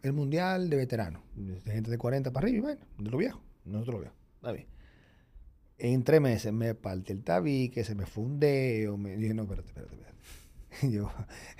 [0.02, 1.22] el mundial de veteranos.
[1.34, 3.42] De gente de 40 para arriba, y bueno, de los viejos.
[3.64, 4.18] Nosotros los viejos.
[4.36, 4.66] Está bien.
[5.78, 8.96] En tres meses me partí el tabique, se me fue un dedo.
[8.96, 10.16] Me dije, no, espérate, espérate, espérate.
[10.82, 11.10] Y yo,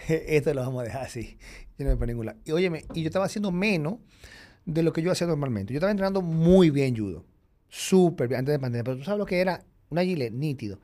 [0.08, 1.38] esto lo vamos a dejar así.
[1.78, 2.38] Yo no voy para ningún lado.
[2.44, 3.98] Y óyeme, y yo estaba haciendo menos
[4.64, 5.72] de lo que yo hacía normalmente.
[5.72, 7.24] Yo estaba entrenando muy bien judo.
[7.68, 8.84] Súper bien, antes de pandemia.
[8.84, 10.80] Pero tú sabes lo que era una gilet nítido.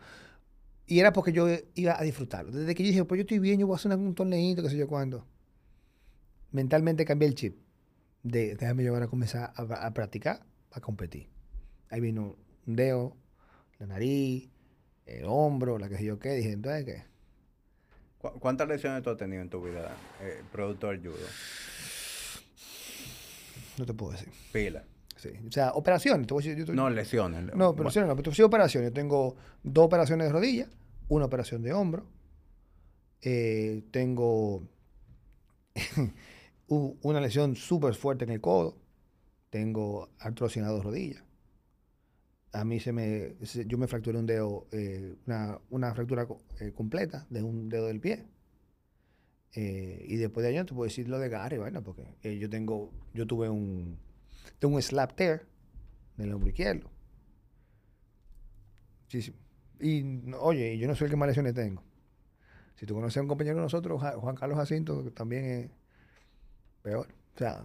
[0.86, 2.52] Y era porque yo iba a disfrutarlo.
[2.52, 4.68] Desde que yo dije, pues yo estoy bien, yo voy a hacer un torneito, qué
[4.70, 5.26] sé yo cuándo.
[6.50, 7.56] Mentalmente cambié el chip.
[8.22, 11.28] De déjame llevar a comenzar a, a practicar, a competir.
[11.88, 12.36] Ahí vino
[12.66, 13.16] un dedo,
[13.78, 14.48] la nariz,
[15.06, 16.30] el hombro, la que sé yo qué.
[16.34, 17.02] Dije, entonces, ¿qué?
[18.18, 21.16] ¿Cu- ¿Cuántas lesiones tú has tenido en tu vida, eh, productor judo?
[23.78, 24.28] No te puedo decir.
[24.52, 24.84] Pila.
[25.22, 25.28] Sí.
[25.46, 26.26] O sea, operaciones.
[26.26, 26.34] yo
[26.74, 27.42] No, lesiones.
[27.44, 28.90] No, Bueno, operaciones no, pero sí operaciones.
[28.90, 30.68] Yo tengo dos operaciones de rodilla,
[31.08, 32.06] una operación de hombro,
[33.22, 34.66] eh, tengo
[36.68, 38.76] una lesión súper fuerte en el codo,
[39.50, 41.22] tengo artrosis en las dos rodillas.
[42.52, 46.42] A mí se me, se- yo me fracturé un dedo, eh, una, una fractura co-
[46.60, 48.26] eh, completa de un dedo del pie.
[49.54, 52.02] Y después de años te puedo decir lo de Gary, bueno, porque
[52.38, 53.98] yo tengo, yo tuve un,
[54.58, 55.42] tengo un slap tear
[56.18, 56.90] en el hombro izquierdo.
[59.08, 59.34] Sí, sí.
[59.80, 61.82] Y no- oye, yo no soy el que más lesiones tengo.
[62.76, 65.70] Si tú conoces a un compañero de nosotros, Juan Carlos Jacinto, que también es
[66.82, 67.08] peor.
[67.34, 67.64] O sea,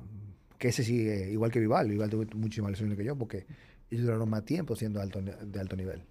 [0.58, 1.88] que ese sí, es igual que Vival.
[1.90, 3.45] Vival tuvo muchísimas lesiones que yo, porque
[3.90, 6.04] ellos duraron más tiempo siendo alto, de alto nivel.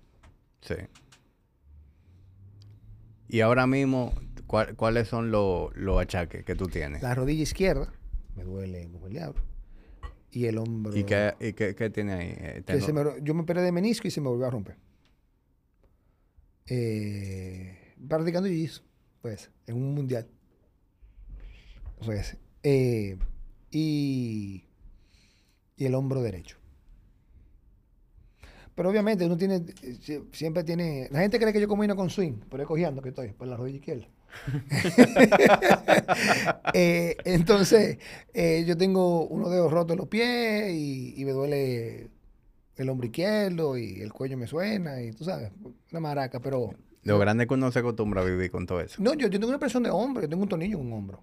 [0.62, 0.74] Sí.
[3.28, 4.14] Y ahora mismo,
[4.46, 7.02] ¿cuál- ¿cuáles son los los achaques que tú tienes?
[7.02, 7.92] La rodilla izquierda
[8.36, 9.42] me duele como el diablo.
[10.36, 10.94] Y el hombro.
[10.94, 12.28] ¿Y qué, y qué, qué tiene ahí?
[12.28, 14.50] Eh, que tengo- se me- yo me operé de menisco y se me volvió a
[14.50, 14.76] romper.
[16.66, 18.82] Eh, practicando jiu-jitsu,
[19.22, 20.28] pues, en un mundial.
[22.04, 23.16] Pues, eh,
[23.70, 24.64] y,
[25.74, 26.58] y el hombro derecho.
[28.74, 32.10] Pero obviamente uno tiene, eh, sie- siempre tiene, la gente cree que yo combino con
[32.10, 34.06] swing, pero es cogiendo que estoy, por la rodilla izquierda.
[36.72, 37.98] Eh, entonces,
[38.34, 42.10] eh, yo tengo unos dedos rotos en los pies y, y me duele
[42.76, 45.50] el hombro izquierdo y el cuello me suena y tú sabes,
[45.90, 49.02] una maraca, pero Lo grande es que uno se acostumbra a vivir con todo eso.
[49.02, 51.22] no, yo, yo tengo una presión de hombro, yo tengo un tornillo en un hombro.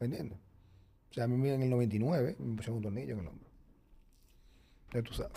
[0.00, 0.38] ¿Me entiendes?
[1.10, 3.48] O sea, a mí en el 99 me pusieron un tornillo en el hombro.
[4.92, 5.32] Ya tú sabes.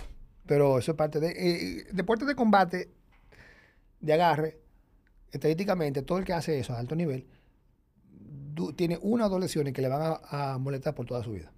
[0.46, 1.30] Pero eso es parte de...
[1.32, 2.90] eh, deportes de combate,
[4.00, 4.60] de agarre,
[5.36, 7.26] estadísticamente, todo el que hace eso a alto nivel,
[8.76, 11.52] tiene una o dos lesiones que le van a, a molestar por toda su vida.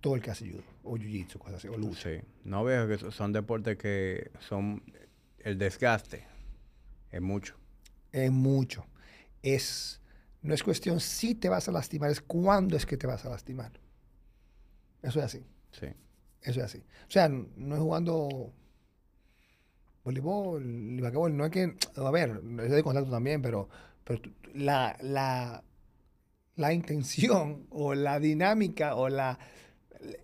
[0.00, 2.10] Todo el que hace judo, o jiu-jitsu, cosas así, o lucha.
[2.10, 2.20] Sí.
[2.44, 4.82] No veo que so- son deportes que son...
[5.38, 6.26] El desgaste
[7.10, 7.54] es mucho.
[8.12, 8.84] Es mucho.
[9.42, 10.00] Es,
[10.42, 13.30] no es cuestión si te vas a lastimar, es cuándo es que te vas a
[13.30, 13.72] lastimar.
[15.02, 15.44] Eso es así.
[15.72, 15.86] Sí.
[16.42, 16.78] Eso es así.
[16.78, 18.52] O sea, no es jugando
[20.06, 23.68] voleibol, ni basquetbol, no es que, a ver, es de contacto también, pero,
[24.04, 24.20] pero
[24.54, 25.62] la, la,
[26.54, 29.36] la intención o la dinámica o la,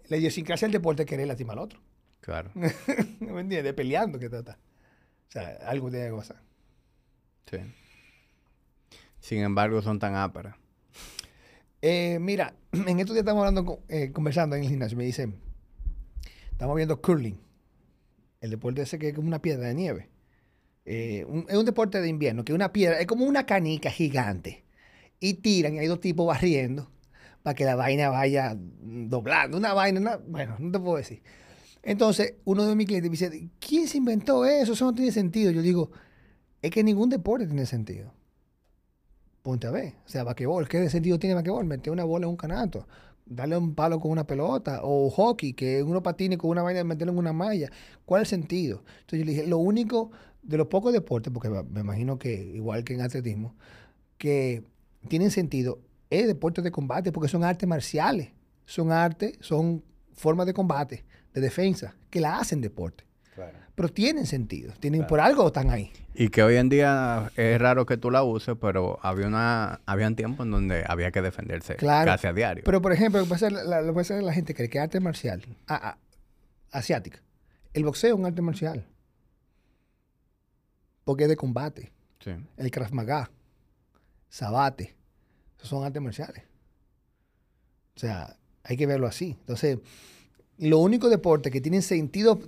[0.08, 1.80] la idiosincrasia del deporte es querer lastimar al otro.
[2.20, 2.52] Claro.
[2.54, 3.74] ¿Me entiendes?
[3.74, 4.56] Peleando que trata.
[5.28, 6.40] O sea, algo tiene que pasar.
[7.50, 7.58] Sí.
[9.18, 10.54] Sin embargo, son tan áperas.
[11.80, 14.96] Eh, mira, en estos días estamos hablando, eh, conversando en el gimnasio.
[14.96, 15.40] Me dicen,
[16.52, 17.36] estamos viendo curling.
[18.42, 20.10] El deporte ese que es como una piedra de nieve.
[20.84, 24.64] Eh, un- es un deporte de invierno, que una piedra, es como una canica gigante.
[25.20, 26.90] Y tiran, y hay dos tipos barriendo
[27.44, 29.56] para que la vaina vaya doblando.
[29.56, 31.22] Una vaina, una- bueno, no te puedo decir.
[31.84, 34.72] Entonces, uno de mis clientes me dice, ¿quién se inventó eso?
[34.72, 35.52] Eso no tiene sentido.
[35.52, 35.90] Yo digo,
[36.60, 38.12] es que ningún deporte tiene sentido.
[39.42, 39.94] Ponte a ver.
[40.04, 41.64] O sea, basquetbol, ¿qué sentido tiene basquetbol?
[41.64, 42.86] Meter una bola en un canasto,
[43.26, 46.84] darle un palo con una pelota, o hockey, que uno patine con una vaina y
[46.84, 47.70] meterlo en una malla.
[48.04, 48.82] ¿Cuál es el sentido?
[49.00, 50.10] Entonces yo le dije, lo único
[50.42, 53.54] de los pocos deportes, porque me imagino que igual que en atletismo,
[54.18, 54.64] que
[55.08, 55.80] tienen sentido
[56.10, 58.30] es deportes de combate, porque son artes marciales.
[58.66, 59.82] Son artes, son
[60.12, 61.04] formas de combate,
[61.34, 63.04] de defensa, que la hacen deporte.
[63.74, 64.72] Pero tienen sentido.
[64.78, 65.92] Tienen, Por algo están ahí.
[66.14, 70.14] Y que hoy en día es raro que tú la uses, pero había una habían
[70.14, 72.64] tiempos en donde había que defenderse casi a diario.
[72.64, 75.00] Pero, por ejemplo, lo que pasa es la, lo que la gente cree que arte
[75.00, 75.42] marcial
[76.70, 77.22] asiática.
[77.72, 78.86] El boxeo es un arte marcial.
[81.04, 81.92] Porque es de combate.
[82.56, 83.30] El Krav Maga,
[84.28, 84.94] Sabate,
[85.56, 86.44] esos son artes marciales.
[87.96, 89.36] O sea, hay que verlo así.
[89.40, 89.78] Entonces,
[90.58, 92.40] lo único deporte que tienen sentido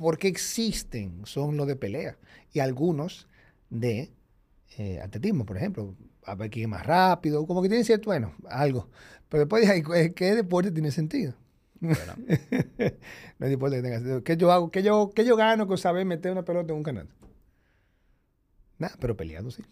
[0.00, 2.16] porque existen son los de pelea
[2.54, 3.28] y algunos
[3.68, 4.10] de
[4.78, 5.94] eh, atletismo, por ejemplo.
[6.24, 8.88] A ver quién es más rápido, como que tienen cierto, bueno, algo.
[9.28, 9.68] Pero después,
[10.14, 11.34] ¿qué deporte tiene sentido?
[11.80, 11.94] no
[13.40, 14.24] hay deporte que tenga sentido.
[14.24, 14.70] ¿Qué yo hago?
[14.70, 17.08] ¿Qué yo, qué yo gano con saber meter una pelota en un canal?
[18.78, 19.62] Nada, pero peleando sí.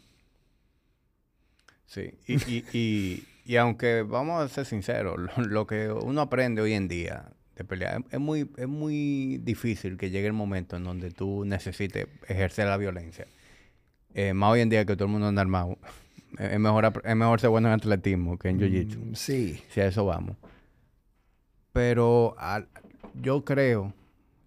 [1.87, 7.65] Sí, y, aunque vamos a ser sinceros, lo, que uno aprende hoy en día de
[7.65, 12.67] pelear es muy, es muy difícil que llegue el momento en donde tú necesites ejercer
[12.67, 13.27] la violencia.
[14.15, 15.77] Eh, más hoy en día que todo el mundo anda armado.
[16.39, 18.99] Es mejor, es mejor ser bueno en atletismo que en jiu-jitsu.
[18.99, 19.63] Mm, sí.
[19.71, 20.37] Si a eso vamos.
[21.73, 22.37] Pero
[23.15, 23.95] yo creo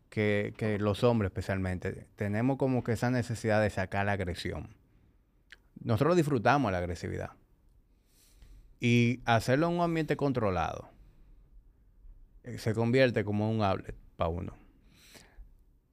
[0.10, 4.70] que, que, los hombres especialmente tenemos como que esa necesidad de sacar la agresión.
[5.84, 7.32] Nosotros disfrutamos la agresividad.
[8.80, 10.91] Y hacerlo en un ambiente controlado
[12.58, 14.54] se convierte como un outlet para uno.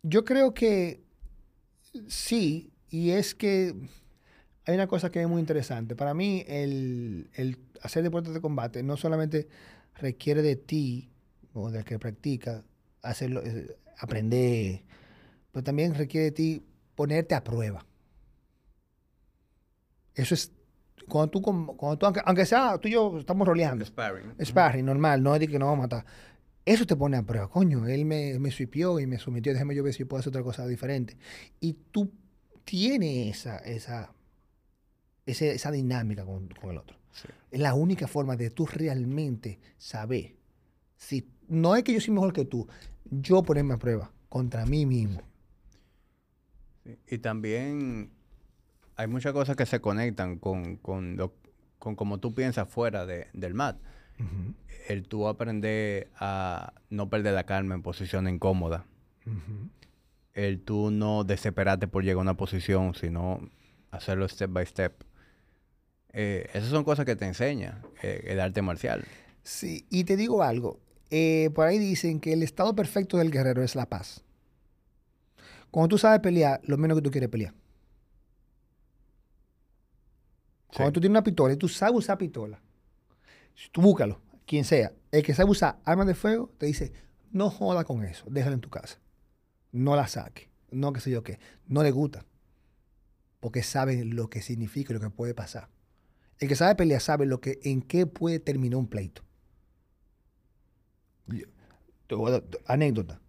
[0.02, 1.02] Yo creo que
[2.06, 3.74] sí, y es que
[4.64, 5.96] hay una cosa que es muy interesante.
[5.96, 9.48] Para mí, el, el hacer deportes de combate no solamente
[9.94, 11.10] requiere de ti,
[11.52, 12.62] o del que practica,
[13.02, 14.82] hacerlo, eh, aprender,
[15.50, 16.62] pero también requiere de ti
[16.94, 17.84] ponerte a prueba.
[20.14, 20.52] Eso es,
[21.08, 23.84] cuando tú, cuando tú aunque, sea tú y yo estamos roleando.
[23.84, 24.34] Sparring.
[24.44, 26.04] Sparring, normal, no es de que nos vamos a matar.
[26.68, 27.48] Eso te pone a prueba.
[27.48, 30.42] Coño, él me, me y me sometió, déjame yo ver si yo puedo hacer otra
[30.42, 31.16] cosa diferente.
[31.60, 32.12] Y tú
[32.64, 34.12] tienes esa, esa,
[35.24, 36.98] esa, dinámica con, con, el otro.
[37.50, 40.36] Es la única forma de tú realmente saber
[40.98, 42.68] si no es que yo soy mejor que tú,
[43.06, 45.22] yo ponerme a prueba contra mí mismo.
[47.06, 48.10] Y también
[48.94, 51.32] hay muchas cosas que se conectan con, con, lo,
[51.78, 53.78] con cómo tú piensas fuera de, del mat.
[54.88, 58.86] El tú aprender a no perder la calma en posición incómoda.
[60.34, 63.40] El tú no desesperarte por llegar a una posición, sino
[63.90, 65.04] hacerlo step by step.
[66.12, 69.04] Eh, esas son cosas que te enseña eh, el arte marcial.
[69.42, 70.80] Sí, y te digo algo,
[71.10, 74.24] eh, por ahí dicen que el estado perfecto del guerrero es la paz.
[75.70, 77.54] Cuando tú sabes pelear, lo menos que tú quieres pelear.
[80.74, 82.60] Cuando tú tienes una pistola y tú sabes usar pistola,
[83.72, 86.92] tú búscalo, quien sea, el que sabe usar armas de fuego, te dice,
[87.30, 88.98] no joda con eso, déjala en tu casa.
[89.72, 91.38] No la saque, no qué sé yo qué.
[91.66, 92.24] No le gusta.
[93.40, 95.68] Porque sabe lo que significa y lo que puede pasar.
[96.38, 99.22] El que sabe pelear sabe lo que, en qué puede terminar un pleito
[102.66, 103.20] anécdota.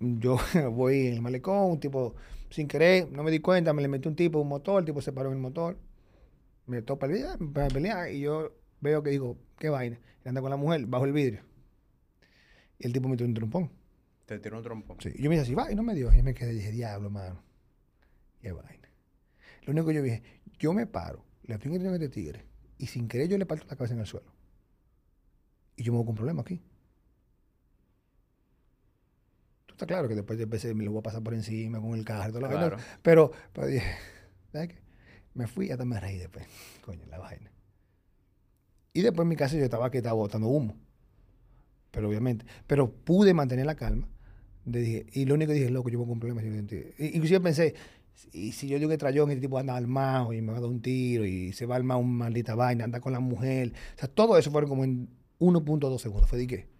[0.00, 0.38] Yo
[0.72, 2.14] voy en el malecón, un tipo,
[2.50, 5.00] sin querer, no me di cuenta, me le metí un tipo, un motor, el tipo
[5.00, 5.78] se paró en el motor,
[6.66, 9.98] me topa el video, me pelear, y yo veo que digo, qué vaina.
[10.24, 11.42] Y anda con la mujer bajo el vidrio.
[12.78, 13.70] Y el tipo me tiró un trompón.
[14.26, 14.96] ¿Te tiró un trompón?
[15.00, 15.12] Sí.
[15.18, 16.12] Yo me dije así, va, y no me dio.
[16.12, 17.42] Y me quedé, dije, diablo, mano.
[18.40, 18.88] Qué vaina.
[19.62, 20.22] Lo único que yo dije,
[20.58, 22.44] yo me paro, le estoy en este tigre,
[22.78, 24.32] y sin querer yo le parto la cabeza en el suelo.
[25.76, 26.62] Y yo me voy con un problema aquí.
[29.66, 31.94] Tú estás claro que después de veces me lo voy a pasar por encima con
[31.94, 32.76] el carro, todo lo claro.
[33.02, 33.96] Pero, pero dije,
[34.52, 34.83] ¿sabes qué?
[35.34, 36.46] Me fui y hasta me reí después.
[36.84, 37.50] Coño, la vaina.
[38.92, 40.76] Y después en mi casa yo estaba que estaba botando humo.
[41.90, 42.46] Pero obviamente.
[42.66, 44.08] Pero pude mantener la calma.
[44.64, 46.44] dije, y lo único que dije, loco, yo voy con problemas.
[46.98, 47.74] Inclusive pensé,
[48.32, 50.70] y si yo digo que trayón, este tipo anda armado y me va a dar
[50.70, 53.72] un tiro y se va a armar una maldita vaina, anda con la mujer.
[53.96, 55.08] O sea, todo eso fueron como en
[55.38, 56.28] 1.2 segundos.
[56.28, 56.73] Fue de qué.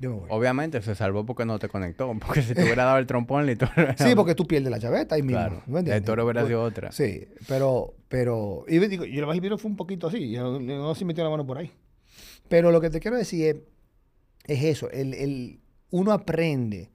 [0.00, 0.28] Yo me voy.
[0.30, 2.12] Obviamente se salvó porque no te conectó.
[2.26, 3.72] Porque si te hubiera dado el trompón, toro...
[3.96, 5.38] Sí, porque tú pierdes la chaveta ahí mismo.
[5.38, 5.62] Claro.
[5.66, 6.92] ¿no el toro hubiera sido otra.
[6.92, 7.94] Sí, pero...
[8.08, 10.30] pero y digo, yo lo el fue un poquito así.
[10.30, 11.72] Yo no se metió la mano por ahí.
[12.48, 13.46] Pero lo que te quiero decir
[14.46, 14.90] es, es eso.
[14.90, 15.60] El, el,
[15.90, 16.90] uno aprende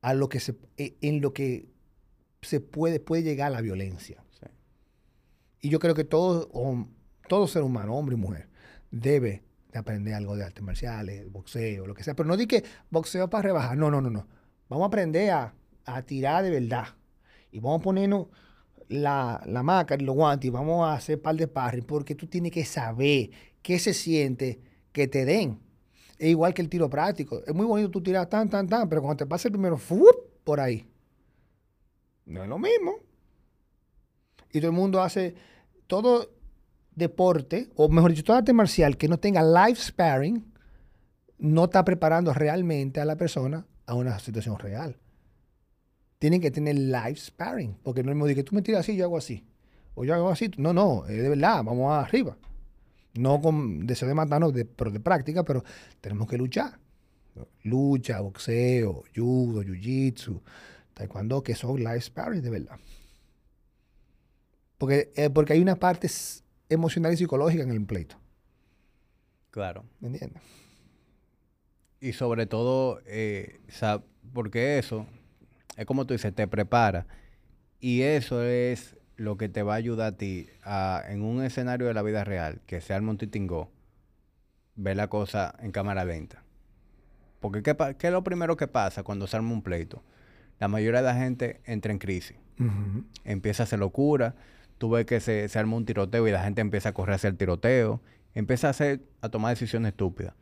[0.00, 1.66] a lo que se, e, en lo que
[2.42, 4.22] se puede, puede llegar a la violencia.
[4.38, 4.46] Sí.
[5.62, 6.48] Y yo creo que todo,
[7.28, 8.48] todo ser humano, hombre y mujer,
[8.90, 12.14] debe de aprender algo de artes marciales, boxeo, lo que sea.
[12.14, 13.76] Pero no di que boxeo para rebajar.
[13.76, 14.26] No, no, no, no.
[14.68, 15.54] Vamos a aprender a,
[16.06, 16.86] tirar de verdad.
[17.50, 18.28] Y vamos a ponernos
[18.88, 22.26] la, la maca y los guantes y vamos a hacer par de parry porque tú
[22.26, 23.30] tienes que saber
[23.62, 24.60] qué se siente
[24.92, 25.58] que te den.
[26.18, 27.42] Es igual que el tiro práctico.
[27.44, 30.30] Es muy bonito tú tirar tan, tan, tan, pero cuando te pasa el primero, ¡fup!
[30.44, 30.86] por ahí.
[32.26, 32.96] No es lo mismo.
[34.52, 35.34] Y todo el mundo hace
[35.86, 36.30] todo
[37.00, 40.44] deporte, o mejor dicho, todo arte marcial que no tenga life sparring,
[41.38, 44.96] no está preparando realmente a la persona a una situación real.
[46.20, 49.04] Tienen que tener life sparring, porque no es mismo que tú me tiras así, yo
[49.04, 49.44] hago así.
[49.94, 50.50] O yo hago así.
[50.58, 52.36] No, no, de verdad, vamos arriba.
[53.14, 55.64] No con deseo de matarnos, de, pero de práctica, pero
[56.00, 56.78] tenemos que luchar.
[57.64, 60.40] Lucha, boxeo, judo, jiu-jitsu,
[60.94, 62.78] taekwondo, que son life sparring de verdad.
[64.78, 66.08] Porque, eh, porque hay una parte
[66.70, 68.16] emocional y psicológica en el pleito.
[69.50, 69.84] Claro.
[70.00, 70.42] ¿Me entiendes?
[72.00, 73.60] Y sobre todo, eh,
[74.32, 75.06] porque eso,
[75.76, 77.06] es como tú dices, te prepara.
[77.78, 81.86] Y eso es lo que te va a ayudar a ti a, en un escenario
[81.86, 83.70] de la vida real, que sea el Montitingó,
[84.76, 86.42] ver la cosa en cámara lenta.
[87.40, 90.02] Porque ¿qué, es lo primero que pasa cuando se arma un pleito?
[90.58, 92.36] La mayoría de la gente entra en crisis.
[93.24, 94.34] Empieza a hacer locura.
[94.80, 97.28] Tú ves que se, se arma un tiroteo y la gente empieza a correr hacia
[97.28, 98.00] el tiroteo.
[98.34, 100.32] Empieza a, hacer, a tomar decisiones estúpidas.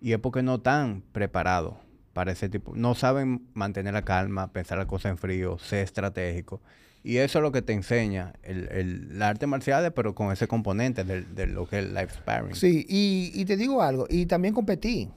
[0.00, 1.74] Y es porque no están preparados
[2.12, 2.76] para ese tipo.
[2.76, 6.60] No saben mantener la calma, pensar las cosas en frío, ser estratégico.
[7.02, 10.46] Y eso es lo que te enseña el, el, las artes marciales, pero con ese
[10.46, 12.54] componente de, de lo que es el life sparring.
[12.54, 15.08] Sí, y, y te digo algo, y también competí.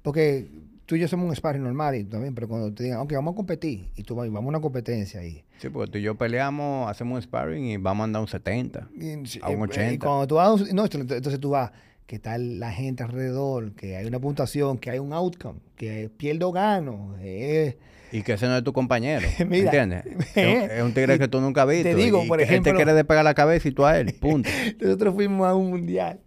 [0.00, 0.48] Porque
[0.88, 3.32] tú y yo somos un sparring normal y también, pero cuando te digan, ok, vamos
[3.32, 5.44] a competir, y tú vas, vamos a una competencia ahí.
[5.58, 8.88] Sí, porque tú y yo peleamos, hacemos un sparring y vamos a andar un 70.
[8.96, 9.92] Y, sí, A un eh, 80.
[9.92, 11.72] Y cuando tú vas, a un- no, entonces tú vas,
[12.06, 16.48] que tal la gente alrededor, que hay una puntuación, que hay un outcome, que pierdo
[16.48, 17.14] o gano.
[17.20, 17.76] eh,
[18.10, 19.28] Y que ese no es tu compañero.
[19.46, 20.04] Mira, ¿Entiendes?
[20.34, 21.90] Es, es un tigre que tú nunca has visto.
[21.90, 23.98] te digo, y por que él ejemplo- te quiere despegar la cabeza y tú a
[23.98, 24.14] él.
[24.18, 24.48] Punto.
[24.80, 26.18] Nosotros fuimos a un mundial.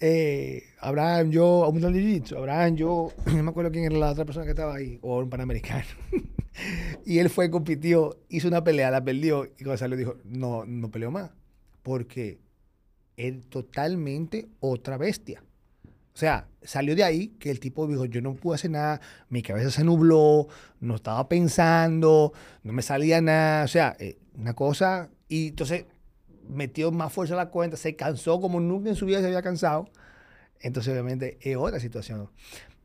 [0.00, 2.36] Eh, Abraham, yo, a un mundial de jiu-jitsu.
[2.36, 5.30] Abraham, yo, no me acuerdo quién era la otra persona que estaba ahí, o un
[5.30, 5.84] panamericano.
[7.04, 10.90] y él fue, compitió, hizo una pelea, la perdió, y cuando salió dijo, no, no
[10.90, 11.30] peleó más.
[11.82, 12.38] Porque
[13.16, 15.42] es totalmente otra bestia.
[16.14, 19.40] O sea, salió de ahí que el tipo dijo, yo no pude hacer nada, mi
[19.40, 20.48] cabeza se nubló,
[20.80, 22.32] no estaba pensando,
[22.64, 25.84] no me salía nada, o sea, eh, una cosa, y entonces
[26.48, 29.42] metió más fuerza a la cuenta, se cansó como nunca en su vida se había
[29.42, 29.88] cansado,
[30.60, 32.30] entonces obviamente es otra situación.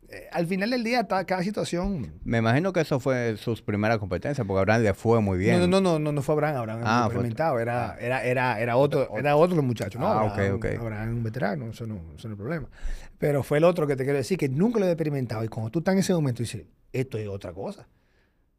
[0.10, 2.14] Eh, al final del día, cada situación...
[2.24, 5.60] Me imagino que eso fue sus primeras competencias, porque Abraham le fue muy bien.
[5.60, 7.98] No, no, no, no, no fue Abraham, Abraham Ah, fue experimentado, era, Ah.
[8.00, 10.06] era, era, era otro, era otro muchacho, ¿no?
[10.08, 10.66] Ah, Abraham, ok.
[10.80, 12.70] Abraham es un veterano, eso no, eso no es el problema.
[13.18, 15.44] Pero fue el otro que te quiero decir, que nunca lo he experimentado.
[15.44, 17.88] Y cuando tú estás en ese momento, dices, esto es otra cosa.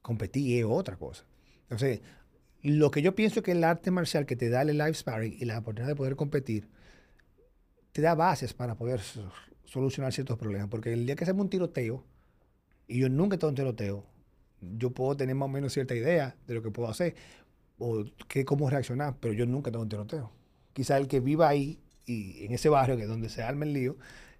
[0.03, 1.25] Competir es otra cosa.
[1.63, 2.01] Entonces,
[2.73, 5.45] lo que yo pienso que el arte marcial que te da el life sparring y
[5.45, 6.69] la oportunidad de poder competir,
[7.93, 9.31] te da bases para poder so-
[9.65, 10.69] solucionar ciertos problemas.
[10.69, 12.05] Porque el día que hacemos un tiroteo,
[12.89, 14.05] y yo nunca he estado en tiroteo,
[14.61, 17.15] yo puedo tener más o menos cierta idea de lo que puedo hacer
[17.79, 20.33] o que, cómo reaccionar, pero yo nunca he estado en tiroteo.
[20.73, 23.73] Quizá el que viva ahí y en ese barrio que es donde se arma el
[23.73, 23.97] lío,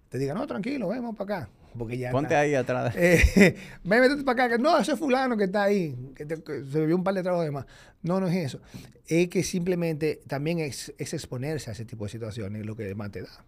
[0.09, 1.49] te diga, no, tranquilo, vamos para acá.
[1.77, 2.95] Porque ya Ponte ahí atrás.
[2.97, 4.57] eh, ven, métete para acá.
[4.57, 7.23] No, ese es fulano que está ahí, que, te- que se bebió un par de
[7.23, 7.65] tragos de más.
[8.01, 8.61] No, no es eso.
[9.07, 13.11] Es que simplemente también es, es exponerse a ese tipo de situaciones lo que más
[13.11, 13.45] te da.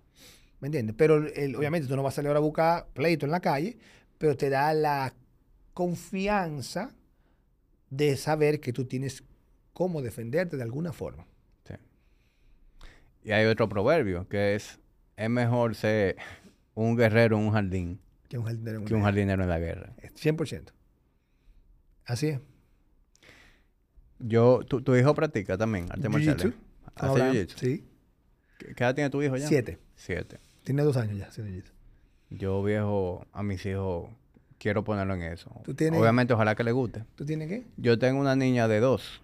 [0.60, 0.95] ¿Me entiendes?
[0.98, 3.78] Pero el- obviamente tú no vas a salir ahora a buscar pleito en la calle,
[4.18, 5.14] pero te da la
[5.74, 6.90] confianza
[7.90, 9.24] de saber que tú tienes
[9.74, 11.26] cómo defenderte de alguna forma.
[11.66, 11.76] Sí.
[13.24, 14.80] Y hay otro proverbio que es,
[15.16, 16.18] es mejor ser
[16.74, 17.99] un guerrero en un jardín
[18.30, 19.94] Que un jardinero en que un jardinero en la guerra.
[20.16, 20.72] 100%.
[22.06, 22.40] Así es.
[24.20, 26.08] Yo, tu, tu hijo practica también arte.
[26.10, 26.54] Jiu-jitsu.
[26.95, 27.56] ¿Hace jiu-jitsu?
[27.58, 27.86] Sí.
[28.58, 29.48] ¿Qué, qué edad tiene tu hijo ya?
[29.48, 29.78] Siete.
[29.95, 30.40] Siete.
[30.64, 31.72] Tiene dos años ya haciendo jiu-jitsu.
[32.30, 34.10] Yo, viejo, a mis hijos
[34.58, 35.52] quiero ponerlo en eso.
[35.64, 37.04] ¿Tú tienes- Obviamente, ojalá que le guste.
[37.16, 37.64] ¿Tú tienes qué?
[37.78, 39.22] Yo tengo una niña de dos.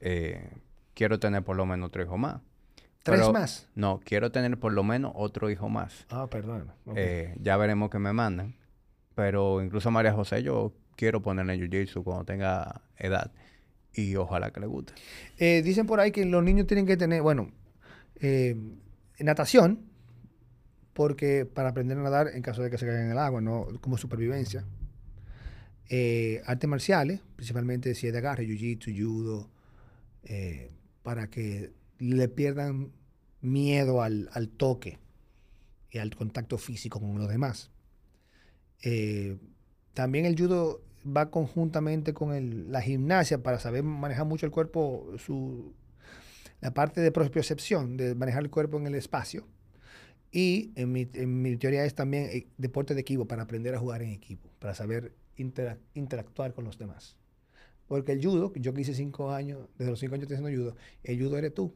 [0.00, 0.50] Eh,
[0.94, 2.40] quiero tener por lo menos otro hijo más.
[3.04, 3.68] ¿Tres Pero- más?
[3.74, 6.06] No, quiero tener por lo menos otro hijo más.
[6.08, 6.72] Ah, perdón.
[6.96, 8.56] Eh, ya veremos qué me mandan.
[9.14, 13.30] Pero incluso a María José yo quiero ponerle en Jiu-Jitsu cuando tenga edad.
[13.92, 14.94] Y ojalá que le guste.
[15.38, 17.52] Eh, dicen por ahí que los niños tienen que tener, bueno,
[18.20, 18.56] eh,
[19.20, 19.80] natación,
[20.94, 23.66] porque para aprender a nadar en caso de que se caigan en el agua, no
[23.82, 24.64] como supervivencia.
[25.90, 29.50] Eh, artes marciales, principalmente si es de agarre, jiu-jitsu, judo,
[30.22, 30.70] eh,
[31.02, 32.92] para que le pierdan
[33.40, 34.98] miedo al, al toque
[35.90, 37.70] y al contacto físico con los demás.
[38.82, 39.36] Eh,
[39.94, 45.06] también el judo va conjuntamente con el- la gimnasia para saber manejar mucho el cuerpo,
[45.18, 45.72] su,
[46.60, 49.46] la parte de propiocepción, de manejar el cuerpo en el espacio.
[50.32, 53.78] Y en mi, en mi teoría es también eh, deporte de equipo, para aprender a
[53.78, 57.16] jugar en equipo, para saber intera- interactuar con los demás.
[57.88, 60.76] Porque el judo, yo que hice cinco años, desde los cinco años estoy haciendo judo,
[61.04, 61.74] el judo eres tú.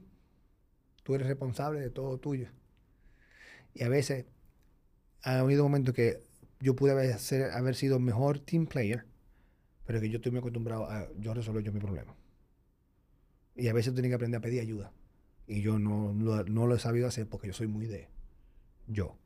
[1.09, 2.48] Tú eres responsable de todo tuyo.
[3.72, 4.26] Y a veces
[5.22, 6.20] ha habido momentos que
[6.60, 9.06] yo pude haber, sido mejor team player,
[9.86, 12.14] pero que yo estoy muy acostumbrado a yo resolver yo mi problema.
[13.56, 14.93] Y a veces tienes que aprender a pedir ayuda.
[15.47, 18.09] Y yo no, no lo he sabido hacer porque yo soy muy de
[18.86, 19.16] yo,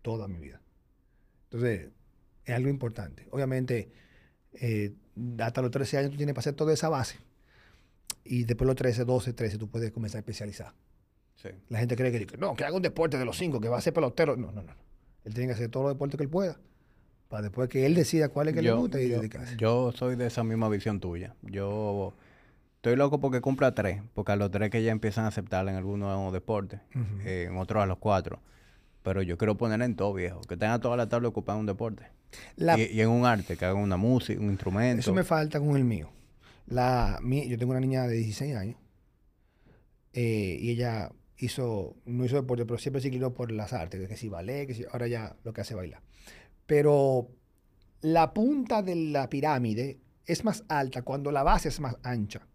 [0.00, 0.62] toda mi vida.
[1.50, 1.90] Entonces,
[2.46, 3.28] es algo importante.
[3.30, 3.92] Obviamente,
[4.54, 4.94] eh,
[5.38, 7.18] hasta los 13 años tú tienes para hacer toda esa base.
[8.24, 10.72] Y después de los 13, 12, 13, tú puedes comenzar a especializar.
[11.36, 11.48] Sí.
[11.68, 13.80] La gente cree que, no, que haga un deporte de los cinco, que va a
[13.80, 14.36] ser pelotero.
[14.36, 14.72] No, no, no.
[15.24, 16.58] Él tiene que hacer todos los deportes que él pueda.
[17.28, 19.56] Para después que él decida cuál es que le gusta y yo- dedicarse.
[19.56, 21.34] yo soy de esa misma visión tuya.
[21.42, 22.14] Yo
[22.76, 25.74] estoy loco porque cumpla tres, porque a los tres que ya empiezan a aceptar en
[25.74, 26.80] algunos deportes,
[27.24, 28.40] eh, en otros a los cuatro.
[29.02, 30.40] Pero yo quiero poner en todo, viejo.
[30.42, 32.04] Que tenga toda la tarde ocupada en un deporte.
[32.56, 35.00] La- Y, y en un arte, que haga una música, un instrumento.
[35.00, 36.10] Eso me falta con el mío.
[36.66, 38.76] La, mi- yo tengo una niña de 16 años
[40.12, 44.16] eh, y ella hizo, no hizo deporte, pero siempre se inclinó por las artes, que
[44.16, 46.02] si ballet, que si, ahora ya lo que hace bailar.
[46.66, 47.28] Pero
[48.00, 52.46] la punta de la pirámide es más alta cuando la base es más ancha.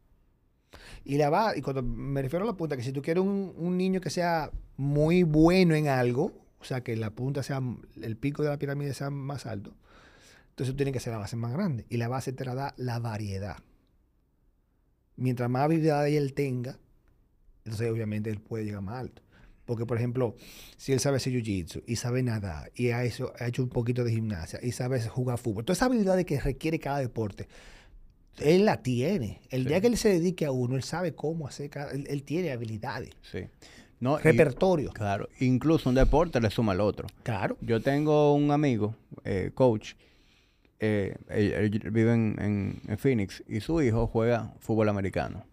[1.04, 3.54] Y, la ba- y cuando me refiero a la punta, que si tú quieres un,
[3.56, 7.62] un niño que sea muy bueno en algo, o sea, que la punta sea,
[8.02, 9.76] el pico de la pirámide sea más alto,
[10.50, 11.86] entonces tú tienes que hacer la base más grande.
[11.90, 13.58] Y la base te la da la variedad.
[15.16, 16.80] Mientras más habilidad él tenga,
[17.70, 19.22] entonces obviamente él puede llegar más alto.
[19.66, 20.36] Porque, por ejemplo,
[20.78, 24.04] si él sabe hacer jiu-jitsu y sabe nadar y ha hecho, ha hecho un poquito
[24.04, 27.48] de gimnasia y sabe jugar fútbol, todas esas habilidades que requiere cada deporte,
[28.40, 29.42] él la tiene.
[29.52, 29.68] El Sí.
[29.68, 31.92] día que él se dedique a uno, él sabe cómo hacer cada...
[31.92, 33.42] Él, él tiene habilidades, Sí.
[34.00, 34.92] No, y- repertorio.
[34.92, 35.28] claro.
[35.40, 37.08] Incluso un deporte le suma al otro.
[37.24, 37.58] Claro.
[37.62, 39.94] Yo tengo un amigo, eh, coach,
[40.80, 45.44] eh, él, él vive en, en- en Phoenix y su hijo juega fútbol americano.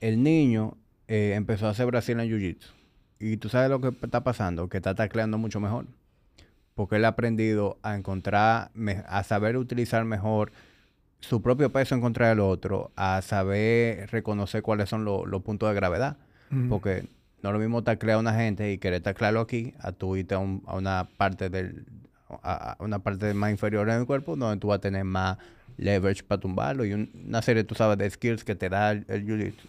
[0.00, 0.76] El niño
[1.08, 2.66] eh, empezó a hacer Brasil en Jiu-Jitsu.
[3.18, 5.86] Y tú sabes lo que está pasando, que está tacleando mucho mejor.
[6.74, 8.70] Porque él ha aprendido a encontrar,
[9.06, 10.52] a saber utilizar mejor
[11.20, 15.68] su propio peso en contra del otro, a saber reconocer cuáles son lo- los puntos
[15.68, 16.16] de gravedad.
[16.70, 17.04] Porque
[17.42, 20.34] no es lo mismo taclear a una gente y querer taclearlo aquí, a tú irte
[20.34, 21.84] a, un- a una parte del
[22.42, 25.36] a, a una parte más inferior en el cuerpo donde tú vas a tener más
[25.76, 29.04] leverage para tumbarlo y un- una serie, tú sabes, de skills que te da el,
[29.08, 29.66] el jiu-jitsu.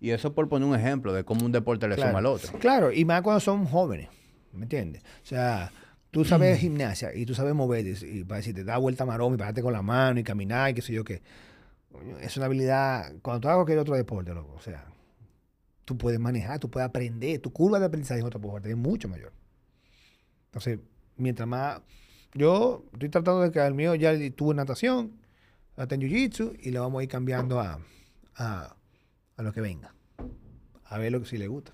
[0.00, 2.58] Y eso por poner un ejemplo de cómo un deporte le suma al otro.
[2.58, 4.08] Claro, y más cuando son jóvenes,
[4.52, 5.02] ¿me entiendes?
[5.22, 5.72] O sea,
[6.10, 9.62] tú sabes gimnasia y tú sabes moverte y para decirte, da vuelta maroma y pararte
[9.62, 11.22] con la mano y caminar y qué sé yo qué.
[12.20, 14.86] Es una habilidad, cuando tú hagas cualquier otro deporte, loco, o sea,
[15.86, 19.08] tú puedes manejar, tú puedes aprender, tu curva de aprendizaje en otro deporte es mucho
[19.08, 19.32] mayor.
[20.46, 20.78] Entonces,
[21.16, 21.80] mientras más,
[22.34, 25.12] yo estoy tratando de que al mío ya tuvo natación,
[25.76, 27.78] hasta en jiu-jitsu y le vamos a ir cambiando a,
[28.36, 28.76] a,
[29.36, 29.94] a lo que venga.
[30.84, 31.72] A ver lo que si le gusta.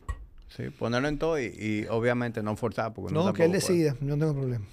[0.48, 2.92] Sí, ponerlo en todo y, y obviamente no forzar.
[2.92, 3.60] Porque No, que él puede.
[3.60, 4.66] decida, no tengo problema.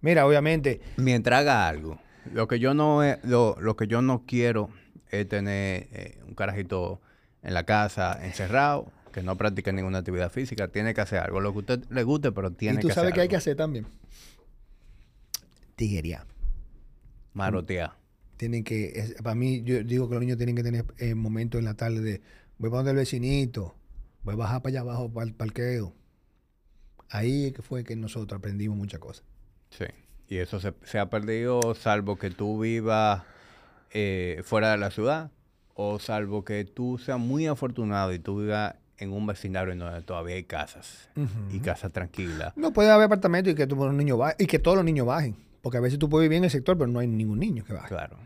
[0.00, 1.98] Mira, obviamente, Mientras haga algo.
[2.32, 4.70] Lo que yo no he- lo, lo que yo no quiero
[5.10, 7.00] es tener eh, un carajito
[7.42, 10.68] en la casa encerrado que no practique ninguna actividad física.
[10.68, 11.40] Tiene que hacer algo.
[11.40, 13.28] Lo que a usted le guste, pero tiene y tú que sabes hacer que hay
[13.28, 13.86] que hacer también.
[15.76, 16.26] Tiguería.
[17.32, 17.92] Marotear.
[18.38, 21.58] Tienen que, es- para mí, yo digo que los niños tienen que tener eh, momentos
[21.58, 22.22] en la tarde de,
[22.56, 23.74] voy para donde el vecinito,
[24.24, 25.92] voy a bajar para allá abajo para el parqueo.
[27.10, 29.24] Ahí que fue que nosotros aprendimos muchas cosas.
[29.70, 29.84] Sí.
[30.28, 33.22] Y eso se, se ha perdido salvo que tú vivas
[33.92, 35.30] eh, fuera de la ciudad
[35.74, 40.02] o salvo que tú seas muy afortunado y tú vivas en un vecindario en donde
[40.02, 41.08] todavía hay casas
[41.52, 42.52] y casas tranquilas.
[42.56, 45.06] No puede haber apartamentos y que, tú, los niños ba- y que todos los niños
[45.06, 45.36] bajen.
[45.62, 47.72] Porque a veces tú puedes vivir en el sector, pero no hay ningún niño que
[47.72, 47.88] baje.
[47.88, 48.16] Claro.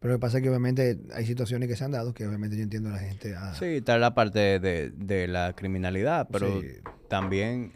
[0.00, 2.56] Pero lo que pasa es que obviamente hay situaciones que se han dado que obviamente
[2.56, 3.34] yo entiendo a la gente.
[3.36, 6.68] ah, Sí, está la parte de, de la criminalidad, pero Sí.
[7.08, 7.72] también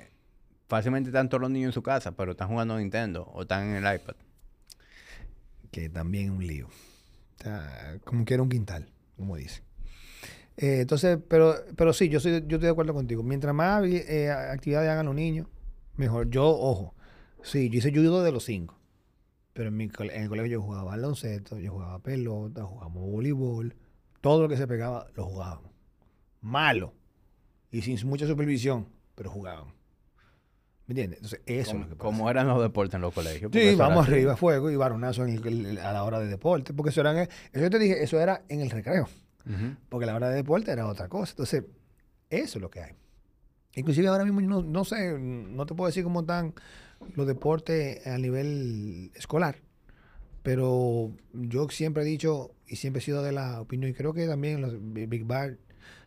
[0.68, 3.84] fácilmente están todos los niños en su casa, pero están jugando Nintendo o están en
[3.84, 4.14] el iPad.
[5.70, 6.66] que también es un lío.
[6.66, 9.62] O sea, como que era un quintal, como dice.
[10.56, 13.22] Eh, entonces, pero, pero sí, yo, soy, yo estoy de acuerdo contigo.
[13.22, 15.46] Mientras más eh, actividades hagan los niños,
[15.96, 16.28] mejor.
[16.30, 16.94] Yo, ojo,
[17.42, 18.77] sí, yo hice judo de los cinco.
[19.58, 23.74] Pero en, mi, en el colegio yo jugaba baloncesto, yo jugaba pelota, jugábamos voleibol.
[24.20, 25.72] Todo lo que se pegaba, lo jugábamos.
[26.40, 26.94] Malo.
[27.72, 28.86] Y sin mucha supervisión,
[29.16, 29.74] pero jugábamos.
[30.86, 31.18] ¿Me entiendes?
[31.18, 32.04] Entonces, eso es lo que pasa.
[32.08, 33.50] como eran los deportes en los colegios.
[33.52, 34.12] Sí, era vamos así.
[34.12, 36.72] arriba, fuego y varonazo en el- el- a la hora de deporte.
[36.72, 39.08] Porque eso, era en- eso yo te dije, eso era en el recreo.
[39.88, 41.32] Porque la hora de deporte era otra cosa.
[41.32, 41.64] Entonces,
[42.30, 42.92] eso es lo que hay.
[43.74, 46.54] Inclusive ahora mismo yo no, no sé, no te puedo decir cómo están
[47.14, 49.62] los deportes a nivel escolar,
[50.42, 54.26] pero yo siempre he dicho y siempre he sido de la opinión, y creo que
[54.26, 55.58] también los Big Bar,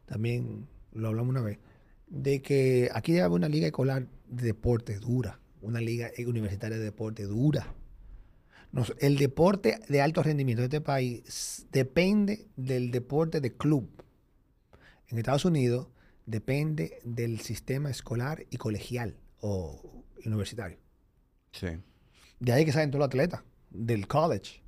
[0.06, 1.60] también lo hablamos una vez,
[2.08, 6.84] de que aquí debe haber una liga escolar de deporte dura, una liga universitaria de
[6.84, 7.74] deporte dura.
[9.00, 13.90] El deporte de alto rendimiento de este país depende del deporte de club.
[15.10, 15.90] En Estados Unidos
[16.26, 20.78] depende del sistema escolar y colegial o universitario.
[21.52, 21.68] Sí.
[22.40, 24.62] De ahí que salen todos los atletas, del college.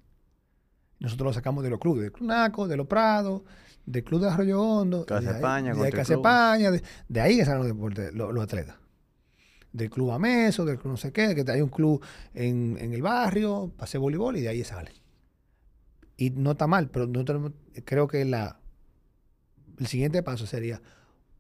[1.00, 3.42] Nosotros lo sacamos de los clubes, del Club Naco, de los Prados,
[3.86, 5.06] del Club de Arroyo Hondo.
[5.06, 6.14] Casa de España, de Casa.
[6.14, 8.78] España, de, de ahí que salen los deportes, los, los atletas.
[9.72, 12.04] Del Club Ameso, del Club no sé qué, que hay un club
[12.34, 14.92] en, en el barrio, para hacer voleibol y de ahí sale.
[16.16, 17.54] Y no está mal, pero no tenemos-
[17.84, 18.60] creo que la,
[19.80, 20.80] el siguiente paso sería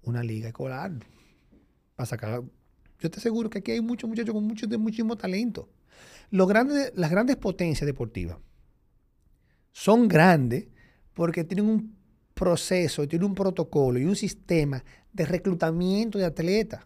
[0.01, 0.91] una liga escolar
[1.95, 2.43] para sacar.
[3.03, 5.69] Yo te aseguro que aquí hay muchos muchachos con mucho, muchísimo talento.
[6.31, 6.47] Las
[7.11, 8.37] grandes potencias deportivas
[9.71, 10.67] son grandes
[11.13, 11.95] porque tienen un
[12.33, 16.85] proceso, tienen un protocolo y un sistema de reclutamiento de atletas.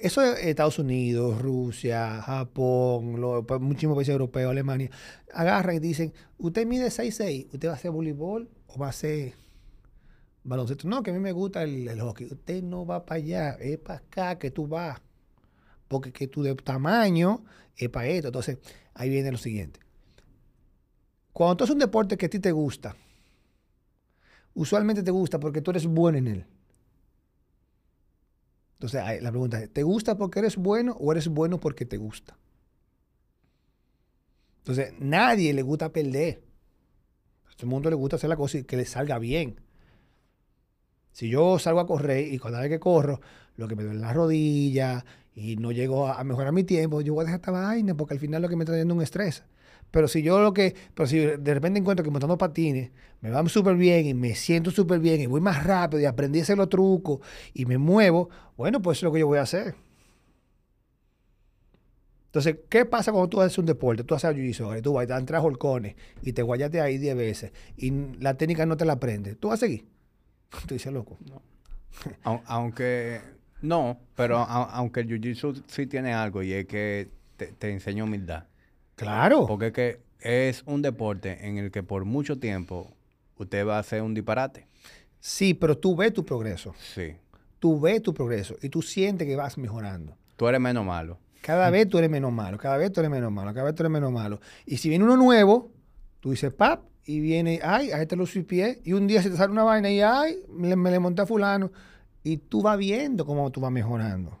[0.00, 4.90] Eso es Estados Unidos, Rusia, Japón, pa- muchísimos países europeos, Alemania,
[5.34, 9.32] agarran y dicen, usted mide 6'6", ¿usted va a hacer voleibol o va a hacer
[10.48, 10.88] baloncesto?
[10.88, 12.26] No, que a mí me gusta el, el hockey.
[12.26, 15.00] Usted no va para allá, es para acá que tú vas.
[15.88, 17.44] Porque que tu de tamaño
[17.76, 18.28] es para esto.
[18.28, 18.58] Entonces,
[18.94, 19.80] ahí viene lo siguiente.
[21.32, 22.96] Cuando tú haces un deporte que a ti te gusta,
[24.54, 26.46] usualmente te gusta porque tú eres bueno en él.
[28.74, 32.36] Entonces, la pregunta es, ¿te gusta porque eres bueno o eres bueno porque te gusta?
[34.58, 36.42] Entonces, nadie le gusta perder.
[37.46, 39.60] A todo el mundo le gusta hacer la cosa y que le salga bien.
[41.18, 43.20] Si yo salgo a correr y cada vez que corro,
[43.56, 45.04] lo que me duele la rodilla
[45.34, 48.14] y no llego a, a mejorar mi tiempo, yo voy a dejar esta vaina porque
[48.14, 49.42] al final lo que me está trayendo un estrés.
[49.90, 53.44] Pero si yo lo que, pero si de repente encuentro que montando patines me va
[53.48, 56.56] súper bien y me siento súper bien y voy más rápido y aprendí a hacer
[56.56, 57.18] los trucos
[57.52, 59.74] y me muevo, bueno, pues eso es lo que yo voy a hacer.
[62.26, 64.04] Entonces, ¿qué pasa cuando tú haces un deporte?
[64.04, 67.52] Tú haces jiu-jitsu, tú vas te dan tres holcones y te guayaste ahí 10 veces
[67.76, 67.90] y
[68.20, 69.36] la técnica no te la aprendes.
[69.36, 69.97] ¿Tú vas a seguir?
[70.66, 71.18] Tú dices, loco.
[72.24, 73.20] Au- aunque
[73.62, 78.04] no, pero a- aunque el jiu-jitsu sí tiene algo y es que te, te enseña
[78.04, 78.44] humildad.
[78.96, 79.46] Claro.
[79.46, 82.92] Porque es que es un deporte en el que por mucho tiempo
[83.36, 84.66] usted va a hacer un disparate.
[85.20, 86.74] Sí, pero tú ves tu progreso.
[86.94, 87.14] Sí.
[87.58, 90.16] Tú ves tu progreso y tú sientes que vas mejorando.
[90.36, 91.18] Tú eres menos malo.
[91.42, 93.82] Cada vez tú eres menos malo, cada vez tú eres menos malo, cada vez tú
[93.82, 94.40] eres menos malo.
[94.66, 95.72] Y si viene uno nuevo,
[96.20, 99.36] tú dices, pap, y viene, ay, a este lo pie y un día se te
[99.38, 101.72] sale una vaina y, ay, me, le- monté a fulano.
[102.22, 104.38] Y tú vas viendo cómo tú vas mejorando.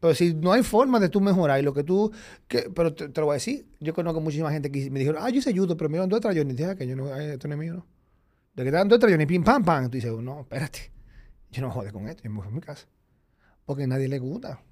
[0.00, 2.10] Pero si no hay forma de tú mejorar y lo que tú,
[2.48, 5.30] que, pero te, lo voy a decir, yo conozco muchísima gente que me dijeron, ah,
[5.30, 6.54] yo hice judo, pero me dieron dos trayones.
[6.54, 7.86] Y dije, "Ah, que yo no, ay, esto no es mío, ¿no?
[8.54, 9.84] De que te dan dos trayones, pim, pam, pam.
[9.86, 10.92] Tú dices, no, espérate,
[11.52, 12.86] yo no jode con esto, yo me voy a mi casa.
[13.66, 14.62] Porque a nadie le gusta.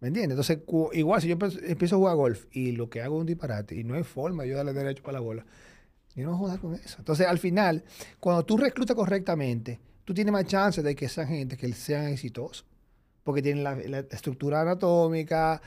[0.00, 0.38] ¿Me entiendes?
[0.38, 0.58] Entonces,
[0.92, 3.84] igual si yo empiezo a jugar golf y lo que hago es un disparate y
[3.84, 5.46] no hay forma de yo darle derecho para la bola,
[6.16, 6.96] yo no jugar con eso.
[6.98, 7.84] Entonces, al final,
[8.20, 12.64] cuando tú reclutas correctamente, tú tienes más chance de que esa gente que sean exitosos.
[13.22, 15.60] Porque tienen la, la estructura anatómica,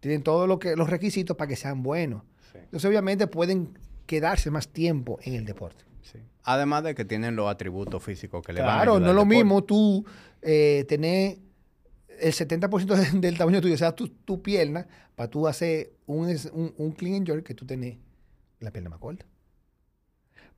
[0.00, 2.22] tienen todos lo que, los requisitos para que sean buenos.
[2.52, 2.58] Sí.
[2.58, 5.84] Entonces, obviamente, pueden quedarse más tiempo en el deporte.
[6.02, 6.18] Sí.
[6.42, 9.20] Además de que tienen los atributos físicos que le van a Claro, no es lo
[9.22, 9.36] deporte.
[9.36, 10.04] mismo tú
[10.42, 11.38] eh, tener
[12.20, 16.28] el 70% de- del tamaño tuyo, o sea, tu, tu pierna, para tú hacer un,
[16.76, 17.96] un clean and jerk que tú tenés
[18.60, 19.24] la pierna más corta.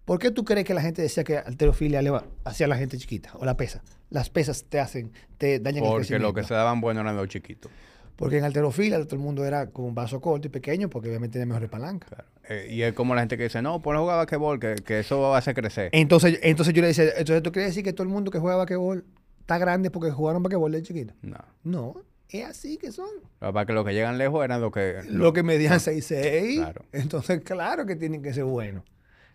[0.06, 2.96] ¿Por qué tú crees que la gente decía que alterofilia le va hacia la gente
[2.96, 3.82] chiquita o la pesa?
[4.08, 6.28] Las pesas te hacen, te dañan el Porque crecimiento.
[6.28, 7.72] lo que se daban bueno eran los chiquitos.
[8.14, 11.32] Porque en alterofilia todo el mundo era con un vaso corto y pequeño porque obviamente
[11.32, 12.08] tiene mejores palancas.
[12.08, 12.24] Claro.
[12.48, 15.00] Eh, y es como la gente que dice, no, ponle a jugar basquetbol, que, que
[15.00, 15.90] eso va a hacer crecer.
[15.92, 18.56] Entonces, entonces yo le decía, entonces tú quieres decir que todo el mundo que juega
[18.58, 19.04] basquetbol
[19.40, 21.14] está grande porque jugaron basquetbol de chiquito.
[21.22, 21.36] No.
[21.64, 23.08] No, es así que son.
[23.40, 25.00] Lo que los que llegan lejos eran los que...
[25.08, 26.54] Lo que medían 6'6".
[26.58, 26.84] Claro.
[26.92, 28.84] Entonces, claro que tienen que ser buenos.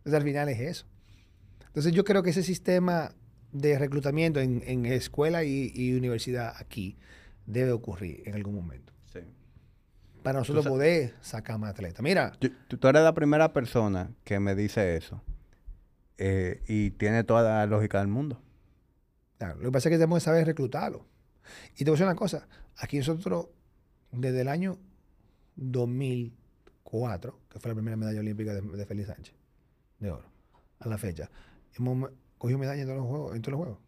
[0.02, 0.86] Entonces, al final es eso.
[1.68, 3.14] Entonces, yo creo que ese sistema
[3.52, 6.98] de reclutamiento en, en escuela y, y universidad aquí
[7.45, 8.94] debe ocurrir en algún momento.
[9.14, 9.19] Sí.
[10.23, 12.02] Para nosotros poder sacar más atletas.
[12.02, 15.22] Mira, tú, tú eres la primera persona que me dice eso.
[16.18, 18.41] Eh, y tiene toda la lógica del mundo.
[19.38, 21.06] claro, lo que pasa es que tenemos que saber reclutarlo.
[21.76, 22.48] Y te voy a decir una cosa.
[22.78, 23.48] Aquí nosotros,
[24.11, 24.78] desde el año
[25.56, 29.36] 2004, que fue la primera medalla olímpica de, de Félix Sánchez,
[30.02, 30.26] de oro,
[30.80, 31.30] a la fecha,
[31.76, 33.36] hemos cogido medalla en todos los juegos.
[33.36, 33.80] En todos los juegos.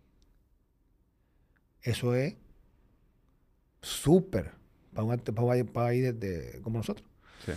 [1.81, 2.35] Eso es
[3.81, 4.51] súper
[4.93, 7.07] para un, para un país de- como nosotros.
[7.45, 7.51] Sí.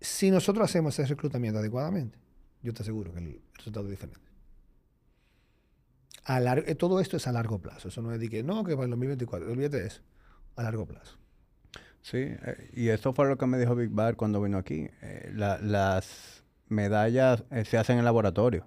[0.00, 2.18] Si nosotros hacemos ese reclutamiento adecuadamente,
[2.62, 4.20] yo te aseguro que el resultado es diferente.
[6.24, 7.88] A lar- eh, todo esto es a largo plazo.
[7.88, 9.50] Eso no es de que no, que para el 2024.
[9.50, 10.02] Olvídate de eso.
[10.56, 11.16] A largo plazo.
[12.02, 14.88] Sí, eh, y eso fue lo que me dijo Big Bar cuando vino aquí.
[15.02, 16.35] Eh, la- las
[16.68, 18.66] medallas eh, se hacen en laboratorio,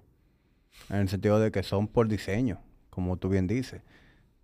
[0.88, 2.60] en el sentido de que son por diseño,
[2.90, 3.82] como tú bien dices.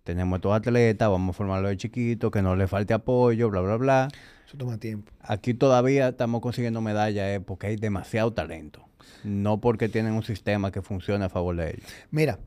[0.03, 3.75] Tenemos estos atletas, vamos a formarlos de chiquitos, que no les falte apoyo, bla, bla,
[3.75, 4.07] bla.
[4.45, 5.11] Eso toma tiempo.
[5.19, 8.87] Aquí todavía estamos consiguiendo medallas eh, porque hay demasiado talento,
[9.23, 11.85] no porque tienen un sistema que funcione a favor de ellos.
[12.11, 12.39] Mira,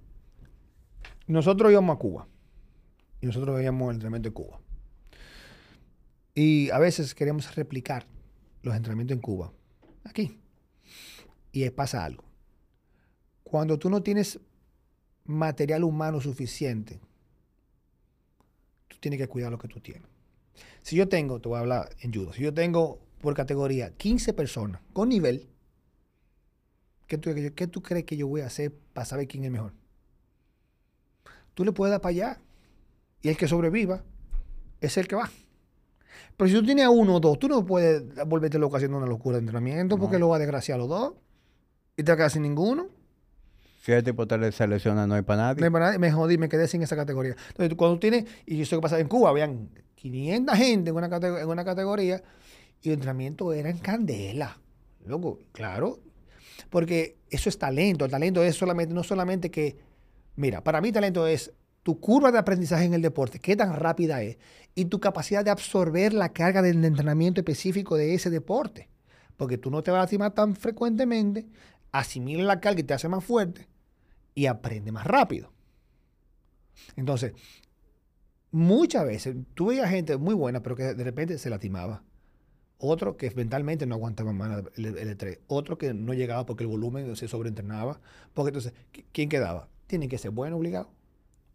[1.26, 2.26] nosotros íbamos a Cuba
[3.20, 4.58] y nosotros veíamos el entrenamiento de Cuba.
[6.34, 8.06] Y a veces queremos replicar
[8.62, 9.52] los entrenamientos en Cuba,
[10.04, 10.39] aquí.
[11.52, 12.24] Y pasa algo.
[13.42, 14.38] Cuando tú no tienes
[15.24, 17.00] material humano suficiente,
[18.88, 20.08] tú tienes que cuidar lo que tú tienes.
[20.82, 24.32] Si yo tengo, te voy a hablar en judo, si yo tengo por categoría 15
[24.32, 25.48] personas con nivel,
[27.06, 29.72] ¿qué tú, qué tú crees que yo voy a hacer para saber quién es mejor?
[31.54, 32.40] Tú le puedes dar para allá.
[33.22, 34.02] Y el que sobreviva
[34.80, 35.30] es el que va.
[36.36, 39.06] Pero si tú tienes a uno o dos, tú no puedes volverte loco haciendo una
[39.06, 41.12] locura de entrenamiento porque lo va a desgraciar a los dos.
[42.00, 42.86] Y te vas a quedar sin ninguno.
[43.82, 45.60] Si el tipo te selecciona, no hay para nadie.
[45.60, 45.98] No hay para nadie.
[45.98, 47.36] Me jodí, me quedé sin esa categoría.
[47.48, 50.96] Entonces, tú cuando tú tienes, y eso que pasa en Cuba, habían 500 gente en
[50.96, 52.22] una, cate- en una categoría
[52.82, 54.58] y el entrenamiento era en candela.
[55.06, 55.98] Loco, claro.
[56.68, 58.04] Porque eso es talento.
[58.04, 59.76] El talento es solamente, no solamente que,
[60.36, 61.52] mira, para mí talento es
[61.82, 64.36] tu curva de aprendizaje en el deporte, qué tan rápida es,
[64.74, 68.88] y tu capacidad de absorber la carga del entrenamiento específico de ese deporte.
[69.38, 71.46] Porque tú no te vas a lastimar tan frecuentemente,
[71.92, 73.68] asimila la carga y te hace más fuerte
[74.34, 75.52] y aprende más rápido.
[76.96, 77.32] Entonces,
[78.50, 82.02] muchas veces tú veías gente muy buena, pero que de repente se lastimaba.
[82.78, 85.40] Otro que mentalmente no aguantaba más el, el estrés.
[85.48, 88.00] Otro que no llegaba porque el volumen se sobreentrenaba.
[88.34, 89.68] Porque entonces, ¿qui- ¿quién quedaba?
[89.86, 90.90] Tienen que ser bueno obligado.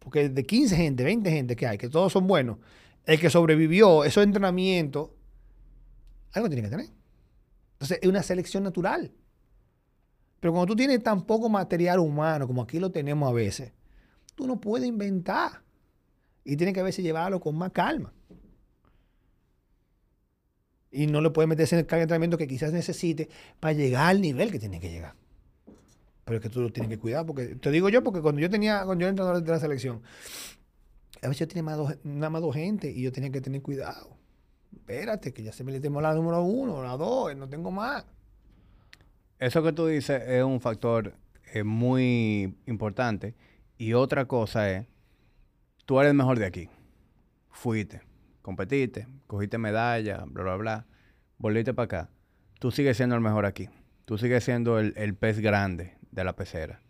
[0.00, 2.58] Porque de 15 gente, 20 gente que hay, que todos son buenos,
[3.06, 5.10] el que sobrevivió esos entrenamientos,
[6.32, 6.86] algo tiene que tener.
[7.74, 9.12] Entonces, es una selección natural.
[10.40, 13.72] Pero cuando tú tienes tan poco material humano como aquí lo tenemos a veces,
[14.34, 15.62] tú no puedes inventar.
[16.44, 18.12] Y tienes que a veces llevarlo con más calma.
[20.90, 24.08] Y no le puedes meterse en el carga de entrenamiento que quizás necesite para llegar
[24.08, 25.14] al nivel que tiene que llegar.
[26.24, 27.26] Pero es que tú lo tienes que cuidar.
[27.26, 30.02] Porque, te digo yo, porque cuando yo tenía, cuando yo era entrenador de la selección,
[31.22, 33.62] a veces yo tenía más dos, nada más dos gente y yo tenía que tener
[33.62, 34.16] cuidado.
[34.74, 38.04] Espérate, que ya se me le tenemos la número uno, la dos, no tengo más.
[39.38, 41.14] Eso que tú dices es un factor
[41.52, 43.34] eh, muy importante.
[43.78, 44.86] Y otra cosa es,
[45.84, 46.68] tú eres el mejor de aquí.
[47.50, 48.02] Fuiste,
[48.42, 50.86] competiste, cogiste medalla, bla, bla, bla.
[51.38, 52.10] Volviste para acá.
[52.58, 53.68] Tú sigues siendo el mejor aquí.
[54.06, 56.80] Tú sigues siendo el, el pez grande de la pecera.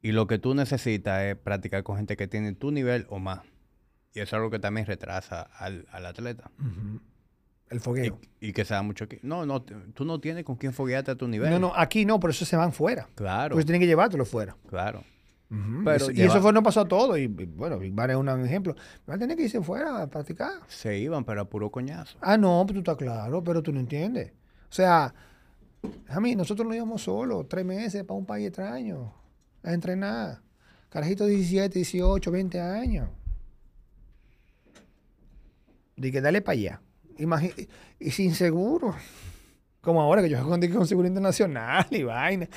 [0.00, 3.42] Y lo que tú necesitas es practicar con gente que tiene tu nivel o más.
[4.14, 6.50] Y eso es algo que también retrasa al, al atleta.
[7.72, 8.20] El fogueo.
[8.38, 9.18] y que se da mucho aquí.
[9.22, 11.50] No, no, tú no tienes con quién foguearte a tu nivel.
[11.50, 13.08] No, no, aquí no, por eso se van fuera.
[13.14, 14.56] Claro, Porque tienen que llevártelo fuera.
[14.68, 15.02] claro.
[15.84, 17.18] Pero y, eso fue, no pasó a todo.
[17.18, 18.74] Y, y, bueno, Big Bar es un ejemplo.
[19.06, 20.52] Van a tener que irse fuera a practicar.
[20.66, 22.16] Se iban, pero a puro coñazo.
[22.22, 24.32] Ah, no, pues tú estás claro, pero tú no entiendes.
[24.70, 25.14] O sea,
[26.08, 29.12] a mí, nosotros nos íbamos solos, tres meses para un país extraño,
[29.62, 30.40] a entrenar.
[30.88, 33.08] Carajitos de 17, 18, 20 años.
[35.96, 36.80] Dije, dale para allá.
[37.98, 38.94] Y sin seguro.
[39.80, 42.48] Como ahora que yo con, con seguro internacional y vaina.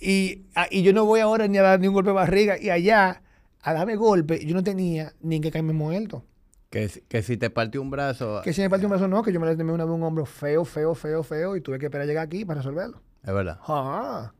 [0.00, 2.58] Y, ah, y yo no voy ahora ni a dar ni un golpe de barriga.
[2.60, 3.22] Y allá,
[3.62, 6.24] a darme golpe, yo no tenía ni que caerme muerto.
[6.70, 9.22] Que, si- que si te partió un brazo, Que si me partió un brazo, no,
[9.22, 11.86] que yo me lastimé una vez un hombro feo, feo, feo, feo y tuve que
[11.86, 13.00] esperar a llegar aquí para resolverlo.
[13.24, 13.58] es verdad.
[13.66, 14.32] Ah,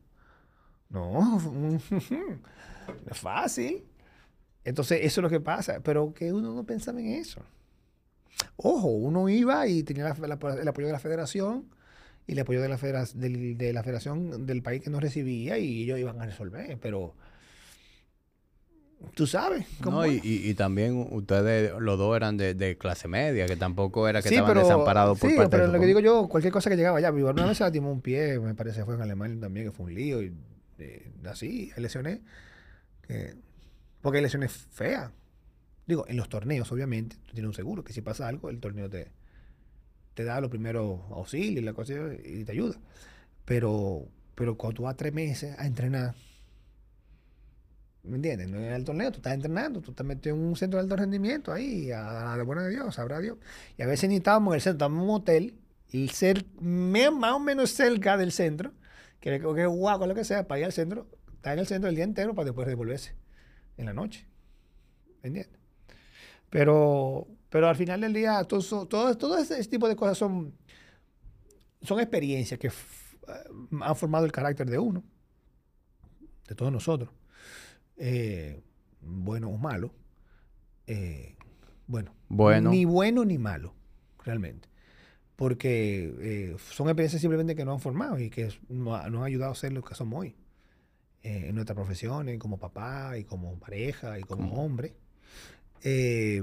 [0.91, 1.79] no, no
[3.11, 3.83] es fácil.
[4.65, 7.41] Entonces, eso es lo que pasa, pero que uno no pensaba en eso.
[8.57, 11.65] Ojo, uno iba y tenía la- la- el apoyo de la federación
[12.27, 15.59] y el apoyo de la, federa- del- de la federación del país que no recibía
[15.59, 17.15] y ellos iban a resolver, pero
[19.15, 23.07] tú sabes cómo No, y, y- y también ustedes, los dos eran de, de clase
[23.09, 25.81] media, que tampoco era que Sí, estaban pero- desamparados por sí, parte pero de lo
[25.81, 28.55] que digo yo, cualquier cosa que llegaba allá, una vez se lastimó un pie, me
[28.55, 30.33] parece fue en Alemania también, que fue un lío, y
[30.79, 32.21] eh, así, lesiones,
[33.07, 33.35] que-
[34.03, 35.11] porque hay lesiones feas.
[35.89, 38.89] Digo, en los torneos, obviamente, tú tienes un seguro, que si pasa algo, el torneo
[38.89, 39.11] te,
[40.15, 41.95] te da los primeros auxilios y la cosa
[42.25, 42.77] y te ayuda.
[43.45, 46.15] Pero, pero cuando tú vas tres meses a entrenar,
[48.05, 48.49] ¿Me entiendes?
[48.49, 50.97] No en el torneo, tú estás entrenando, tú estás metido en un centro de alto
[50.97, 53.37] rendimiento ahí, a, la buena de Dios, sabrá Dios.
[53.77, 55.55] Y a veces ni estábamos en el centro, estábamos en un hotel,
[55.91, 58.73] y ser más o menos cerca del centro,
[59.21, 61.97] que que guapo, lo que sea, para ir al centro, estar en el centro el
[61.97, 63.15] día entero para después devolverse
[63.77, 64.27] en la noche.
[65.23, 65.58] ¿Me entiendes?
[66.51, 70.55] Pero, pero al final del día, todo, todo, todo ese tipo de cosas son,
[71.83, 72.71] son experiencias que
[73.81, 75.03] han formado el carácter de uno,
[76.49, 77.11] de todos nosotros.
[77.97, 78.63] Eh,
[79.01, 79.93] bueno o malo.
[80.87, 81.37] Eh,
[81.87, 83.75] bueno, bueno, ni bueno ni malo,
[84.25, 84.69] realmente.
[85.37, 89.55] Porque eh, son experiencias simplemente que nos han formado y que nos, han ayudado a
[89.55, 90.37] ser lo que somos hoy.
[91.23, 94.97] en nuestras profesiones, como papá y como pareja y como hombre.
[95.83, 96.41] Y,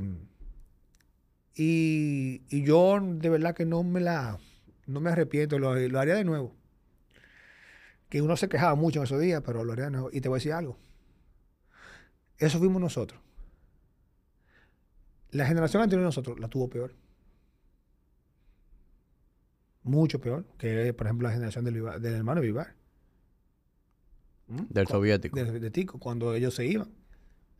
[1.56, 4.40] y, yo de verdad que no me la
[4.88, 6.56] no me arrepiento, lo, lo haría de nuevo.
[8.10, 10.10] Que uno se quejaba mucho en esos días, pero lo haría de nuevo.
[10.12, 10.78] Y te voy a decir algo.
[12.38, 13.20] Eso fuimos nosotros.
[15.32, 16.94] La generación anterior de nosotros la tuvo peor.
[19.84, 22.76] Mucho peor que, por ejemplo, la generación del, del hermano Vivar.
[24.48, 24.62] ¿Mm?
[24.70, 25.38] Del soviético.
[25.38, 26.90] De, Tico, cuando ellos se iban.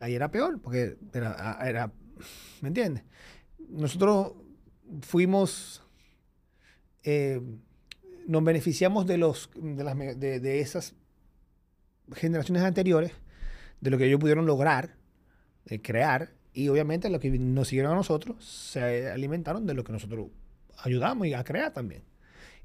[0.00, 1.92] Ahí era peor, porque era, era
[2.60, 3.04] ¿me entiendes?
[3.68, 4.32] Nosotros
[5.00, 5.82] fuimos,
[7.02, 7.40] eh,
[8.26, 10.94] nos beneficiamos de, los, de, las, de, de esas
[12.14, 13.12] generaciones anteriores
[13.80, 14.96] de lo que ellos pudieron lograr,
[15.82, 20.28] crear, y obviamente lo que nos siguieron a nosotros se alimentaron de lo que nosotros
[20.78, 22.02] ayudamos a crear también.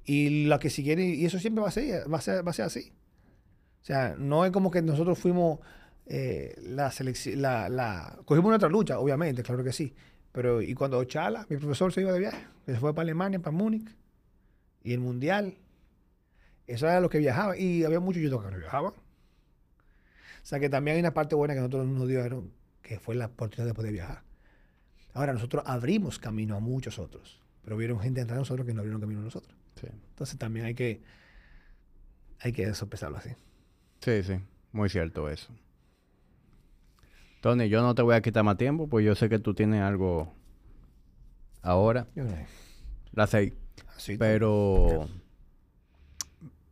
[0.06, 2.54] Y lo que siguieron, y eso siempre va a ser, va a ser, va a
[2.54, 2.94] ser así.
[3.82, 5.60] O sea, no es como que nosotros fuimos
[6.06, 9.94] eh, la selección, la, la, cogimos nuestra lucha, obviamente, claro que sí.
[10.32, 13.56] Pero, y cuando Chala, mi profesor, se iba de viaje, se fue para Alemania, para
[13.56, 13.90] Múnich,
[14.84, 15.58] y el Mundial,
[16.68, 17.58] eso era lo que viajaba.
[17.58, 18.94] Y había muchos youtubers que no viajaban.
[18.94, 22.50] O sea que también hay una parte buena que nosotros nos dio,
[22.82, 24.24] que fue la oportunidad de poder viajar.
[25.14, 28.80] Ahora, nosotros abrimos camino a muchos otros, pero vieron gente entrar a nosotros que no
[28.80, 29.56] abrieron camino a nosotros.
[29.84, 31.02] Entonces también hay que,
[32.40, 33.30] hay que así.
[34.00, 34.40] Sí, sí,
[34.72, 35.54] muy cierto eso.
[37.42, 39.82] Tony, yo no te voy a quitar más tiempo, pues yo sé que tú tienes
[39.82, 40.32] algo
[41.62, 42.08] ahora.
[42.16, 42.32] Yo no.
[43.14, 43.54] La sé.
[44.18, 45.10] Pero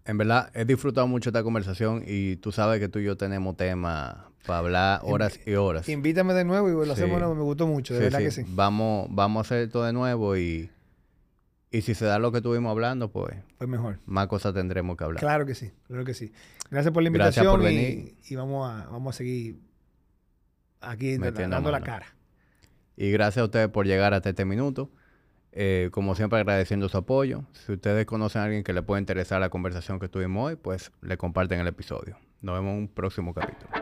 [0.06, 3.58] en verdad he disfrutado mucho esta conversación y tú sabes que tú y yo tenemos
[3.58, 4.16] temas
[4.46, 5.90] para hablar horas y horas.
[5.90, 8.44] Invítame de nuevo y lo hacemos Me gustó mucho, de verdad que sí.
[8.48, 10.70] Vamos, vamos a hacer esto de nuevo y,
[11.72, 14.00] y si se da lo que estuvimos hablando, pues, pues mejor.
[14.06, 15.20] Más cosas tendremos que hablar.
[15.20, 16.32] Claro que sí, claro que sí.
[16.72, 18.16] Gracias por la invitación Gracias por venir.
[18.28, 19.69] Y, vamos, a, vamos a seguir
[20.82, 22.08] aquí dando la cara.
[22.96, 24.92] Y gracias a ustedes por llegar hasta este minuto.
[25.52, 27.44] Eh, como siempre, agradeciendo su apoyo.
[27.54, 30.92] Si ustedes conocen a alguien que le puede interesar la conversación que tuvimos hoy, pues
[31.02, 32.18] le comparten el episodio.
[32.42, 33.79] Nos vemos en un próximo capítulo.